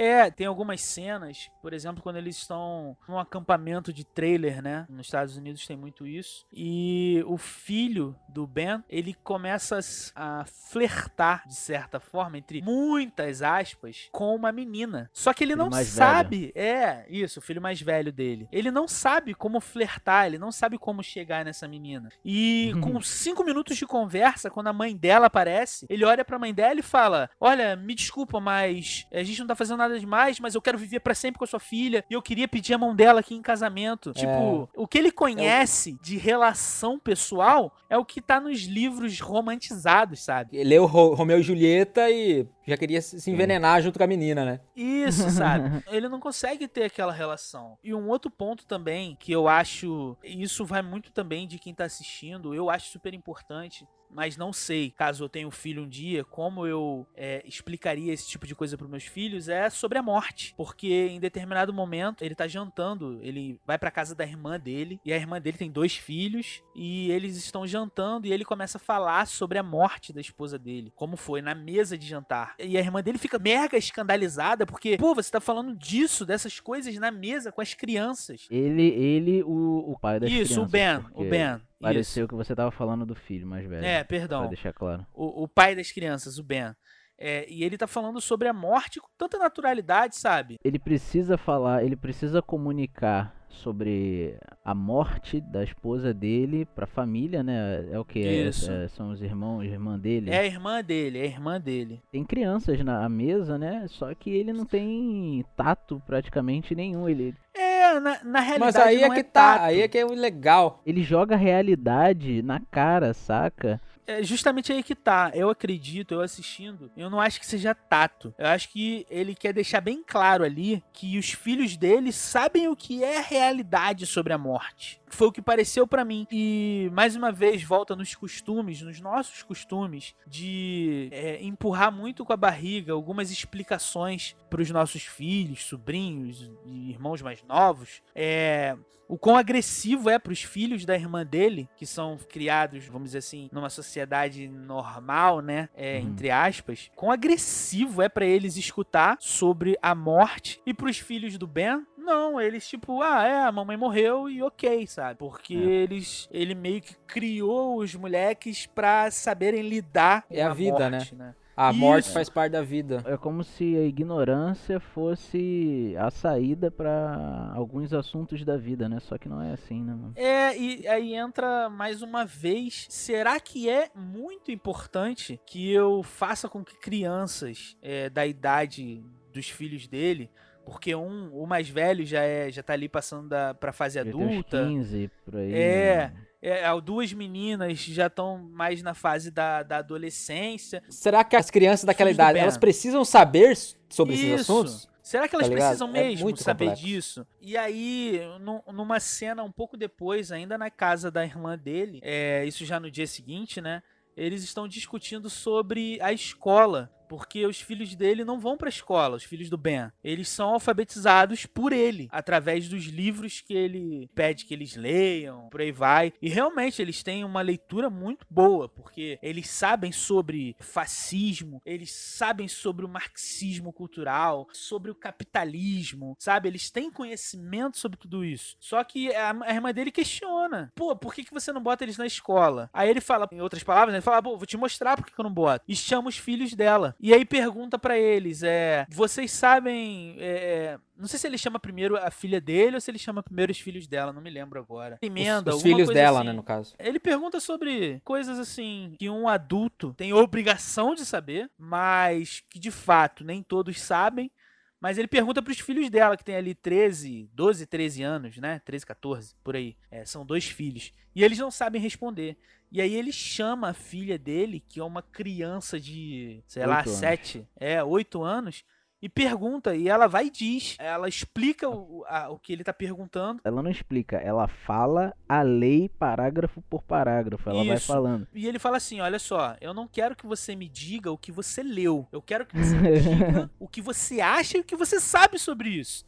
[0.00, 4.86] É, tem algumas cenas, por exemplo, quando eles estão num acampamento de trailer, né?
[4.88, 6.46] Nos Estados Unidos tem muito isso.
[6.50, 9.78] E o filho do Ben, ele começa
[10.14, 15.10] a flertar, de certa forma, entre muitas aspas, com uma menina.
[15.12, 16.50] Só que ele Filho não sabe.
[16.54, 18.48] É, isso, o filho mais velho dele.
[18.50, 22.08] Ele não sabe como flertar, ele não sabe como chegar nessa menina.
[22.24, 26.54] E com cinco minutos de conversa, quando a mãe dela aparece, ele olha pra mãe
[26.54, 30.54] dela e fala: Olha, me desculpa, mas a gente não tá fazendo nada demais, mas
[30.54, 32.94] eu quero viver pra sempre com a sua filha e eu queria pedir a mão
[32.94, 34.12] dela aqui em casamento.
[34.12, 40.20] Tipo, o que ele conhece de relação pessoal é o que tá nos livros romantizados,
[40.22, 40.62] sabe?
[40.62, 44.44] Leu Ro- Romeu e Julieta e já queria se se envenenar junto com a menina,
[44.44, 44.60] né?
[44.76, 45.82] Isso, sabe?
[45.90, 47.76] Ele não consegue ter aquela relação.
[47.82, 51.74] E um outro ponto também que eu acho, e isso vai muito também de quem
[51.74, 53.86] tá assistindo, eu acho super importante.
[54.12, 58.28] Mas não sei, caso eu tenha um filho um dia, como eu é, explicaria esse
[58.28, 60.54] tipo de coisa para meus filhos é sobre a morte.
[60.56, 65.12] Porque em determinado momento ele tá jantando, ele vai pra casa da irmã dele, e
[65.12, 69.26] a irmã dele tem dois filhos, e eles estão jantando, e ele começa a falar
[69.26, 72.54] sobre a morte da esposa dele, como foi na mesa de jantar.
[72.58, 76.94] E a irmã dele fica mega escandalizada, porque, pô, você tá falando disso, dessas coisas
[76.96, 78.46] na mesa com as crianças.
[78.50, 80.56] Ele, ele o, o pai das Isso, crianças.
[80.58, 81.60] o Ben, o porque Ben.
[81.80, 83.80] Pareceu que você tava falando do filho mais velho.
[83.80, 83.88] Isso.
[83.88, 84.48] É, Pra perdão.
[84.48, 85.06] deixar claro.
[85.14, 86.74] o, o pai das crianças, o Ben.
[87.20, 90.56] É, e ele tá falando sobre a morte com tanta naturalidade, sabe?
[90.64, 97.88] Ele precisa falar, ele precisa comunicar sobre a morte da esposa dele pra família, né?
[97.90, 98.20] É o que?
[98.20, 98.70] Isso.
[98.90, 100.30] são os irmãos, irmã dele.
[100.30, 102.00] É a irmã dele, é a irmã dele.
[102.10, 103.84] Tem crianças na mesa, né?
[103.88, 107.08] Só que ele não tem tato praticamente nenhum.
[107.08, 109.58] Ele, É, na, na realidade Mas aí é que tato.
[109.58, 110.80] tá, aí é que é o legal.
[110.86, 113.80] ele joga a realidade na cara, saca?
[114.10, 115.30] É justamente aí que tá.
[115.34, 118.34] Eu acredito, eu assistindo, eu não acho que seja tato.
[118.36, 122.74] Eu acho que ele quer deixar bem claro ali que os filhos dele sabem o
[122.74, 124.99] que é a realidade sobre a morte.
[125.10, 126.26] Foi o que pareceu pra mim.
[126.30, 132.32] E mais uma vez volta nos costumes, nos nossos costumes, de é, empurrar muito com
[132.32, 138.02] a barriga algumas explicações pros nossos filhos, sobrinhos e irmãos mais novos.
[138.14, 138.76] É,
[139.10, 143.18] o quão agressivo é para os filhos da irmã dele, que são criados, vamos dizer
[143.18, 145.68] assim, numa sociedade normal, né?
[145.74, 146.10] É, Uhum.
[146.10, 146.90] Entre aspas.
[146.94, 150.62] Quão agressivo é para eles escutar sobre a morte.
[150.64, 154.42] E para os filhos do Ben, não, eles tipo, ah, é, a mamãe morreu e
[154.42, 155.18] ok, sabe?
[155.18, 155.58] Porque É.
[155.58, 161.14] eles, ele meio que criou os moleques pra saberem lidar É a com vida, morte,
[161.14, 161.34] né?
[161.56, 161.78] A Isso.
[161.78, 163.02] morte faz parte da vida.
[163.04, 168.98] É como se a ignorância fosse a saída pra alguns assuntos da vida, né?
[169.00, 170.12] Só que não é assim, né, mano?
[170.16, 172.86] É, e aí entra mais uma vez.
[172.88, 179.48] Será que é muito importante que eu faça com que crianças é, da idade dos
[179.50, 180.30] filhos dele,
[180.70, 184.04] porque um, o mais velho já é, já tá ali passando da, pra fase Já
[184.04, 184.64] tem uns adulta.
[184.66, 185.52] 15 por aí.
[185.52, 186.12] É.
[186.42, 190.82] É, as duas meninas já estão mais na fase da, da adolescência.
[190.88, 193.54] Será que as crianças daquela idade, elas precisam saber
[193.90, 194.52] sobre esses Isso.
[194.52, 194.88] assuntos?
[195.02, 196.86] Será que elas Tá precisam É mesmo muito saber complexo.
[196.86, 197.26] disso?
[197.42, 202.44] E aí, nu- numa cena um pouco depois, ainda na casa da irmã dele, é,
[202.46, 203.82] isso já no dia seguinte, né?
[204.16, 206.90] Eles estão discutindo sobre a escola.
[207.10, 209.90] Porque os filhos dele não vão pra escola, os filhos do Ben.
[210.04, 215.60] Eles são alfabetizados por ele, através dos livros que ele pede que eles leiam, por
[215.60, 216.12] aí vai.
[216.22, 222.46] E realmente eles têm uma leitura muito boa, porque eles sabem sobre fascismo, eles sabem
[222.46, 226.48] sobre o marxismo cultural, sobre o capitalismo, sabe?
[226.48, 228.56] Eles têm conhecimento sobre tudo isso.
[228.60, 232.06] Só que a, irmã dele questiona: pô, por que, que você não bota eles na
[232.06, 232.70] escola?
[232.72, 235.20] Aí ele fala, em outras palavras, ele fala: pô, vou te mostrar por que, que
[235.20, 235.64] eu não boto.
[235.66, 236.94] E chama os filhos dela.
[237.02, 240.16] E aí pergunta pra eles: é, vocês sabem.
[240.18, 243.50] é, não sei se ele chama primeiro a filha dele ou se ele chama primeiro
[243.50, 244.98] os filhos dela, não me lembro agora.
[245.00, 246.26] Emenda, Os, os filhos dela, assim.
[246.28, 246.74] né, no caso.
[246.78, 252.70] Ele pergunta sobre coisas assim que um adulto tem obrigação de saber, mas que de
[252.70, 254.30] fato nem todos sabem.
[254.78, 258.62] Mas ele pergunta pros filhos dela, que tem ali 13, 12, 13 anos, né?
[258.64, 259.76] 13, 14, por aí.
[259.90, 260.94] É, são dois filhos.
[261.14, 262.38] E eles não sabem responder.
[262.72, 266.88] E aí ele chama a filha dele, que é uma criança de, sei lá, Oito
[266.90, 266.98] anos.
[267.00, 268.64] 7, é, 8 anos,
[269.02, 270.76] e pergunta, e ela vai e diz.
[270.78, 273.40] Ela explica o, a- o que ele tá perguntando.
[273.42, 277.48] Ela não explica, ela fala a lei parágrafo por parágrafo.
[277.48, 277.86] Ela vai Isso.
[277.86, 278.28] falando.
[278.34, 281.32] E ele fala assim: olha só, eu não quero que você me diga o que
[281.32, 282.06] você leu.
[282.12, 285.38] Eu quero que você me diga o que você acha e o que você sabe
[285.38, 286.04] sobre isso.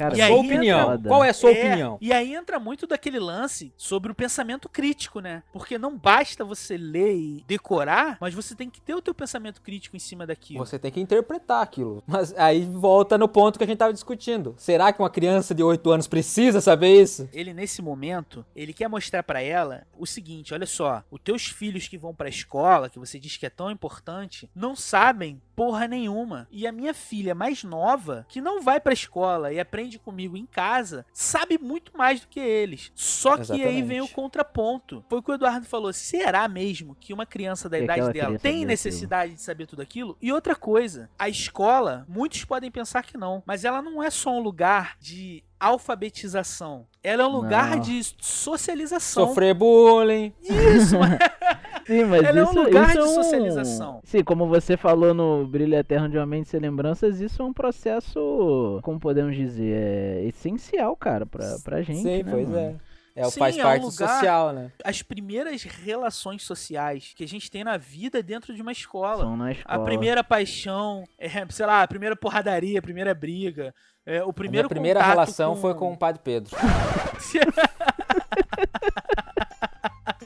[0.00, 0.86] Cara, E sua entra- opinião.
[0.86, 1.08] foda.
[1.10, 1.98] Qual é a sua É, opinião?
[2.00, 5.42] E aí entra muito daquele lance sobre o pensamento crítico, né?
[5.52, 9.60] Porque não basta você ler e decorar, mas você tem que ter o teu pensamento
[9.60, 10.64] crítico em cima daquilo.
[10.64, 12.02] Você tem que interpretar aquilo.
[12.06, 14.54] Mas aí volta no ponto que a gente tava discutindo.
[14.56, 17.28] Será que uma criança de 8 anos precisa saber isso?
[17.30, 21.86] Ele nesse momento, ele quer mostrar pra ela o seguinte, olha só, os teus filhos
[21.88, 26.48] que vão pra escola, que você diz que é tão importante, não sabem porra nenhuma.
[26.50, 30.46] E a minha filha mais nova, que não vai pra escola e aprende comigo em
[30.46, 32.90] casa, sabe muito mais do que eles.
[32.94, 33.82] Só que aí Exatamente.
[33.82, 35.04] vem o contraponto.
[35.06, 38.60] Foi o que o Eduardo falou, será mesmo que uma criança da idade dela tem
[38.60, 40.16] viu necessidade de saber tudo aquilo?
[40.18, 44.30] E outra coisa, a escola, muitos podem pensar que não, mas ela não é só
[44.30, 46.86] um lugar de alfabetização.
[47.02, 47.80] Ela é um lugar Não.
[47.80, 49.28] de socialização.
[49.28, 50.32] Sofrer bullying.
[50.42, 51.18] Isso, mas
[51.86, 53.14] Sim, mas Ela é um isso, lugar isso de é um...
[53.14, 54.00] socialização.
[54.04, 57.52] Sim, como você falou no Brilho Eterno de uma Mente Sem Lembranças, isso é um
[57.52, 62.58] processo, como podemos dizer, é essencial, cara, pra, pra gente, Sim, né, pois mano?
[62.86, 62.90] é.
[63.16, 64.70] É, o Sim, faz é um parte lugar- social, né?
[64.84, 69.24] as primeiras relações sociais que a gente tem na vida dentro de uma escola.
[69.24, 69.76] São na escola.
[69.76, 73.74] A primeira paixão, é, sei lá, a primeira porradaria, a primeira briga,
[74.10, 75.60] é, o A minha primeiro primeira relação com...
[75.60, 76.56] foi com o Padre Pedro.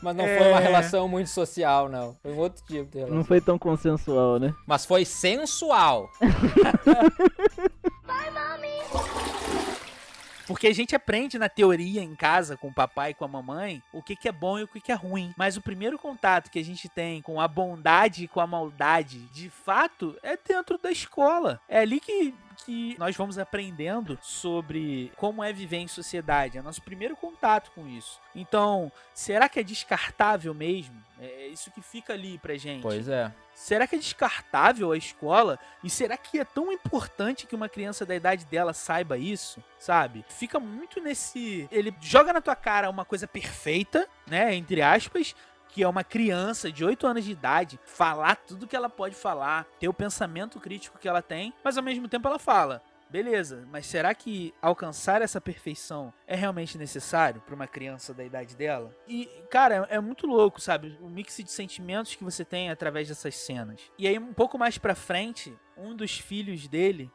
[0.03, 0.39] Mas não É.
[0.39, 2.15] foi uma relação muito social, não.
[2.23, 3.17] Foi um outro tipo de relação.
[3.17, 4.55] Não foi tão consensual, né?
[4.67, 6.11] Mas foi sensual.
[10.47, 13.83] Porque a gente aprende na teoria em casa com o papai e com a mamãe
[13.93, 15.33] o que, que é bom e o que, que é ruim.
[15.39, 19.21] Mas o primeiro contato que a gente tem com a bondade e com a maldade,
[19.33, 21.59] de fato, é dentro da escola.
[21.67, 22.35] É ali que
[22.65, 26.59] que nós vamos aprendendo sobre como é viver em sociedade.
[26.59, 28.21] É nosso primeiro contato com isso.
[28.35, 30.95] Então, será que é descartável mesmo?
[31.21, 32.83] É isso que fica ali pra gente.
[32.83, 33.33] Pois é.
[33.55, 35.59] Será que é descartável a escola?
[35.83, 39.63] E será que é tão importante que uma criança da idade dela saiba isso?
[39.79, 40.25] Sabe?
[40.29, 41.69] Fica muito nesse.
[41.71, 44.55] Ele joga na tua cara uma coisa perfeita, né?
[44.55, 45.37] Entre aspas,
[45.75, 49.67] que é uma criança de 8 anos de idade, falar tudo que ela pode falar,
[49.81, 52.81] ter o pensamento crítico que ela tem, mas ao mesmo tempo ela fala.
[53.11, 58.55] Beleza, mas será que alcançar essa perfeição é realmente necessário para uma criança da idade
[58.57, 58.95] dela?
[59.07, 60.97] E, cara, é, muito louco, sabe?
[61.01, 63.81] O mix de sentimentos que você tem através dessas cenas.
[63.99, 67.11] E aí, um pouco mais pra frente, um dos filhos dele,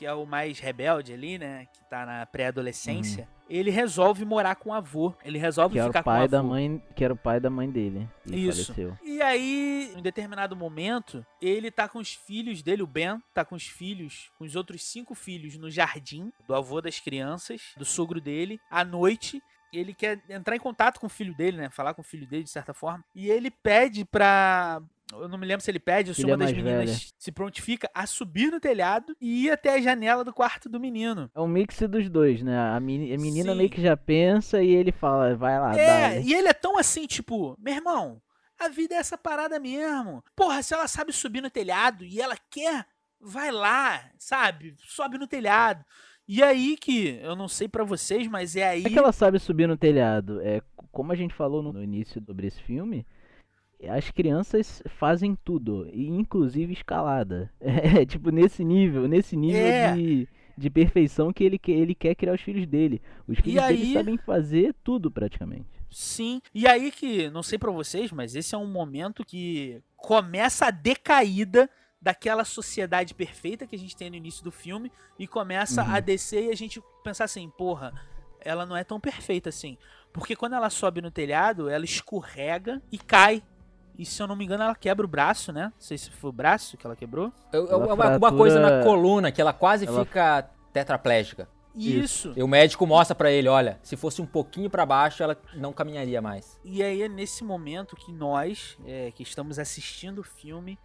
[0.00, 1.66] que é o mais rebelde ali, né?
[1.70, 3.24] Que tá na pré-adolescência.
[3.24, 3.40] Uhum.
[3.50, 5.14] Ele resolve morar com o avô.
[5.22, 6.48] Ele resolve que ficar era o pai com o da avô.
[6.48, 8.08] mãe, que era o pai da mãe dele.
[8.24, 8.72] E Isso.
[8.72, 8.96] faleceu.
[9.04, 13.54] E aí, em determinado momento, ele tá com os filhos dele, o Ben, tá com
[13.54, 18.22] os filhos, com os outros cinco filhos no jardim do avô das crianças, do sogro
[18.22, 19.42] dele, à noite.
[19.70, 21.68] Ele quer entrar em contato com o filho dele, né?
[21.68, 23.04] Falar com o filho dele de certa forma.
[23.14, 24.80] E ele pede pra.
[25.12, 27.12] Eu não me lembro se ele pede ou se Filha uma das meninas velha.
[27.18, 31.30] se prontifica a subir no telhado e ir até a janela do quarto do menino.
[31.34, 32.56] É um mix dos dois, né?
[32.58, 33.58] A, meni- a menina Sim.
[33.58, 36.16] meio que já pensa e ele fala, vai lá, É, dá.
[36.20, 38.20] e ele é tão assim, tipo, meu irmão,
[38.58, 40.22] a vida é essa parada mesmo.
[40.36, 42.86] Porra, se ela sabe subir no telhado e ela quer,
[43.20, 44.74] vai lá, sabe?
[44.78, 45.84] Sobe no telhado.
[46.28, 48.82] E aí que, eu não sei pra vocês, mas é aí.
[48.82, 50.40] Como é que ela sabe subir no telhado?
[50.42, 50.62] É,
[50.92, 53.04] como a gente falou no, no início sobre esse filme,
[53.88, 57.50] as crianças fazem tudo, inclusive escalada.
[57.60, 59.94] É, tipo, nesse nível, nesse nível É.
[59.94, 63.00] de, de perfeição que ele, quer- ele quer criar os filhos dele.
[63.26, 65.66] Os filhos dele sabem fazer tudo praticamente.
[65.90, 66.40] Sim.
[66.54, 70.70] E aí que, não sei pra vocês, mas esse é um momento que começa a
[70.70, 71.68] decaída
[72.00, 75.90] daquela sociedade perfeita que a gente tem no início do filme e começa Uhum.
[75.94, 77.92] a descer e a gente pensar assim, porra,
[78.40, 79.76] ela não é tão perfeita assim.
[80.12, 83.42] Porque quando ela sobe no telhado, ela escorrega e cai.
[83.98, 85.64] E se eu não me engano, ela quebra o braço, né?
[85.64, 87.32] Não sei se foi o braço que ela quebrou.
[87.52, 91.48] Eu- eu- Ela uma, uma fratura- coisa na coluna que ela quase Ela- fica tetraplégica.
[91.74, 92.32] Isso.
[92.36, 95.72] E o médico mostra pra ele, olha, se fosse um pouquinho pra baixo, ela não
[95.72, 96.58] caminharia mais.
[96.64, 100.76] E aí é nesse momento que nós, é, que estamos assistindo o filme,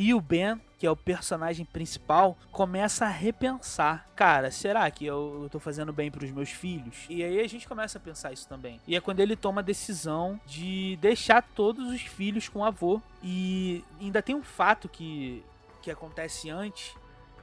[0.00, 4.06] e o Ben, que é o personagem principal, começa a repensar.
[4.16, 7.04] Cara, será que eu, eu tô fazendo bem pros meus filhos?
[7.10, 8.80] E aí a gente começa a pensar isso também.
[8.88, 13.02] E é quando ele toma a decisão de deixar todos os filhos com o avô.
[13.22, 15.44] E ainda tem um fato que,
[15.82, 16.94] que acontece antes,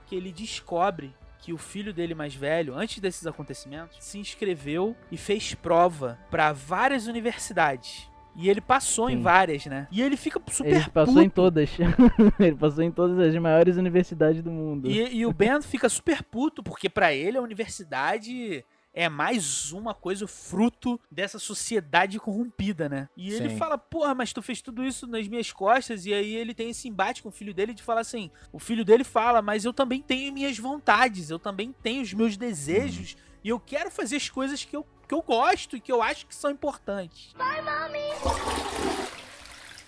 [0.08, 5.16] que ele descobre que o filho dele mais velho, antes desses acontecimentos, se inscreveu e
[5.16, 8.10] fez prova para várias universidades.
[8.38, 9.24] E ele passou em Sim.
[9.24, 9.88] várias, né?
[9.92, 11.26] E ele fica super Ele passou puto.
[11.26, 11.70] em todas.
[12.40, 14.88] ele passou em todas as maiores universidades do mundo.
[14.88, 19.94] E, e o Ben fica super puto, porque pra ele a universidade é mais uma
[19.94, 23.08] coisa fruto dessa sociedade corrompida, né?
[23.16, 23.58] E ele Sim.
[23.58, 26.88] fala, porra, mas tu fez tudo isso nas minhas costas, e aí ele tem esse
[26.88, 30.02] embate com o filho dele de falar assim, o filho dele fala, mas eu também
[30.02, 33.16] tenho minhas vontades, eu também tenho os meus desejos,
[33.48, 36.26] e eu quero fazer as coisas que eu, que eu gosto e que eu acho
[36.28, 37.34] que são importantes.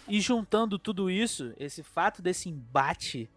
[0.07, 3.30] E juntando tudo isso, esse fato desse embate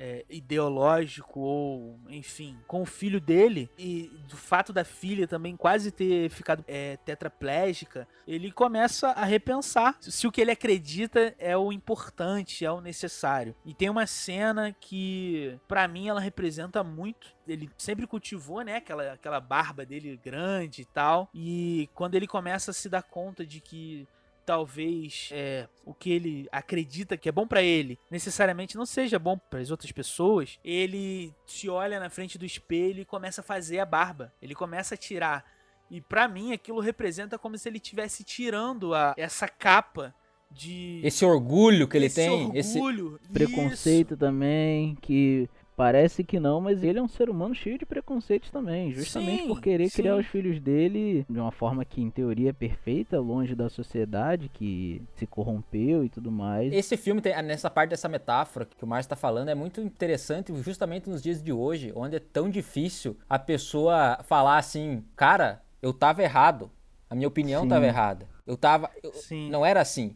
[0.00, 5.90] é, ideológico ou, enfim, com o filho dele e do fato da filha também quase
[5.90, 11.70] ter ficado é, tetraplégica, ele começa a repensar se o que ele acredita é o
[11.70, 13.54] importante, é o necessário.
[13.62, 17.28] E tem uma cena que, pra mim, ela representa muito.
[17.46, 21.28] Ele sempre cultivou, né, aquela, aquela barba dele grande e tal.
[21.34, 24.08] E quando ele começa a se dar conta de que
[24.50, 29.38] talvez é, o que ele acredita que é bom pra ele necessariamente não seja bom
[29.38, 33.78] para as outras pessoas, ele se olha na frente do espelho e começa a fazer
[33.78, 34.34] a barba.
[34.42, 35.44] Ele começa a tirar.
[35.88, 40.12] E pra mim aquilo representa como se ele estivesse tirando a, essa capa
[40.50, 44.16] de Esse orgulho que ele esse tem, esse orgulho, Preconceito isso.
[44.16, 45.48] também, que
[45.80, 49.48] parece que não, mas ele é um ser humano cheio de preconceitos também, justamente Sim,
[49.48, 50.20] por querer criar sim.
[50.20, 55.00] os filhos dele de uma forma que em teoria é perfeita, longe da sociedade que
[55.14, 56.70] se corrompeu e tudo mais.
[56.70, 60.54] Esse filme, tem, nessa parte dessa metáfora que o Márcio tá falando, é muito interessante
[60.62, 65.94] justamente nos dias de hoje, onde é tão difícil a pessoa falar assim, cara, eu
[65.94, 66.70] tava errado.
[67.08, 67.68] A minha opinião Sim.
[67.70, 68.28] tava errada.
[68.46, 68.90] Eu tava.
[69.02, 69.48] eu- Sim.
[69.50, 70.14] não era assim.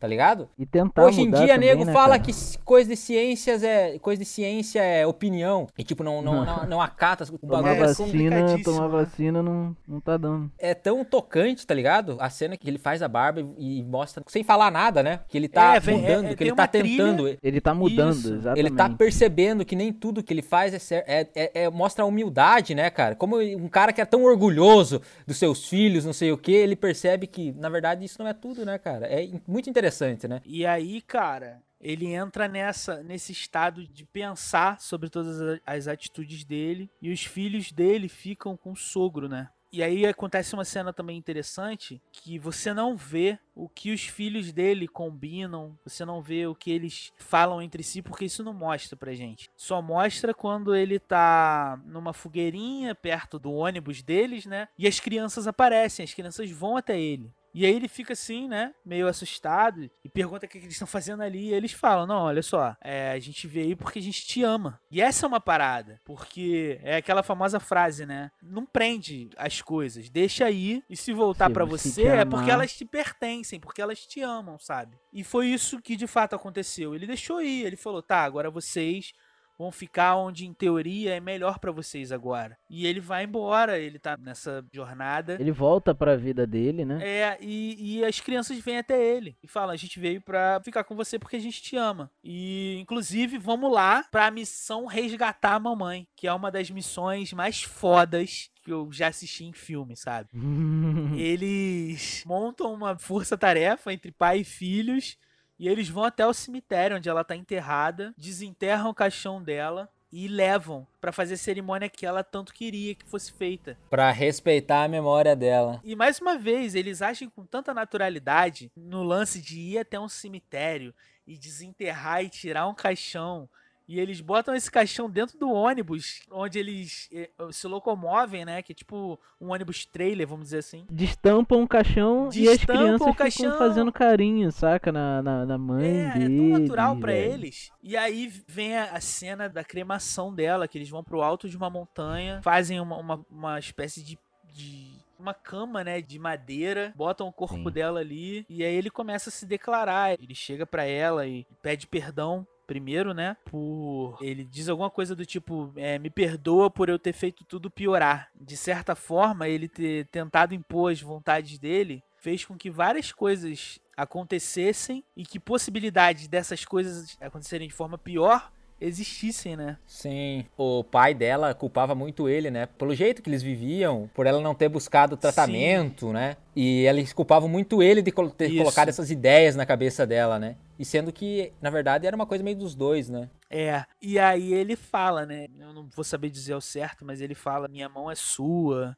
[0.00, 0.48] Tá ligado?
[0.58, 2.20] E tentar Hoje em mudar dia, também, nego né, fala cara?
[2.20, 2.32] que
[2.64, 3.98] coisa de ciências é.
[3.98, 5.66] Coisa de ciência é opinião.
[5.78, 7.24] E tipo, não, não, não, não acata.
[7.32, 9.04] O Tomar bagulho É, vacina, complicadíssimo, tomar né?
[9.04, 10.50] vacina não, não tá dando.
[10.58, 12.16] é tão tocante, tá ligado?
[12.18, 15.20] A cena que ele faz a barba e, e mostra, sem falar nada, né?
[15.28, 17.38] Que ele tá É, vem- é- mudando, é- que ele tá uma trilha- tentando.
[17.42, 18.32] Ele tá mudando, Isso.
[18.34, 18.58] exatamente.
[18.58, 22.04] Ele tá percebendo que nem tudo que ele faz é, cer- é, é- é- mostra
[22.04, 23.14] a humildade, né, cara?
[23.14, 26.74] Como um cara que é tão orgulhoso dos seus filhos, não sei o que, ele
[26.74, 29.06] percebe que, na verdade, isso não é tudo, né, cara?
[29.06, 29.89] É muito interessante,
[30.28, 30.40] né?
[30.44, 36.90] E aí, cara, ele entra nessa nesse estado de pensar sobre todas as atitudes dele
[37.00, 39.48] e os filhos dele ficam com o sogro, né?
[39.72, 44.52] E aí acontece uma cena também interessante que você não vê o que os filhos
[44.52, 48.96] dele combinam, você não vê o que eles falam entre si, porque isso não mostra
[48.96, 49.48] pra gente.
[49.56, 54.66] Só mostra quando ele tá numa fogueirinha perto do ônibus deles, né?
[54.76, 57.32] E as crianças aparecem, as crianças vão até ele.
[57.52, 58.74] E aí ele fica assim, né?
[58.84, 61.48] Meio assustado e pergunta o que eles estão fazendo ali.
[61.48, 64.42] E eles falam: Não, olha só, é, a gente veio aí porque a gente te
[64.42, 64.80] ama.
[64.90, 68.30] E essa é uma parada, porque é aquela famosa frase, né?
[68.42, 70.82] Não prende as coisas, deixa aí.
[70.88, 74.96] E se voltar pra você é porque elas te pertencem, porque elas te amam, sabe?
[75.12, 76.94] E foi isso que de fato aconteceu.
[76.94, 79.12] Ele deixou ir, ele falou: Tá, agora vocês
[79.60, 82.56] vão ficar onde em teoria é melhor pra vocês agora.
[82.70, 85.36] E ele vai embora, ele tá nessa jornada.
[85.38, 86.98] Ele volta pra vida dele, né?
[87.06, 90.82] É, e, e as crianças vêm até ele e falam: a gente veio pra ficar
[90.84, 92.10] com você porque a gente te ama.
[92.24, 97.62] E, inclusive, vamos lá pra missão resgatar a mamãe, que é uma das missões mais
[97.62, 100.30] fodas que eu já assisti em filme, sabe?
[101.14, 105.18] Eles montam uma força-tarefa entre pai e filhos
[105.60, 110.26] e eles vão até o cemitério onde ela tá enterrada, desenterram o caixão dela e
[110.26, 113.76] levam pra fazer a cerimônia que ela tanto queria que fosse feita.
[113.90, 115.78] Pra respeitar a memória dela.
[115.84, 120.08] E mais uma vez, eles agem com tanta naturalidade no lance de ir até um
[120.08, 120.94] cemitério
[121.26, 123.46] e desenterrar e tirar um caixão.
[123.92, 128.62] E eles botam esse caixão dentro do ônibus, onde eles eh, se locomovem, né?
[128.62, 130.86] Que é tipo um ônibus trailer, vamos dizer assim.
[130.88, 134.92] Destampam o caixão e as Destampam crianças ficam fazendo carinho, saca?
[134.92, 136.24] Na, na, na mãe É, dele.
[136.24, 137.32] é tão natural pra velho.
[137.32, 137.72] eles.
[137.82, 141.56] E aí vem a, a cena da cremação dela, que eles vão pro alto de
[141.56, 144.16] uma montanha, fazem uma, uma, uma espécie de,
[144.52, 144.86] de
[145.18, 147.70] uma cama, né, de madeira, botam o corpo Sim.
[147.72, 150.12] dela ali e aí ele começa a se declarar.
[150.12, 155.26] Ele chega pra ela e pede perdão primeiro, né, por ele diz alguma coisa do
[155.26, 158.30] tipo, é, me perdoa por eu ter feito tudo piorar.
[158.32, 163.80] De certa forma, ele ter tentado impor as vontades dele fez com que várias coisas
[163.96, 169.76] acontecessem e que possibilidades dessas coisas acontecerem de forma pior existissem, né?
[169.86, 172.66] Sim, o pai dela culpava muito ele, né?
[172.66, 176.36] Pelo jeito que eles viviam, por ela não ter buscado tratamento, né?
[176.56, 178.58] E eles culpavam muito ele de ter Isso.
[178.58, 180.56] colocado essas ideias na cabeça dela, né?
[180.78, 183.28] E sendo que, na verdade, era uma coisa meio dos dois, né?
[183.50, 185.46] É, e aí ele fala, né?
[185.58, 188.96] Eu não vou saber dizer ao certo, mas ele fala: minha mão é sua,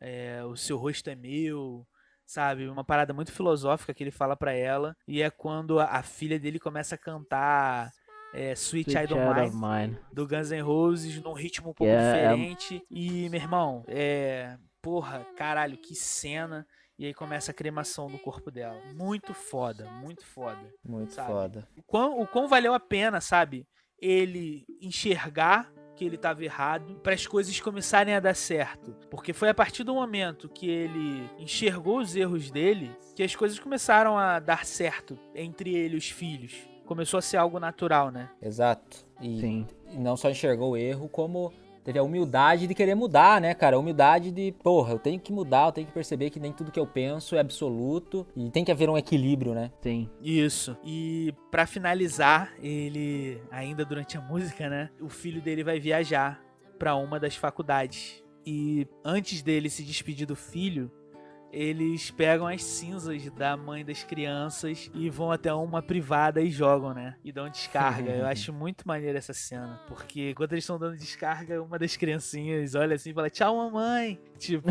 [0.00, 1.86] é, o seu rosto é meu,
[2.24, 2.68] sabe?
[2.68, 4.96] Uma parada muito filosófica que ele fala pra ela.
[5.06, 7.92] E é quando a, a filha dele começa a cantar
[8.32, 9.50] é, Sweet, Sweet Child Mine.
[9.54, 9.98] Mine.
[10.12, 12.82] do Guns N' Roses num ritmo um pouco É, é- diferente.
[12.90, 14.56] E, meu irmão, é.
[14.80, 16.66] Porra, caralho, que cena.
[16.98, 18.80] E aí começa a cremação no corpo dela.
[18.94, 20.72] Muito foda, muito foda.
[20.84, 21.28] Muito Sabe?
[21.28, 21.68] foda.
[21.76, 23.66] O quão, o quão valeu a pena, sabe?
[24.00, 28.94] Ele enxergar que ele estava errado para as coisas começarem a dar certo.
[29.10, 33.58] Porque foi a partir do momento que ele enxergou os erros dele que as coisas
[33.58, 36.54] começaram a dar certo entre ele e os filhos.
[36.88, 38.30] Começou a ser algo natural, né?
[38.40, 39.04] Exato.
[39.20, 39.66] E, Sim.
[39.98, 41.52] não só enxergou o erro, como
[41.84, 43.76] teve a humildade de querer mudar, né, cara?
[43.76, 46.72] A humildade de, porra, eu tenho que mudar, eu tenho que perceber que nem tudo
[46.72, 49.70] que eu penso é absoluto e tem que haver um equilíbrio, né?
[49.82, 50.08] Sim.
[50.22, 50.78] Isso.
[50.82, 54.88] E pra finalizar, ele ainda durante a música, né?
[54.98, 56.42] O filho dele vai viajar
[56.78, 58.24] pra uma das faculdades.
[58.46, 60.90] E antes dele se despedir do filho,
[61.52, 66.92] eles pegam as cinzas da mãe das crianças e vão até uma privada e jogam,
[66.92, 67.14] né?
[67.24, 68.10] E dão descarga.
[68.10, 69.80] Eu acho muito maneiro essa cena.
[69.88, 74.18] Porque quando eles estão dando descarga, uma das criancinhas olha assim e fala: Tchau, mamãe.
[74.38, 74.68] Tipo.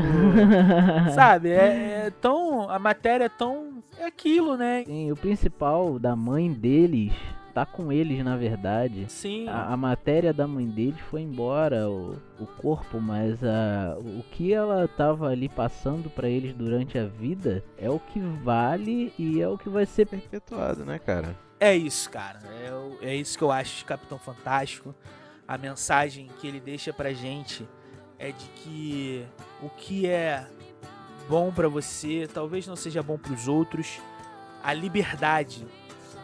[1.14, 1.50] Sabe?
[1.50, 2.70] É, é tão.
[2.70, 3.84] A matéria é tão.
[3.98, 4.84] É aquilo, né?
[4.86, 7.12] Sim, o principal da mãe deles
[7.58, 9.08] tá com eles, na verdade.
[9.10, 9.50] Sim.
[9.50, 14.54] A, a matéria da mãe deles foi embora, o, o corpo, mas a, o que
[14.54, 19.48] ela tava ali passando pra eles durante a vida é o que vale e é
[19.48, 20.06] o que vai ser.
[20.06, 21.36] Perpetuado, né, cara?
[21.60, 22.40] É isso, cara.
[23.02, 24.94] É, é isso que eu acho de Capitão Fantástico.
[25.48, 27.68] A mensagem que ele deixa pra gente
[28.20, 29.26] é de que
[29.64, 30.46] o que é
[31.28, 34.00] bom pra você talvez não seja bom pros outros.
[34.64, 35.66] a liberdade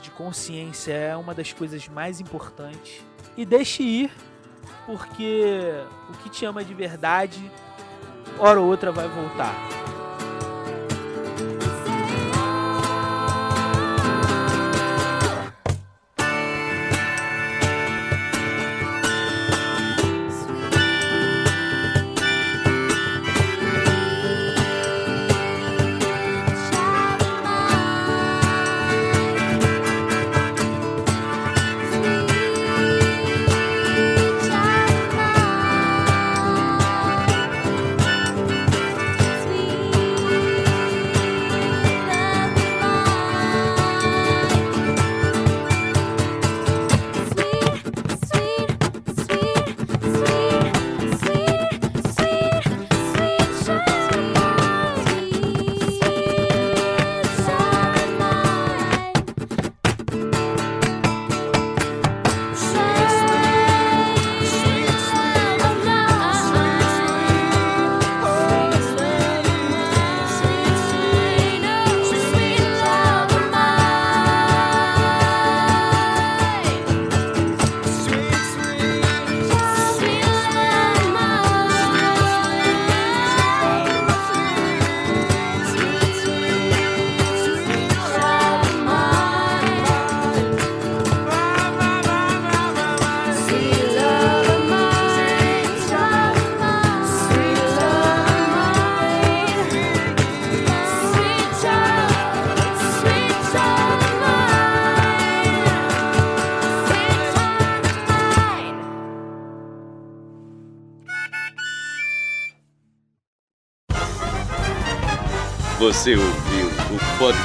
[0.04, 3.02] de consciência é uma das coisas mais importantes.
[3.36, 4.12] E deixe ir,
[4.86, 5.72] porque
[6.10, 7.52] o que te ama de verdade,
[8.38, 9.56] hora ou outra vai voltar.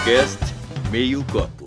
[0.08, 0.38] Podcast
[0.90, 1.57] Meio.